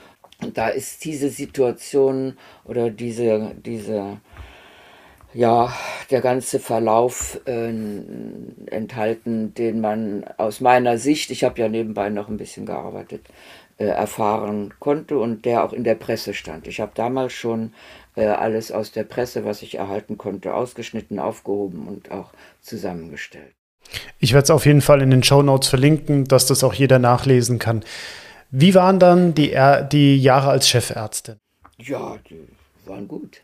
Da 0.54 0.68
ist 0.68 1.04
diese 1.04 1.28
Situation 1.28 2.36
oder 2.64 2.90
diese, 2.90 3.52
diese 3.64 4.18
ja, 5.34 5.72
der 6.10 6.20
ganze 6.20 6.58
Verlauf 6.58 7.40
äh, 7.46 7.72
enthalten, 8.66 9.54
den 9.54 9.80
man 9.80 10.24
aus 10.36 10.60
meiner 10.60 10.98
Sicht, 10.98 11.30
ich 11.30 11.44
habe 11.44 11.60
ja 11.60 11.68
nebenbei 11.68 12.10
noch 12.10 12.28
ein 12.28 12.36
bisschen 12.36 12.66
gearbeitet, 12.66 13.26
äh, 13.78 13.86
erfahren 13.86 14.74
konnte 14.78 15.18
und 15.18 15.44
der 15.46 15.64
auch 15.64 15.72
in 15.72 15.84
der 15.84 15.94
Presse 15.94 16.34
stand. 16.34 16.66
Ich 16.66 16.80
habe 16.80 16.92
damals 16.94 17.32
schon 17.32 17.72
äh, 18.16 18.26
alles 18.26 18.72
aus 18.72 18.92
der 18.92 19.04
Presse, 19.04 19.44
was 19.44 19.62
ich 19.62 19.76
erhalten 19.76 20.18
konnte, 20.18 20.54
ausgeschnitten, 20.54 21.18
aufgehoben 21.18 21.86
und 21.88 22.10
auch 22.10 22.30
zusammengestellt. 22.60 23.54
Ich 24.18 24.32
werde 24.32 24.44
es 24.44 24.50
auf 24.50 24.66
jeden 24.66 24.80
Fall 24.80 25.02
in 25.02 25.10
den 25.10 25.22
Show 25.22 25.42
Notes 25.42 25.68
verlinken, 25.68 26.24
dass 26.24 26.46
das 26.46 26.64
auch 26.64 26.74
jeder 26.74 26.98
nachlesen 26.98 27.58
kann. 27.58 27.84
Wie 28.50 28.74
waren 28.74 28.98
dann 28.98 29.34
die, 29.34 29.50
er 29.50 29.82
die 29.82 30.16
Jahre 30.20 30.50
als 30.50 30.68
Chefärztin? 30.68 31.36
Ja, 31.78 32.18
die 32.28 32.46
waren 32.86 33.08
gut. 33.08 33.40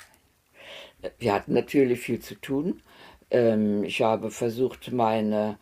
Wir 1.19 1.33
hatten 1.33 1.55
natürlich 1.55 2.01
viel 2.01 2.21
zu 2.21 2.35
tun. 2.35 2.83
Ähm, 3.31 3.85
ich 3.85 4.03
habe 4.03 4.31
versucht, 4.31 4.93
meine 4.93 5.59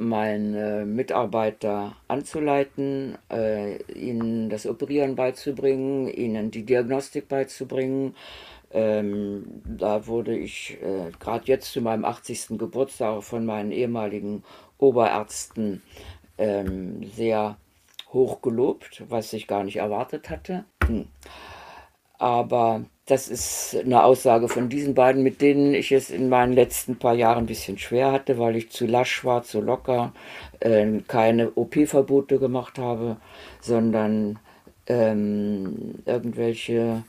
meine 0.00 0.86
Mitarbeiter 0.86 1.94
anzuleiten, 2.08 3.18
äh, 3.30 3.76
ihnen 3.92 4.48
das 4.48 4.66
Operieren 4.66 5.14
beizubringen, 5.14 6.08
ihnen 6.08 6.50
die 6.50 6.64
Diagnostik 6.64 7.28
beizubringen. 7.28 8.14
Ähm, 8.72 9.62
da 9.64 10.06
wurde 10.06 10.36
ich 10.36 10.78
äh, 10.82 11.10
gerade 11.18 11.46
jetzt 11.46 11.72
zu 11.72 11.80
meinem 11.80 12.04
80. 12.04 12.58
Geburtstag 12.58 13.22
von 13.24 13.44
meinen 13.44 13.72
ehemaligen 13.72 14.44
Oberärzten 14.78 15.82
ähm, 16.38 17.02
sehr 17.16 17.56
hoch 18.12 18.42
gelobt, 18.42 19.04
was 19.08 19.32
ich 19.32 19.46
gar 19.46 19.64
nicht 19.64 19.76
erwartet 19.76 20.30
hatte. 20.30 20.64
Hm. 20.86 21.06
Aber 22.18 22.84
das 23.06 23.28
ist 23.28 23.76
eine 23.82 24.04
Aussage 24.04 24.48
von 24.48 24.68
diesen 24.68 24.94
beiden, 24.94 25.22
mit 25.22 25.40
denen 25.40 25.74
ich 25.74 25.90
es 25.90 26.10
in 26.10 26.28
meinen 26.28 26.52
letzten 26.52 26.96
paar 26.96 27.14
Jahren 27.14 27.44
ein 27.44 27.46
bisschen 27.46 27.78
schwer 27.78 28.12
hatte, 28.12 28.38
weil 28.38 28.56
ich 28.56 28.70
zu 28.70 28.86
lasch 28.86 29.24
war, 29.24 29.42
zu 29.42 29.60
locker, 29.60 30.12
äh, 30.60 31.00
keine 31.08 31.50
OP-Verbote 31.52 32.38
gemacht 32.38 32.78
habe, 32.78 33.16
sondern 33.60 34.38
ähm, 34.86 36.02
irgendwelche 36.04 37.02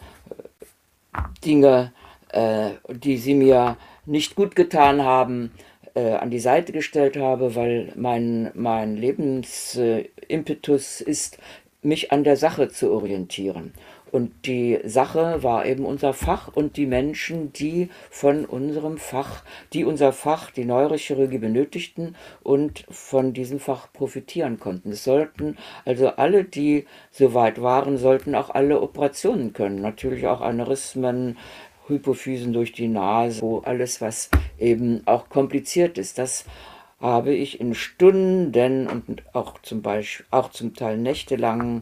Dinge, 1.43 1.91
äh, 2.29 2.69
die 2.89 3.17
sie 3.17 3.33
mir 3.33 3.75
nicht 4.05 4.35
gut 4.35 4.55
getan 4.55 5.03
haben, 5.03 5.51
äh, 5.93 6.13
an 6.13 6.29
die 6.29 6.39
Seite 6.39 6.71
gestellt 6.71 7.17
habe, 7.17 7.55
weil 7.55 7.91
mein, 7.95 8.51
mein 8.53 8.95
Lebensimpetus 8.95 11.01
ist, 11.01 11.37
mich 11.81 12.11
an 12.11 12.23
der 12.23 12.37
Sache 12.37 12.69
zu 12.69 12.91
orientieren. 12.91 13.73
Und 14.11 14.45
die 14.45 14.79
Sache 14.83 15.41
war 15.41 15.65
eben 15.65 15.85
unser 15.85 16.13
Fach 16.13 16.49
und 16.53 16.75
die 16.77 16.85
Menschen, 16.85 17.53
die 17.53 17.89
von 18.09 18.45
unserem 18.45 18.97
Fach, 18.97 19.43
die 19.73 19.85
unser 19.85 20.11
Fach, 20.11 20.51
die 20.51 20.65
Neurochirurgie 20.65 21.37
benötigten 21.37 22.15
und 22.43 22.85
von 22.89 23.33
diesem 23.33 23.59
Fach 23.59 23.91
profitieren 23.93 24.59
konnten. 24.59 24.91
Es 24.91 25.05
sollten 25.05 25.57
also 25.85 26.09
alle, 26.09 26.43
die 26.43 26.85
soweit 27.09 27.61
waren, 27.61 27.97
sollten 27.97 28.35
auch 28.35 28.49
alle 28.49 28.81
Operationen 28.81 29.53
können. 29.53 29.81
Natürlich 29.81 30.27
auch 30.27 30.41
Aneurysmen, 30.41 31.37
Hypophysen 31.87 32.53
durch 32.53 32.73
die 32.73 32.87
Nase, 32.87 33.61
alles, 33.63 34.01
was 34.01 34.29
eben 34.59 35.01
auch 35.05 35.29
kompliziert 35.29 35.97
ist. 35.97 36.17
Das 36.17 36.45
habe 36.99 37.33
ich 37.33 37.59
in 37.59 37.73
Stunden 37.73 38.87
und 38.87 39.23
auch 39.33 39.59
zum 39.61 39.81
Beispiel, 39.81 40.25
auch 40.29 40.51
zum 40.51 40.75
Teil 40.75 40.97
nächtelang 40.97 41.81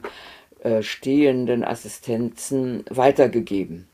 äh, 0.63 0.81
stehenden 0.81 1.63
Assistenzen 1.63 2.83
weitergegeben. 2.89 3.87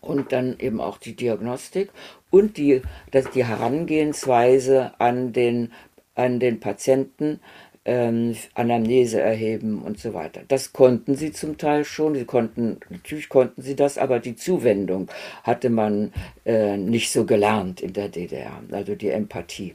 Und 0.00 0.30
dann 0.30 0.58
eben 0.60 0.80
auch 0.80 0.98
die 0.98 1.16
Diagnostik 1.16 1.90
und 2.30 2.58
die, 2.58 2.82
das, 3.10 3.30
die 3.30 3.44
Herangehensweise 3.44 4.92
an 4.98 5.32
den, 5.32 5.72
an 6.14 6.38
den 6.38 6.60
Patienten, 6.60 7.40
ähm, 7.86 8.36
Anamnese 8.54 9.20
erheben 9.20 9.80
und 9.80 9.98
so 9.98 10.12
weiter. 10.12 10.42
Das 10.48 10.72
konnten 10.72 11.14
sie 11.14 11.32
zum 11.32 11.56
Teil 11.56 11.84
schon. 11.84 12.14
Sie 12.14 12.24
konnten, 12.24 12.80
natürlich 12.90 13.28
konnten 13.28 13.62
sie 13.62 13.76
das, 13.76 13.96
aber 13.96 14.18
die 14.18 14.36
Zuwendung 14.36 15.08
hatte 15.44 15.70
man 15.70 16.12
äh, 16.44 16.76
nicht 16.76 17.12
so 17.12 17.24
gelernt 17.24 17.80
in 17.80 17.92
der 17.92 18.08
DDR, 18.08 18.60
also 18.72 18.94
die 18.96 19.10
Empathie. 19.10 19.74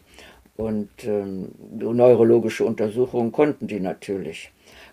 Und 0.58 0.90
ähm, 1.06 1.50
neurologische 1.72 2.66
Untersuchungen 2.66 3.32
konnten 3.32 3.68
die 3.68 3.80
natürlich. 3.80 4.52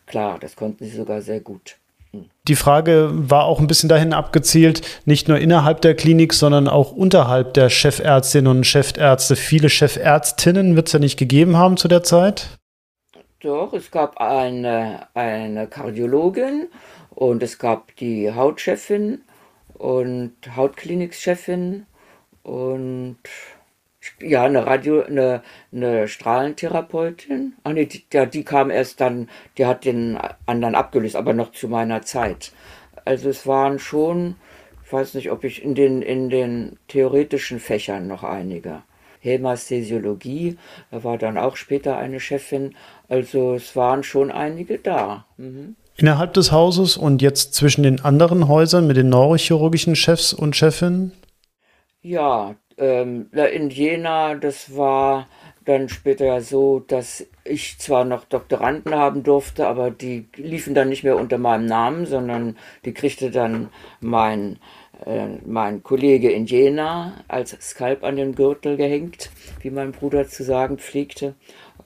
Klar, 0.08 0.38
das 0.40 0.56
konnten 0.56 0.84
sie 0.84 0.96
sogar 0.96 1.22
sehr 1.22 1.40
gut. 1.40 1.76
Hm. 2.12 2.30
Die 2.48 2.56
Frage 2.56 3.10
war 3.12 3.44
auch 3.44 3.60
ein 3.60 3.66
bisschen 3.66 3.88
dahin 3.88 4.14
abgezielt, 4.14 4.80
nicht 5.04 5.28
nur 5.28 5.38
innerhalb 5.38 5.82
der 5.82 5.94
Klinik, 5.94 6.32
sondern 6.32 6.66
auch 6.66 6.92
unterhalb 6.92 7.54
der 7.54 7.68
Chefärztinnen 7.68 8.50
und 8.50 8.64
Chefärzte. 8.64 9.36
Viele 9.36 9.68
Chefärztinnen 9.68 10.76
wird 10.76 10.88
es 10.88 10.94
ja 10.94 10.98
nicht 10.98 11.18
gegeben 11.18 11.56
haben 11.56 11.76
zu 11.76 11.88
der 11.88 12.02
Zeit? 12.02 12.58
Doch, 13.40 13.72
es 13.72 13.90
gab 13.90 14.16
eine, 14.16 15.06
eine 15.14 15.68
Kardiologin 15.68 16.68
und 17.10 17.42
es 17.42 17.58
gab 17.58 17.94
die 17.96 18.32
Hautchefin 18.32 19.20
und 19.74 20.32
Hautklinikchefin 20.56 21.86
und 22.42 23.18
ja, 24.20 24.44
eine 24.44 24.66
Radio, 24.66 25.02
eine, 25.02 25.42
eine 25.72 26.08
Strahlentherapeutin. 26.08 27.54
Ach 27.64 27.72
nee, 27.72 27.86
die, 27.86 28.04
ja, 28.12 28.26
die 28.26 28.44
kam 28.44 28.70
erst 28.70 29.00
dann, 29.00 29.28
die 29.56 29.66
hat 29.66 29.84
den 29.84 30.18
anderen 30.46 30.74
abgelöst, 30.74 31.16
aber 31.16 31.32
noch 31.32 31.52
zu 31.52 31.68
meiner 31.68 32.02
Zeit. 32.02 32.52
Also 33.04 33.30
es 33.30 33.46
waren 33.46 33.78
schon, 33.78 34.36
ich 34.84 34.92
weiß 34.92 35.14
nicht, 35.14 35.30
ob 35.30 35.44
ich 35.44 35.62
in 35.62 35.74
den, 35.74 36.02
in 36.02 36.30
den 36.30 36.78
theoretischen 36.88 37.60
Fächern 37.60 38.06
noch 38.06 38.24
einige. 38.24 38.82
Hämasthesiologie, 39.20 40.56
da 40.90 41.02
war 41.04 41.18
dann 41.18 41.38
auch 41.38 41.56
später 41.56 41.98
eine 41.98 42.20
Chefin. 42.20 42.74
Also 43.08 43.54
es 43.54 43.74
waren 43.74 44.02
schon 44.02 44.30
einige 44.30 44.78
da. 44.78 45.26
Mhm. 45.36 45.76
Innerhalb 45.96 46.32
des 46.34 46.52
Hauses 46.52 46.96
und 46.96 47.22
jetzt 47.22 47.54
zwischen 47.54 47.82
den 47.82 48.00
anderen 48.04 48.46
Häusern 48.46 48.86
mit 48.86 48.96
den 48.96 49.08
neurochirurgischen 49.08 49.96
Chefs 49.96 50.32
und 50.32 50.54
Chefinnen? 50.54 51.12
Ja, 52.02 52.54
ähm, 52.78 53.30
in 53.32 53.70
Jena, 53.70 54.34
das 54.34 54.76
war 54.76 55.26
dann 55.64 55.88
später 55.88 56.24
ja 56.24 56.40
so, 56.40 56.80
dass 56.80 57.26
ich 57.44 57.78
zwar 57.78 58.04
noch 58.04 58.24
Doktoranden 58.24 58.94
haben 58.94 59.22
durfte, 59.22 59.66
aber 59.66 59.90
die 59.90 60.26
liefen 60.34 60.74
dann 60.74 60.88
nicht 60.88 61.04
mehr 61.04 61.16
unter 61.16 61.36
meinem 61.36 61.66
Namen, 61.66 62.06
sondern 62.06 62.56
die 62.84 62.94
kriegte 62.94 63.30
dann 63.30 63.68
mein 64.00 64.58
äh, 65.04 65.26
mein 65.46 65.82
Kollege 65.82 66.30
in 66.30 66.46
Jena 66.46 67.24
als 67.28 67.56
Skalp 67.60 68.02
an 68.02 68.16
den 68.16 68.34
Gürtel 68.34 68.76
gehängt, 68.76 69.30
wie 69.60 69.70
mein 69.70 69.92
Bruder 69.92 70.26
zu 70.26 70.42
sagen 70.42 70.78
pflegte. 70.78 71.34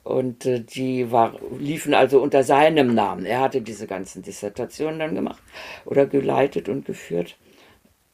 Und 0.03 0.45
äh, 0.45 0.61
die 0.61 1.11
war, 1.11 1.35
liefen 1.59 1.93
also 1.93 2.21
unter 2.21 2.43
seinem 2.43 2.93
Namen. 2.93 3.25
Er 3.25 3.41
hatte 3.41 3.61
diese 3.61 3.87
ganzen 3.87 4.21
Dissertationen 4.21 4.99
dann 4.99 5.15
gemacht 5.15 5.41
oder 5.85 6.05
geleitet 6.05 6.69
und 6.69 6.85
geführt. 6.85 7.37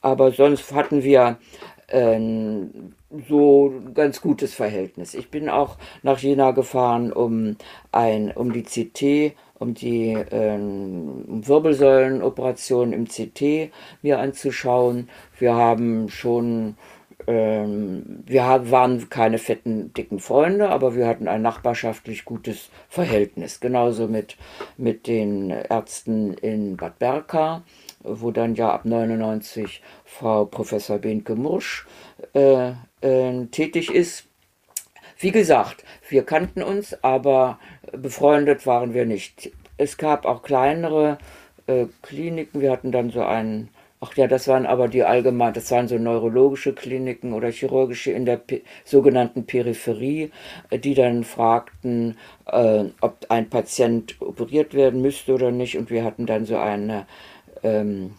Aber 0.01 0.31
sonst 0.31 0.71
hatten 0.73 1.03
wir 1.03 1.39
so 3.27 3.73
ganz 3.93 4.21
gutes 4.21 4.53
Verhältnis. 4.53 5.13
Ich 5.13 5.29
bin 5.29 5.49
auch 5.49 5.77
nach 6.03 6.19
Jena 6.19 6.51
gefahren, 6.51 7.11
um, 7.11 7.55
ein, 7.91 8.31
um 8.31 8.53
die 8.53 8.63
CT, 8.63 9.35
um 9.57 9.73
die 9.73 10.17
ähm, 10.31 11.23
Wirbelsäulenoperation 11.27 12.93
im 12.93 13.07
CT 13.07 13.71
mir 14.01 14.19
anzuschauen. 14.19 15.09
Wir 15.37 15.55
haben 15.55 16.09
schon 16.09 16.75
ähm, 17.27 18.23
wir 18.25 18.43
waren 18.71 19.09
keine 19.09 19.37
fetten, 19.37 19.93
dicken 19.93 20.19
Freunde, 20.19 20.69
aber 20.69 20.95
wir 20.95 21.07
hatten 21.07 21.27
ein 21.27 21.41
nachbarschaftlich 21.41 22.25
gutes 22.25 22.69
Verhältnis. 22.87 23.59
Genauso 23.59 24.07
mit, 24.07 24.37
mit 24.77 25.05
den 25.05 25.49
Ärzten 25.49 26.33
in 26.33 26.77
Bad 26.77 26.97
Berka, 26.97 27.63
wo 28.01 28.31
dann 28.31 28.55
ja 28.55 28.71
ab 28.71 28.85
99 28.85 29.81
Frau 30.05 30.45
Professor 30.45 30.97
Benke 30.97 31.35
Mursch 31.35 31.85
äh, 32.33 32.71
äh, 33.01 33.45
tätig 33.51 33.93
ist. 33.93 34.25
Wie 35.17 35.31
gesagt, 35.31 35.83
wir 36.07 36.23
kannten 36.23 36.63
uns, 36.63 37.03
aber 37.03 37.59
befreundet 37.91 38.65
waren 38.65 38.93
wir 38.93 39.05
nicht. 39.05 39.51
Es 39.77 39.97
gab 39.97 40.25
auch 40.25 40.43
kleinere 40.43 41.17
äh, 41.67 41.85
Kliniken. 42.01 42.61
Wir 42.61 42.71
hatten 42.71 42.91
dann 42.91 43.09
so 43.09 43.23
einen 43.23 43.69
Ach 44.01 44.15
ja, 44.15 44.27
das 44.27 44.47
waren 44.47 44.65
aber 44.65 44.87
die 44.87 45.03
allgemein, 45.03 45.53
das 45.53 45.71
waren 45.71 45.89
so 45.89 45.97
neurologische 45.97 46.73
Kliniken 46.73 47.33
oder 47.33 47.51
chirurgische 47.51 48.11
in 48.11 48.25
der 48.25 48.37
P 48.37 48.61
sogenannten 48.85 49.45
Peripherie, 49.45 50.31
äh, 50.69 50.79
die 50.79 50.93
dann 50.93 51.25
fragten, 51.25 52.17
äh, 52.45 52.85
ob 53.01 53.25
ein 53.27 53.49
Patient 53.49 54.15
operiert 54.21 54.73
werden 54.73 55.01
müsste 55.01 55.33
oder 55.33 55.51
nicht. 55.51 55.77
Und 55.77 55.89
wir 55.89 56.05
hatten 56.05 56.25
dann 56.25 56.45
so 56.45 56.57
eine 56.57 57.07
ähm, 57.63 58.15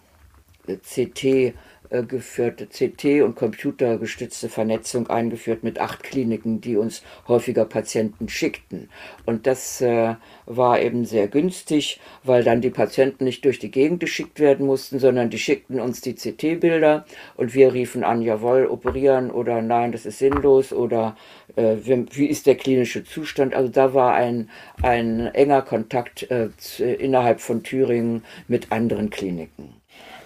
CT 0.67 1.55
geführte 1.91 2.67
CT- 2.67 3.23
und 3.23 3.35
computergestützte 3.37 4.49
Vernetzung 4.49 5.09
eingeführt 5.09 5.65
mit 5.65 5.81
acht 5.81 6.03
Kliniken, 6.03 6.61
die 6.61 6.77
uns 6.77 7.03
häufiger 7.27 7.65
Patienten 7.65 8.29
schickten. 8.29 8.89
Und 9.27 9.47
das 9.47 9.81
äh, 9.81 10.15
war 10.47 10.81
eben 10.81 11.05
sehr 11.05 11.29
günstig, 11.29 12.01
weil 12.23 12.45
dann 12.45 12.61
die 12.61 12.71
Patienten 12.71 13.25
nicht 13.25 13.45
durch 13.45 13.59
die 13.59 13.71
Gegend 13.71 14.01
geschickt 14.01 14.41
werden 14.41 14.67
mussten, 14.67 14.99
sondern 14.99 15.31
die 15.31 15.39
schickten 15.39 15.81
uns 15.81 16.01
die 16.01 16.15
CT-Bilder 16.15 17.05
und 17.37 17.55
wir 17.55 17.73
riefen 17.73 18.05
an, 18.05 18.23
jawohl, 18.23 18.67
operieren 18.67 19.31
oder 19.31 19.63
nein, 19.63 19.93
das 19.93 20.07
ist 20.07 20.19
sinnlos 20.19 20.73
oder 20.73 21.17
äh, 21.57 21.77
wie, 21.85 22.27
ist 22.27 22.47
der 22.47 22.55
klinische 22.55 23.05
Zustand. 23.05 23.55
Also 23.55 23.71
da 23.71 23.95
war 23.95 24.15
ein, 24.15 24.49
ein 24.83 25.27
enger 25.35 25.63
Kontakt 25.63 26.31
äh, 26.31 26.49
innerhalb 26.79 27.41
von 27.41 27.63
Thüringen 27.63 28.25
mit 28.49 28.73
anderen 28.73 29.11
Kliniken. 29.11 29.75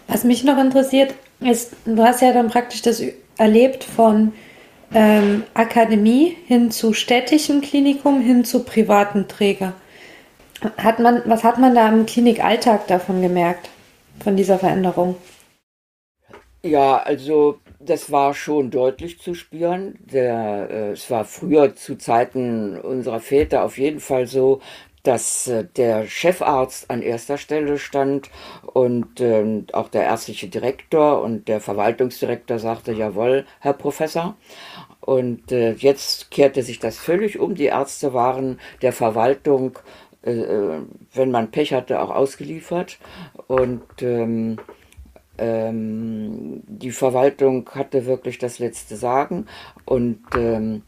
Was 0.06 0.24
mich 0.24 0.44
noch 0.44 0.58
interessiert, 0.58 1.14
ist, 1.40 1.72
du 1.84 2.02
hast 2.02 2.22
ja 2.22 2.32
dann 2.32 2.48
praktisch 2.48 2.82
das 2.82 3.02
erlebt 3.36 3.84
von 3.84 4.32
ähm, 4.94 5.44
Akademie 5.54 6.36
hin 6.46 6.70
zu 6.70 6.92
städtischem 6.92 7.60
Klinikum 7.60 8.20
hin 8.20 8.44
zu 8.44 8.64
privaten 8.64 9.28
Träger. 9.28 9.74
Hat 10.78 10.98
man, 10.98 11.22
was 11.26 11.44
hat 11.44 11.58
man 11.58 11.74
da 11.74 11.88
im 11.88 12.06
Klinikalltag 12.06 12.86
davon 12.86 13.20
gemerkt, 13.20 13.68
von 14.22 14.36
dieser 14.36 14.58
Veränderung? 14.58 15.16
Ja, 16.62 16.96
also 16.96 17.58
das 17.78 18.10
war 18.10 18.32
schon 18.32 18.70
deutlich 18.70 19.20
zu 19.20 19.34
spüren. 19.34 19.98
Der, 20.00 20.68
äh, 20.70 20.90
es 20.92 21.10
war 21.10 21.24
früher 21.24 21.74
zu 21.74 21.96
Zeiten 21.96 22.78
unserer 22.78 23.20
Väter 23.20 23.64
auf 23.64 23.76
jeden 23.76 24.00
Fall 24.00 24.26
so, 24.26 24.60
dass 25.04 25.46
äh, 25.46 25.64
der 25.76 26.06
Chefarzt 26.08 26.90
an 26.90 27.02
erster 27.02 27.38
Stelle 27.38 27.78
stand 27.78 28.30
und 28.72 29.20
äh, 29.20 29.62
auch 29.72 29.88
der 29.88 30.04
ärztliche 30.04 30.48
Direktor 30.48 31.22
und 31.22 31.46
der 31.46 31.60
Verwaltungsdirektor 31.60 32.58
sagte, 32.58 32.92
jawohl, 32.92 33.46
Herr 33.60 33.74
Professor. 33.74 34.34
Und 35.00 35.52
äh, 35.52 35.72
jetzt 35.74 36.30
kehrte 36.30 36.62
sich 36.62 36.78
das 36.78 36.98
völlig 36.98 37.38
um. 37.38 37.54
Die 37.54 37.66
Ärzte 37.66 38.14
waren 38.14 38.58
der 38.80 38.92
Verwaltung, 38.92 39.78
äh, 40.22 40.32
wenn 41.12 41.30
man 41.30 41.50
Pech 41.50 41.74
hatte, 41.74 42.00
auch 42.00 42.10
ausgeliefert. 42.10 42.98
Und 43.46 43.82
ähm, 44.00 44.58
ähm, 45.36 46.62
die 46.66 46.92
Verwaltung 46.92 47.68
hatte 47.74 48.06
wirklich 48.06 48.38
das 48.38 48.58
letzte 48.58 48.96
Sagen. 48.96 49.46
Und 49.84 50.20
ähm, 50.36 50.82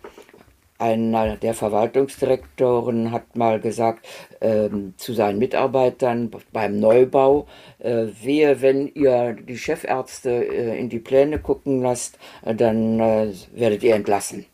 einer 0.79 1.37
der 1.37 1.55
Verwaltungsdirektoren 1.55 3.11
hat 3.11 3.37
mal 3.37 3.61
gesagt 3.61 4.07
ähm, 4.41 4.95
zu 4.97 5.15
seinen 5.15 5.39
Mitarbeitern 5.39 6.31
beim 6.53 6.79
Neubau, 6.79 7.47
äh, 7.79 8.07
wehe, 8.23 8.61
wenn 8.61 8.89
ihr 8.89 9.35
die 9.35 9.59
Chefärzte 9.59 10.31
äh, 10.31 10.79
in 10.79 10.89
die 10.89 10.99
Pläne 10.99 11.39
gucken 11.39 11.83
lasst, 11.83 12.19
äh, 12.45 12.55
dann 12.55 13.01
äh, 13.01 13.33
werdet 13.55 13.83
ihr 13.83 13.95
entlassen. 13.95 14.47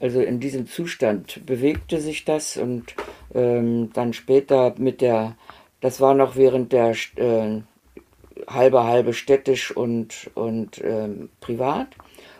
Also 0.00 0.20
in 0.20 0.40
diesem 0.40 0.66
Zustand 0.66 1.44
bewegte 1.46 2.00
sich 2.00 2.24
das 2.24 2.56
und 2.56 2.94
ähm, 3.34 3.90
dann 3.92 4.12
später 4.12 4.74
mit 4.78 5.00
der, 5.00 5.36
das 5.80 6.00
war 6.00 6.14
noch 6.14 6.36
während 6.36 6.72
der 6.72 6.94
äh, 7.16 7.62
halbe 8.46 8.84
halbe 8.84 9.12
städtisch 9.12 9.76
und, 9.76 10.30
und 10.34 10.82
ähm, 10.82 11.30
privat. 11.40 11.88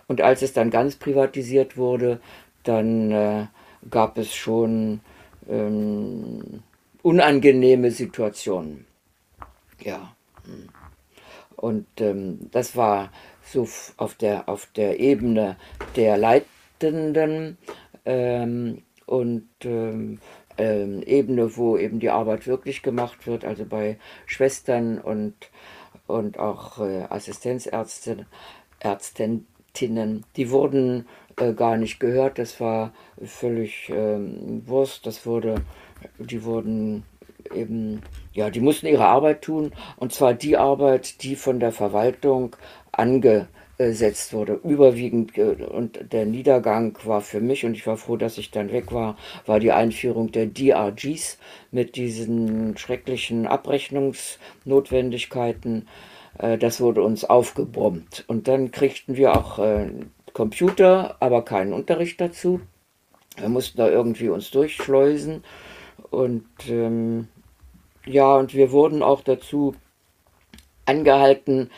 Und 0.06 0.22
als 0.22 0.42
es 0.42 0.54
dann 0.54 0.70
ganz 0.70 0.96
privatisiert 0.96 1.76
wurde, 1.76 2.20
dann 2.68 3.10
äh, 3.10 3.46
gab 3.90 4.18
es 4.18 4.34
schon 4.34 5.00
ähm, 5.48 6.62
unangenehme 7.02 7.90
Situationen. 7.90 8.84
Ja. 9.80 10.14
Hm. 10.44 10.68
Und 11.56 11.86
ähm, 12.00 12.50
das 12.52 12.76
war 12.76 13.10
so 13.42 13.66
auf 13.96 14.14
der, 14.14 14.48
auf 14.48 14.66
der 14.76 15.00
Ebene 15.00 15.56
der 15.96 16.16
Leitenden 16.16 17.58
ähm, 18.04 18.82
und 19.06 19.48
ähm, 19.64 20.20
ähm, 20.58 21.02
Ebene, 21.02 21.56
wo 21.56 21.76
eben 21.76 21.98
die 21.98 22.10
Arbeit 22.10 22.46
wirklich 22.46 22.82
gemacht 22.82 23.26
wird, 23.26 23.44
also 23.44 23.64
bei 23.64 23.98
Schwestern 24.26 24.98
und, 24.98 25.34
und 26.06 26.38
auch 26.38 26.78
äh, 26.80 27.04
Assistenzärztinnen, 27.08 28.26
Ärztinnen, 28.80 29.46
die 30.36 30.50
wurden 30.50 31.06
äh, 31.40 31.52
gar 31.52 31.76
nicht 31.76 32.00
gehört. 32.00 32.38
Das 32.38 32.60
war 32.60 32.92
völlig 33.22 33.90
ähm, 33.90 34.62
Wurst. 34.66 35.06
Das 35.06 35.26
wurde, 35.26 35.56
die 36.18 36.44
wurden 36.44 37.04
eben, 37.54 38.02
ja, 38.32 38.50
die 38.50 38.60
mussten 38.60 38.86
ihre 38.86 39.06
Arbeit 39.06 39.42
tun. 39.42 39.72
Und 39.96 40.12
zwar 40.12 40.34
die 40.34 40.56
Arbeit, 40.56 41.22
die 41.22 41.36
von 41.36 41.60
der 41.60 41.70
Verwaltung 41.72 42.56
angesetzt 42.92 44.32
wurde. 44.32 44.60
Überwiegend, 44.64 45.36
äh, 45.38 45.64
und 45.64 46.12
der 46.12 46.26
Niedergang 46.26 46.98
war 47.04 47.20
für 47.20 47.40
mich, 47.40 47.64
und 47.64 47.74
ich 47.74 47.86
war 47.86 47.96
froh, 47.96 48.16
dass 48.16 48.38
ich 48.38 48.50
dann 48.50 48.72
weg 48.72 48.92
war, 48.92 49.16
war 49.46 49.60
die 49.60 49.70
Einführung 49.72 50.32
der 50.32 50.46
DRGs 50.46 51.38
mit 51.70 51.96
diesen 51.96 52.76
schrecklichen 52.76 53.46
Abrechnungsnotwendigkeiten. 53.46 55.86
Äh, 56.38 56.58
das 56.58 56.80
wurde 56.80 57.02
uns 57.02 57.24
aufgebrummt. 57.24 58.24
Und 58.26 58.48
dann 58.48 58.70
kriegten 58.70 59.16
wir 59.16 59.36
auch 59.36 59.58
Computer, 60.38 61.16
aber 61.18 61.44
keinen 61.44 61.72
Unterricht 61.72 62.20
dazu. 62.20 62.60
Wir 63.38 63.48
mussten 63.48 63.76
da 63.78 63.88
irgendwie 63.88 64.28
uns 64.28 64.52
durchschleusen. 64.52 65.42
Und 66.10 66.46
ähm, 66.68 67.26
ja, 68.06 68.36
und 68.36 68.54
wir 68.54 68.70
wurden 68.70 69.02
auch 69.02 69.22
dazu 69.22 69.74
angehalten, 70.86 71.70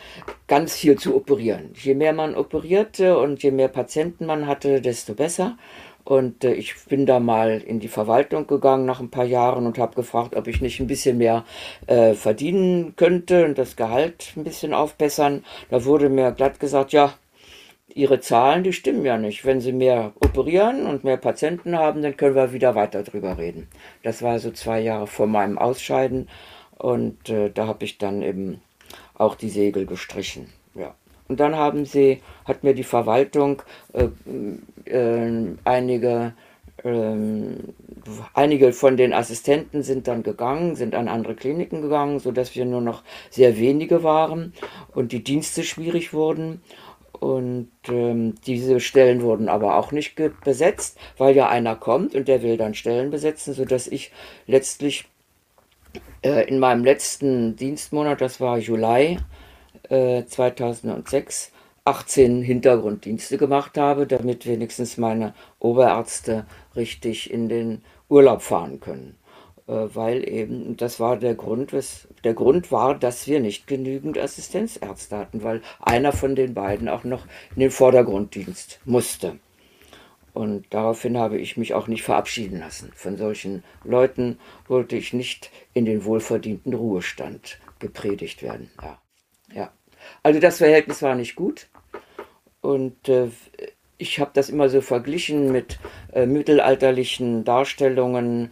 ganz 0.47 0.75
viel 0.75 0.95
zu 0.99 1.15
operieren. 1.15 1.71
Je 1.73 1.95
mehr 1.95 2.13
man 2.13 2.35
operierte 2.35 3.17
und 3.17 3.41
je 3.41 3.49
mehr 3.49 3.67
Patienten 3.67 4.27
man 4.27 4.45
hatte, 4.45 4.79
desto 4.79 5.15
besser. 5.15 5.57
Und 6.03 6.43
äh, 6.43 6.53
ich 6.53 6.75
bin 6.85 7.07
da 7.07 7.19
mal 7.19 7.61
in 7.65 7.79
die 7.79 7.87
Verwaltung 7.87 8.45
gegangen 8.45 8.85
nach 8.85 8.99
ein 8.99 9.09
paar 9.09 9.25
Jahren 9.25 9.65
und 9.65 9.79
habe 9.79 9.95
gefragt, 9.95 10.35
ob 10.35 10.45
ich 10.45 10.61
nicht 10.61 10.79
ein 10.79 10.87
bisschen 10.87 11.17
mehr 11.17 11.45
äh, 11.87 12.13
verdienen 12.13 12.95
könnte 12.95 13.43
und 13.43 13.57
das 13.57 13.75
Gehalt 13.75 14.33
ein 14.35 14.43
bisschen 14.43 14.75
aufbessern. 14.75 15.43
Da 15.71 15.83
wurde 15.83 16.09
mir 16.09 16.31
glatt 16.31 16.59
gesagt, 16.59 16.93
ja, 16.93 17.15
ihre 17.95 18.19
Zahlen, 18.19 18.63
die 18.63 18.73
stimmen 18.73 19.05
ja 19.05 19.17
nicht. 19.17 19.45
Wenn 19.45 19.61
sie 19.61 19.71
mehr 19.71 20.13
operieren 20.19 20.85
und 20.85 21.03
mehr 21.03 21.17
Patienten 21.17 21.77
haben, 21.77 22.01
dann 22.01 22.17
können 22.17 22.35
wir 22.35 22.53
wieder 22.53 22.75
weiter 22.75 23.03
drüber 23.03 23.37
reden. 23.37 23.67
Das 24.03 24.21
war 24.21 24.39
so 24.39 24.51
zwei 24.51 24.79
Jahre 24.79 25.07
vor 25.07 25.27
meinem 25.27 25.57
Ausscheiden 25.57 26.27
und 26.77 27.29
äh, 27.29 27.49
da 27.49 27.67
habe 27.67 27.85
ich 27.85 27.97
dann 27.97 28.21
eben 28.21 28.61
auch 29.15 29.35
die 29.35 29.49
Segel 29.49 29.85
gestrichen. 29.85 30.47
Ja. 30.75 30.95
Und 31.27 31.39
dann 31.39 31.55
haben 31.55 31.85
sie, 31.85 32.21
hat 32.45 32.63
mir 32.63 32.73
die 32.73 32.83
Verwaltung 32.83 33.61
äh, 33.93 34.09
äh, 34.89 35.55
einige 35.63 36.33
ähm, 36.83 37.57
einige 38.33 38.73
von 38.73 38.97
den 38.97 39.13
Assistenten 39.13 39.83
sind 39.83 40.07
dann 40.07 40.23
gegangen, 40.23 40.75
sind 40.75 40.95
an 40.95 41.07
andere 41.07 41.35
Kliniken 41.35 41.81
gegangen, 41.81 42.19
sodass 42.19 42.55
wir 42.55 42.65
nur 42.65 42.81
noch 42.81 43.03
sehr 43.29 43.57
wenige 43.57 44.03
waren 44.03 44.53
und 44.93 45.11
die 45.11 45.23
Dienste 45.23 45.63
schwierig 45.63 46.13
wurden. 46.13 46.61
Und 47.21 47.69
ähm, 47.87 48.33
diese 48.47 48.79
Stellen 48.79 49.21
wurden 49.21 49.47
aber 49.47 49.77
auch 49.77 49.91
nicht 49.91 50.19
besetzt, 50.43 50.97
weil 51.19 51.35
ja 51.35 51.49
einer 51.49 51.75
kommt 51.75 52.15
und 52.15 52.27
der 52.27 52.41
will 52.41 52.57
dann 52.57 52.73
Stellen 52.73 53.11
besetzen, 53.11 53.53
sodass 53.53 53.85
ich 53.85 54.11
letztlich 54.47 55.05
äh, 56.23 56.47
in 56.49 56.57
meinem 56.57 56.83
letzten 56.83 57.55
Dienstmonat, 57.55 58.21
das 58.21 58.41
war 58.41 58.57
Juli 58.57 59.19
äh, 59.89 60.25
2006, 60.25 61.51
18 61.85 62.41
Hintergrunddienste 62.41 63.37
gemacht 63.37 63.77
habe, 63.77 64.07
damit 64.07 64.47
wenigstens 64.47 64.97
meine 64.97 65.35
Oberärzte 65.59 66.47
richtig 66.75 67.31
in 67.31 67.49
den 67.49 67.83
Urlaub 68.09 68.41
fahren 68.41 68.79
können. 68.79 69.15
Äh, 69.71 69.95
weil 69.95 70.27
eben, 70.27 70.75
das 70.75 70.99
war 70.99 71.15
der 71.15 71.33
Grund, 71.33 71.71
was, 71.71 72.07
der 72.25 72.33
Grund 72.33 72.73
war, 72.73 72.93
dass 72.93 73.25
wir 73.27 73.39
nicht 73.39 73.67
genügend 73.67 74.17
Assistenzärzte 74.17 75.17
hatten, 75.17 75.43
weil 75.43 75.61
einer 75.79 76.11
von 76.11 76.35
den 76.35 76.53
beiden 76.53 76.89
auch 76.89 77.05
noch 77.05 77.25
in 77.55 77.61
den 77.61 77.71
Vordergrunddienst 77.71 78.81
musste. 78.83 79.39
Und 80.33 80.65
daraufhin 80.71 81.17
habe 81.17 81.37
ich 81.37 81.55
mich 81.55 81.73
auch 81.73 81.87
nicht 81.87 82.03
verabschieden 82.03 82.59
lassen. 82.59 82.91
Von 82.95 83.15
solchen 83.15 83.63
Leuten 83.85 84.39
wollte 84.67 84.97
ich 84.97 85.13
nicht 85.13 85.51
in 85.73 85.85
den 85.85 86.03
wohlverdienten 86.03 86.73
Ruhestand 86.73 87.59
gepredigt 87.79 88.43
werden. 88.43 88.71
Ja. 88.81 89.01
ja. 89.53 89.71
Also 90.21 90.41
das 90.41 90.57
Verhältnis 90.57 91.01
war 91.01 91.15
nicht 91.15 91.35
gut. 91.35 91.67
Und 92.59 93.07
äh, 93.07 93.29
ich 94.01 94.19
habe 94.19 94.31
das 94.33 94.49
immer 94.49 94.67
so 94.67 94.81
verglichen 94.81 95.51
mit 95.51 95.77
äh, 96.11 96.25
mittelalterlichen 96.25 97.43
Darstellungen 97.43 98.51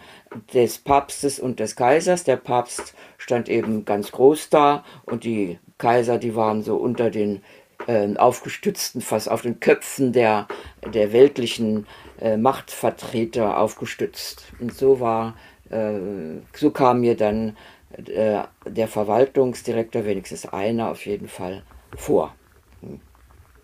des 0.54 0.78
Papstes 0.78 1.40
und 1.40 1.60
des 1.60 1.76
Kaisers. 1.76 2.24
Der 2.24 2.38
Papst 2.38 2.94
stand 3.18 3.50
eben 3.50 3.84
ganz 3.84 4.12
groß 4.12 4.50
da 4.50 4.84
und 5.06 5.24
die 5.24 5.58
Kaiser, 5.80 6.20
die 6.20 6.36
waren 6.36 6.62
so 6.62 6.76
unter 6.76 7.10
den 7.10 7.42
äh, 7.88 8.16
aufgestützten, 8.16 9.02
fast 9.02 9.30
auf 9.30 9.42
den 9.42 9.60
Köpfen 9.60 10.14
der, 10.14 10.48
der 10.94 11.12
weltlichen 11.14 11.88
äh, 12.22 12.38
Machtvertreter 12.38 13.58
aufgestützt. 13.58 14.54
Und 14.60 14.74
so 14.74 15.00
war, 15.00 15.36
äh, 15.72 16.00
so 16.54 16.70
kam 16.70 17.02
mir 17.02 17.18
dann 17.18 17.58
äh, 18.06 18.44
der 18.66 18.88
Verwaltungsdirektor, 18.88 20.06
wenigstens 20.06 20.46
einer 20.46 20.92
auf 20.92 21.08
jeden 21.08 21.28
Fall, 21.28 21.64
vor. 21.96 22.36
Hm. 22.82 23.02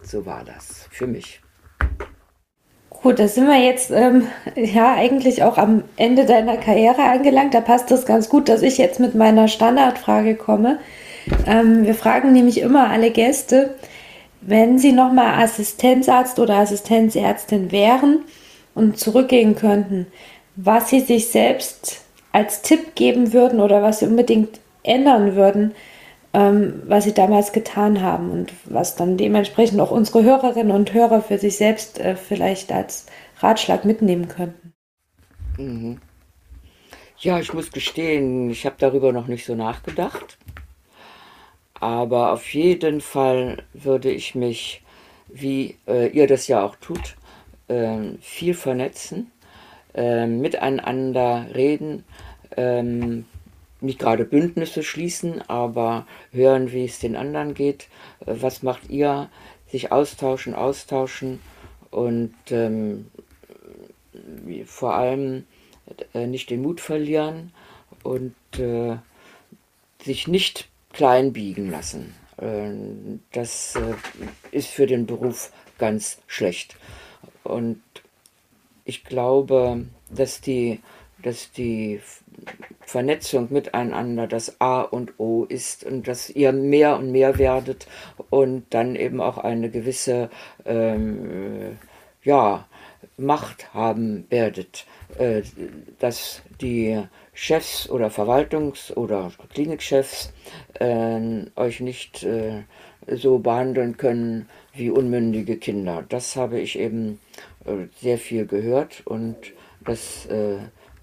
So 0.02 0.26
war 0.26 0.44
das 0.44 0.88
für 0.92 1.06
mich. 1.06 1.45
Gut, 3.06 3.20
da 3.20 3.28
sind 3.28 3.46
wir 3.46 3.64
jetzt 3.64 3.92
ähm, 3.92 4.26
ja 4.56 4.96
eigentlich 4.96 5.44
auch 5.44 5.60
am 5.60 5.84
Ende 5.96 6.26
deiner 6.26 6.58
Karriere 6.58 7.04
angelangt. 7.04 7.54
Da 7.54 7.62
passt 7.62 7.92
das 7.92 8.08
ganz 8.08 8.30
gut, 8.30 8.50
dass 8.50 8.64
ich 8.64 8.80
jetzt 8.80 9.00
mit 9.00 9.14
meiner 9.14 9.48
Standardfrage 9.48 10.34
komme. 10.34 10.80
Ähm, 11.46 11.86
wir 11.86 11.94
fragen 11.94 12.34
nämlich 12.34 12.60
immer 12.62 12.90
alle 12.90 13.12
Gäste, 13.12 13.76
wenn 14.42 14.80
sie 14.80 14.92
nochmal 14.92 15.44
Assistenzarzt 15.44 16.40
oder 16.40 16.56
Assistenzärztin 16.56 17.72
wären 17.72 18.24
und 18.74 18.98
zurückgehen 18.98 19.56
könnten, 19.56 20.08
was 20.56 20.90
sie 20.90 21.02
sich 21.02 21.28
selbst 21.28 22.02
als 22.32 22.64
Tipp 22.64 22.96
geben 22.96 23.34
würden 23.34 23.60
oder 23.60 23.84
was 23.84 24.00
sie 24.00 24.08
unbedingt 24.08 24.60
ändern 24.82 25.36
würden, 25.36 25.76
ähm, 26.36 26.82
was 26.86 27.06
sie 27.06 27.14
damals 27.14 27.54
getan 27.54 28.02
haben 28.02 28.30
und 28.30 28.52
was 28.66 28.98
dann 28.98 29.16
dementsprechend 29.16 29.80
auch 29.80 29.92
unsere 29.92 30.22
Hörerinnen 30.22 30.76
und 30.76 30.94
Hörer 30.94 31.22
für 31.22 31.38
sich 31.38 31.56
selbst 31.56 31.98
äh, 31.98 32.18
vielleicht 32.18 32.74
als 32.74 33.06
Ratschlag 33.40 33.86
mitnehmen 33.86 34.28
könnten. 34.28 34.74
Mhm. 35.58 36.02
Ja, 37.20 37.40
ich 37.40 37.54
muss 37.54 37.72
gestehen, 37.72 38.50
ich 38.50 38.66
habe 38.66 38.76
darüber 38.78 39.14
noch 39.14 39.28
nicht 39.28 39.46
so 39.46 39.56
nachgedacht. 39.56 40.38
Aber 41.80 42.34
auf 42.34 42.54
jeden 42.54 43.00
Fall 43.00 43.64
würde 43.74 44.12
ich 44.12 44.36
mich, 44.36 44.84
wie 45.30 45.78
äh, 45.88 46.10
ihr 46.10 46.28
das 46.28 46.50
ja 46.50 46.66
auch 46.66 46.76
tut, 46.76 47.16
äh, 47.70 47.98
viel 48.20 48.54
vernetzen, 48.54 49.32
äh, 49.94 50.28
miteinander 50.28 51.46
reden, 51.56 52.04
ähm, 52.58 53.26
nicht 53.86 54.00
gerade 54.00 54.26
Bündnisse 54.26 54.84
schließen, 54.84 55.42
aber 55.48 56.06
hören, 56.32 56.72
wie 56.72 56.86
es 56.86 57.00
den 57.00 57.16
anderen 57.16 57.54
geht. 57.54 57.88
Äh, 58.26 58.36
was 58.42 58.64
macht 58.64 58.90
ihr? 58.90 59.30
Sich 59.68 59.92
austauschen, 59.92 60.54
austauschen 60.54 61.40
und 61.92 62.34
ähm, 62.52 63.08
vor 64.66 64.94
allem 64.94 65.46
äh, 66.14 66.28
nicht 66.28 66.50
den 66.50 66.62
Mut 66.62 66.82
verlieren 66.82 67.52
und 68.04 68.36
äh, 68.58 68.98
sich 70.04 70.28
nicht 70.28 70.70
klein 70.94 71.34
biegen 71.34 71.70
lassen. 71.70 72.16
Äh, 72.38 72.72
das 73.32 73.76
äh, 73.76 73.96
ist 74.52 74.70
für 74.70 74.88
den 74.88 75.06
Beruf 75.06 75.52
ganz 75.78 76.20
schlecht. 76.28 76.78
Und 77.44 77.82
ich 78.86 79.04
glaube, 79.04 79.86
dass 80.10 80.42
die, 80.42 80.80
dass 81.22 81.52
die 81.52 82.00
Vernetzung 82.82 83.48
miteinander 83.52 84.28
das 84.28 84.60
A 84.62 84.82
und 84.82 85.20
O 85.20 85.46
ist 85.46 85.84
und 85.84 86.08
dass 86.08 86.30
ihr 86.30 86.52
mehr 86.52 86.98
und 86.98 87.12
mehr 87.12 87.38
werdet 87.38 87.88
und 88.30 88.66
dann 88.70 88.96
eben 88.96 89.22
auch 89.22 89.38
eine 89.38 89.70
gewisse 89.70 90.30
ähm, 90.66 91.78
ja, 92.24 92.68
Macht 93.18 93.74
haben 93.74 94.26
werdet, 94.30 94.86
äh, 95.18 95.42
dass 96.00 96.42
die 96.62 97.02
Chefs 97.34 97.90
oder 97.90 98.08
Verwaltungs- 98.08 98.94
oder 98.94 99.32
Klinikchefs 99.54 100.34
äh, 100.80 101.46
euch 101.56 101.80
nicht 101.80 102.24
äh, 102.24 102.64
so 103.08 103.40
behandeln 103.40 103.98
können 103.98 104.50
wie 104.74 104.90
unmündige 104.90 105.58
Kinder. 105.58 106.04
Das 106.08 106.36
habe 106.36 106.60
ich 106.60 106.80
eben 106.80 107.20
äh, 107.66 107.88
sehr 108.02 108.18
viel 108.18 108.46
gehört 108.46 109.06
und 109.06 109.36
das 109.84 110.26
äh, 110.28 110.58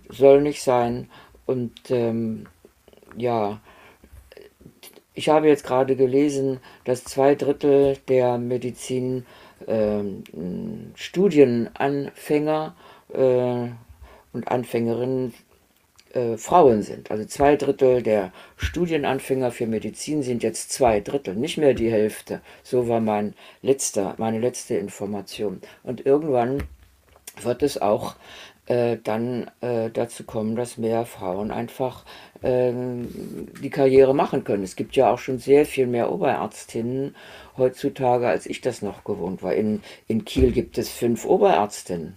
soll 0.09 0.43
nicht 0.43 0.63
sein. 0.63 1.09
Und 1.47 1.91
ähm, 1.91 2.47
ja, 3.17 3.61
ich 5.15 5.29
habe 5.29 5.49
jetzt 5.49 5.65
gerade 5.65 5.97
gelesen, 5.97 6.61
dass 6.85 7.05
zwei 7.05 7.35
Drittel 7.35 7.99
der 8.09 8.39
Medizin 8.39 9.27
äh, 9.67 10.03
Studienanfänger 10.95 12.75
äh, 13.13 13.69
und 14.33 14.49
Anfängerinnen 14.49 15.35
äh, 16.15 16.37
Frauen 16.37 16.83
sind. 16.83 17.11
Also 17.11 17.25
zwei 17.25 17.57
Drittel 17.57 18.03
der 18.03 18.33
Studienanfänger 18.57 19.51
für 19.51 19.67
Medizin 19.67 20.23
sind 20.23 20.43
jetzt 20.43 20.71
zwei 20.73 21.01
Drittel, 21.01 21.35
nicht 21.35 21.59
mehr 21.59 21.75
die 21.75 21.91
Hälfte. 21.91 22.41
So 22.63 22.89
war 22.89 23.01
mein 23.01 23.35
letzter, 23.63 24.15
meine 24.19 24.39
letzte 24.39 24.75
Information. 24.75 25.61
Und 25.83 26.07
irgendwann 26.07 26.65
wird 27.43 27.63
es 27.63 27.81
auch 27.81 28.17
äh, 28.67 28.99
dann 29.03 29.51
äh, 29.61 29.91
dazu 29.91 30.25
kommen, 30.25 30.57
dass 30.57 30.79
mehr 30.79 31.05
Frauen 31.05 31.51
einfach 31.51 32.05
äh, 32.43 32.73
die 32.73 33.71
Karriere 33.71 34.15
machen 34.15 34.45
können. 34.45 34.63
Es 34.63 34.77
gibt 34.77 34.97
ja 34.97 35.13
auch 35.13 35.19
schon 35.19 35.39
sehr 35.39 35.67
viel 35.67 35.87
mehr 35.87 36.13
Oberärztinnen 36.13 37.15
heutzutage, 37.57 38.29
als 38.29 38.47
ich 38.47 38.61
das 38.61 38.83
noch 38.83 39.05
gewohnt 39.05 39.43
war. 39.43 39.55
In, 39.55 39.83
in 40.09 40.25
Kiel 40.25 40.53
gibt 40.53 40.79
es 40.79 40.91
fünf 40.91 41.25
Oberärztinnen. 41.25 42.15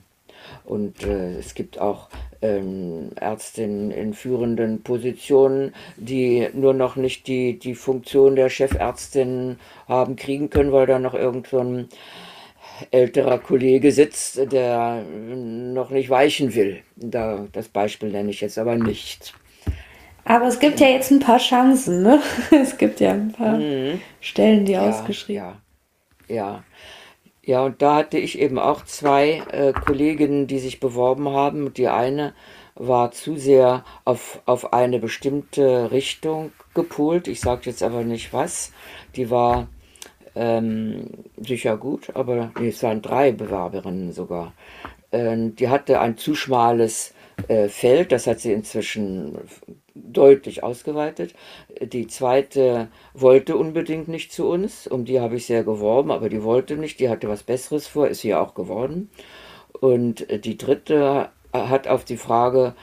Und 0.63 1.03
äh, 1.03 1.37
es 1.37 1.55
gibt 1.55 1.79
auch 1.79 2.09
ähm, 2.41 3.11
Ärztinnen 3.15 3.91
in 3.91 4.13
führenden 4.13 4.83
Positionen, 4.83 5.73
die 5.97 6.47
nur 6.53 6.73
noch 6.73 6.95
nicht 6.95 7.27
die, 7.27 7.57
die 7.57 7.75
Funktion 7.75 8.35
der 8.35 8.49
Chefärztin 8.49 9.57
haben 9.87 10.15
kriegen 10.15 10.49
können, 10.49 10.71
weil 10.71 10.85
da 10.85 10.99
noch 10.99 11.13
irgend 11.13 11.47
so 11.47 11.59
ein 11.59 11.89
älterer 12.91 13.39
Kollege 13.39 13.91
sitzt, 13.91 14.51
der 14.51 15.03
noch 15.03 15.89
nicht 15.89 16.09
weichen 16.09 16.53
will. 16.55 16.81
Da, 16.95 17.47
das 17.51 17.67
Beispiel 17.67 18.09
nenne 18.09 18.31
ich 18.31 18.41
jetzt 18.41 18.57
aber 18.57 18.75
nicht. 18.75 19.33
Aber 20.23 20.47
es 20.47 20.59
gibt 20.59 20.79
ja 20.79 20.87
jetzt 20.87 21.11
ein 21.11 21.19
paar 21.19 21.37
Chancen, 21.37 22.01
ne? 22.01 22.19
Es 22.51 22.77
gibt 22.77 22.99
ja 22.99 23.11
ein 23.11 23.31
paar 23.31 23.57
mhm. 23.57 24.01
Stellen, 24.19 24.65
die 24.65 24.73
ja, 24.73 24.89
ausgeschrieben 24.89 25.43
Ja, 26.27 26.35
ja. 26.35 26.63
Ja, 27.43 27.63
und 27.63 27.83
da 27.83 27.97
hatte 27.97 28.17
ich 28.17 28.39
eben 28.39 28.57
auch 28.57 28.83
zwei 28.85 29.43
äh, 29.51 29.71
Kolleginnen, 29.71 30.47
die 30.47 30.57
sich 30.57 30.79
beworben 30.79 31.29
haben. 31.29 31.75
Die 31.75 31.87
eine 31.87 32.33
war 32.73 33.11
zu 33.11 33.37
sehr 33.37 33.85
auf, 34.03 34.41
auf 34.47 34.73
eine 34.73 34.97
bestimmte 34.97 35.91
Richtung 35.91 36.51
gepolt. 36.73 37.27
Ich 37.27 37.41
sage 37.41 37.61
jetzt 37.65 37.83
aber 37.83 38.03
nicht 38.03 38.33
was. 38.33 38.73
Die 39.15 39.29
war 39.29 39.67
ähm, 40.35 41.07
sicher 41.37 41.77
gut, 41.77 42.11
aber 42.13 42.51
nee, 42.59 42.69
es 42.69 42.83
waren 42.83 43.01
drei 43.01 43.31
Bewerberinnen 43.31 44.11
sogar. 44.11 44.53
Ähm, 45.11 45.55
die 45.55 45.69
hatte 45.69 45.99
ein 45.99 46.17
zu 46.17 46.35
schmales 46.35 47.13
äh, 47.47 47.67
Feld, 47.67 48.11
das 48.11 48.27
hat 48.27 48.39
sie 48.39 48.53
inzwischen 48.53 49.37
deutlich 49.93 50.63
ausgeweitet. 50.63 51.33
Die 51.81 52.07
zweite 52.07 52.89
wollte 53.13 53.55
unbedingt 53.55 54.07
nicht 54.07 54.33
zu 54.33 54.47
uns, 54.47 54.87
um 54.87 55.05
die 55.05 55.19
habe 55.19 55.37
ich 55.37 55.45
sehr 55.45 55.63
geworben, 55.63 56.11
aber 56.11 56.29
die 56.29 56.43
wollte 56.43 56.75
nicht, 56.75 56.99
die 56.99 57.09
hatte 57.09 57.29
was 57.29 57.43
Besseres 57.43 57.87
vor, 57.87 58.07
ist 58.07 58.21
sie 58.21 58.35
auch 58.35 58.53
geworden. 58.53 59.09
Und 59.79 60.27
die 60.45 60.57
dritte 60.57 61.29
hat 61.53 61.87
auf 61.87 62.03
die 62.03 62.17
Frage, 62.17 62.75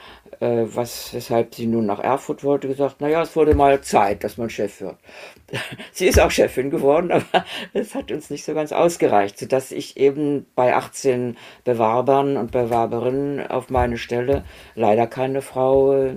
äh, 0.43 0.75
was, 0.75 1.15
weshalb 1.15 1.55
sie 1.55 1.67
nun 1.67 1.87
nach 1.87 2.01
Erfurt 2.01 2.43
wollte, 2.43 2.67
gesagt, 2.67 3.01
naja, 3.01 3.23
es 3.23 3.37
wurde 3.37 3.55
mal 3.55 3.81
Zeit, 3.81 4.25
dass 4.25 4.39
man 4.39 4.51
Chef 4.51 4.81
wird. 4.81 4.97
sie 5.93 6.09
ist 6.09 6.19
auch 6.19 6.33
Chefin 6.33 6.71
geworden, 6.71 7.13
aber 7.13 7.45
es 7.73 7.95
hat 7.95 8.11
uns 8.11 8.29
nicht 8.29 8.45
so 8.45 8.53
ganz 8.53 8.73
ausgereicht, 8.73 9.39
sodass 9.39 9.71
ich 9.71 9.97
eben 9.97 10.47
bei 10.57 10.75
18 10.75 11.37
Bewerbern 11.63 12.37
und 12.37 12.51
Bewerberinnen 12.51 13.47
auf 13.47 13.71
meine 13.71 13.99
Stelle 13.99 14.45
leider 14.75 15.07
keine 15.07 15.43
Frau 15.43 15.95
äh, 15.95 16.15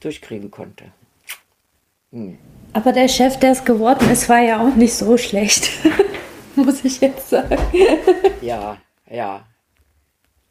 durchkriegen 0.00 0.50
konnte. 0.50 0.84
Hm. 2.12 2.38
Aber 2.72 2.92
der 2.92 3.08
Chef, 3.08 3.38
der 3.38 3.52
es 3.52 3.64
geworden 3.64 4.10
ist, 4.10 4.28
war 4.30 4.40
ja 4.40 4.60
auch 4.60 4.74
nicht 4.74 4.94
so 4.94 5.18
schlecht, 5.18 5.70
muss 6.56 6.82
ich 6.82 7.00
jetzt 7.02 7.28
sagen. 7.28 7.58
ja, 8.40 8.78
ja. 9.10 9.44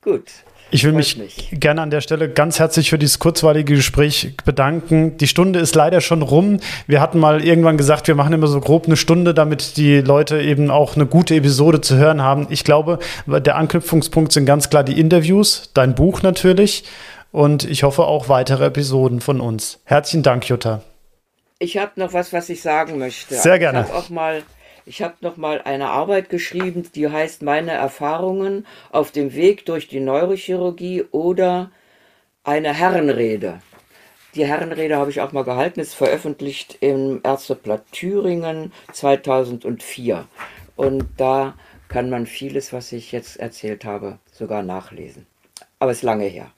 Gut. 0.03 0.31
Ich 0.71 0.83
will 0.83 0.93
mich 0.93 1.17
nicht. 1.17 1.61
gerne 1.61 1.81
an 1.81 1.89
der 1.89 2.01
Stelle 2.01 2.29
ganz 2.29 2.59
herzlich 2.59 2.89
für 2.89 2.97
dieses 2.97 3.19
kurzweilige 3.19 3.75
Gespräch 3.75 4.35
bedanken. 4.43 5.17
Die 5.17 5.27
Stunde 5.27 5.59
ist 5.59 5.75
leider 5.75 6.01
schon 6.01 6.21
rum. 6.21 6.59
Wir 6.87 7.01
hatten 7.01 7.19
mal 7.19 7.43
irgendwann 7.43 7.77
gesagt, 7.77 8.07
wir 8.07 8.15
machen 8.15 8.33
immer 8.33 8.47
so 8.47 8.59
grob 8.59 8.85
eine 8.85 8.97
Stunde, 8.97 9.33
damit 9.33 9.77
die 9.77 10.01
Leute 10.01 10.41
eben 10.41 10.71
auch 10.71 10.95
eine 10.95 11.05
gute 11.05 11.35
Episode 11.35 11.81
zu 11.81 11.95
hören 11.95 12.21
haben. 12.21 12.47
Ich 12.49 12.63
glaube, 12.63 12.99
der 13.27 13.55
Anknüpfungspunkt 13.55 14.31
sind 14.31 14.45
ganz 14.45 14.69
klar 14.69 14.83
die 14.83 14.99
Interviews, 14.99 15.69
dein 15.73 15.95
Buch 15.95 16.21
natürlich 16.23 16.83
und 17.31 17.63
ich 17.69 17.83
hoffe 17.83 18.03
auch 18.03 18.29
weitere 18.29 18.65
Episoden 18.65 19.21
von 19.21 19.41
uns. 19.41 19.79
Herzlichen 19.85 20.23
Dank, 20.23 20.47
Jutta. 20.47 20.81
Ich 21.59 21.77
habe 21.77 21.91
noch 21.95 22.13
was, 22.13 22.33
was 22.33 22.49
ich 22.49 22.61
sagen 22.61 22.97
möchte. 22.97 23.35
Sehr 23.35 23.59
gerne. 23.59 23.81
Ich 23.81 23.87
habe 23.87 23.97
auch 23.97 24.09
mal 24.09 24.43
ich 24.85 25.01
habe 25.01 25.15
noch 25.21 25.37
mal 25.37 25.61
eine 25.61 25.89
Arbeit 25.89 26.29
geschrieben, 26.29 26.89
die 26.93 27.09
heißt 27.09 27.41
Meine 27.41 27.71
Erfahrungen 27.71 28.67
auf 28.91 29.11
dem 29.11 29.33
Weg 29.33 29.65
durch 29.65 29.87
die 29.87 29.99
Neurochirurgie 29.99 31.05
oder 31.11 31.71
eine 32.43 32.73
Herrenrede. 32.73 33.61
Die 34.35 34.45
Herrenrede 34.45 34.97
habe 34.97 35.09
ich 35.09 35.21
auch 35.21 35.31
mal 35.31 35.43
gehalten, 35.43 35.79
ist 35.79 35.95
veröffentlicht 35.95 36.77
im 36.81 37.21
Ärzteblatt 37.23 37.91
Thüringen 37.91 38.73
2004. 38.91 40.27
Und 40.75 41.07
da 41.17 41.55
kann 41.87 42.09
man 42.09 42.25
vieles, 42.25 42.73
was 42.73 42.91
ich 42.91 43.11
jetzt 43.11 43.37
erzählt 43.37 43.85
habe, 43.85 44.19
sogar 44.31 44.61
nachlesen. 44.61 45.25
Aber 45.79 45.91
es 45.91 45.97
ist 45.97 46.03
lange 46.03 46.25
her. 46.25 46.51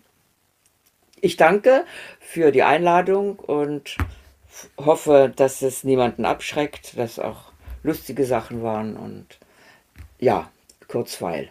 Ich 1.22 1.38
danke 1.38 1.86
für 2.20 2.52
die 2.52 2.64
Einladung 2.64 3.38
und 3.38 3.98
hoffe, 4.78 5.32
dass 5.36 5.62
es 5.62 5.84
niemanden 5.84 6.26
abschreckt, 6.26 6.98
dass 6.98 7.20
auch 7.20 7.47
lustige 7.88 8.26
Sachen 8.26 8.62
waren 8.62 8.96
und 8.96 9.26
ja, 10.20 10.50
Kurzweil, 10.88 11.50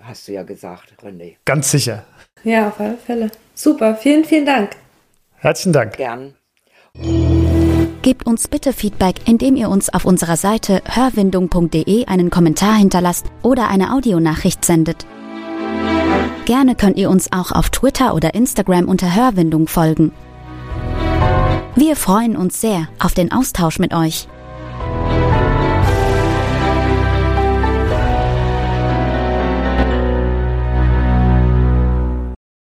hast 0.00 0.28
du 0.28 0.32
ja 0.32 0.42
gesagt, 0.42 0.92
René. 1.02 1.36
Ganz 1.44 1.70
sicher. 1.70 2.04
Ja, 2.44 2.68
auf 2.68 2.78
alle 2.78 2.96
Fälle. 2.96 3.30
Super, 3.54 3.96
vielen, 3.96 4.24
vielen 4.24 4.46
Dank. 4.46 4.76
Herzlichen 5.36 5.72
Dank. 5.72 5.96
Gern. 5.96 6.34
Gebt 8.02 8.26
uns 8.26 8.48
bitte 8.48 8.72
Feedback, 8.72 9.16
indem 9.26 9.56
ihr 9.56 9.68
uns 9.68 9.92
auf 9.92 10.04
unserer 10.04 10.36
Seite 10.36 10.82
hörwindung.de 10.86 12.06
einen 12.06 12.30
Kommentar 12.30 12.74
hinterlasst 12.76 13.26
oder 13.42 13.68
eine 13.68 13.92
Audionachricht 13.94 14.64
sendet. 14.64 15.06
Gerne 16.46 16.74
könnt 16.74 16.98
ihr 16.98 17.10
uns 17.10 17.32
auch 17.32 17.52
auf 17.52 17.70
Twitter 17.70 18.14
oder 18.14 18.34
Instagram 18.34 18.88
unter 18.88 19.14
Hörwindung 19.14 19.68
folgen. 19.68 20.12
Wir 21.76 21.94
freuen 21.96 22.36
uns 22.36 22.60
sehr 22.60 22.88
auf 22.98 23.14
den 23.14 23.32
Austausch 23.32 23.78
mit 23.78 23.94
euch. 23.94 24.26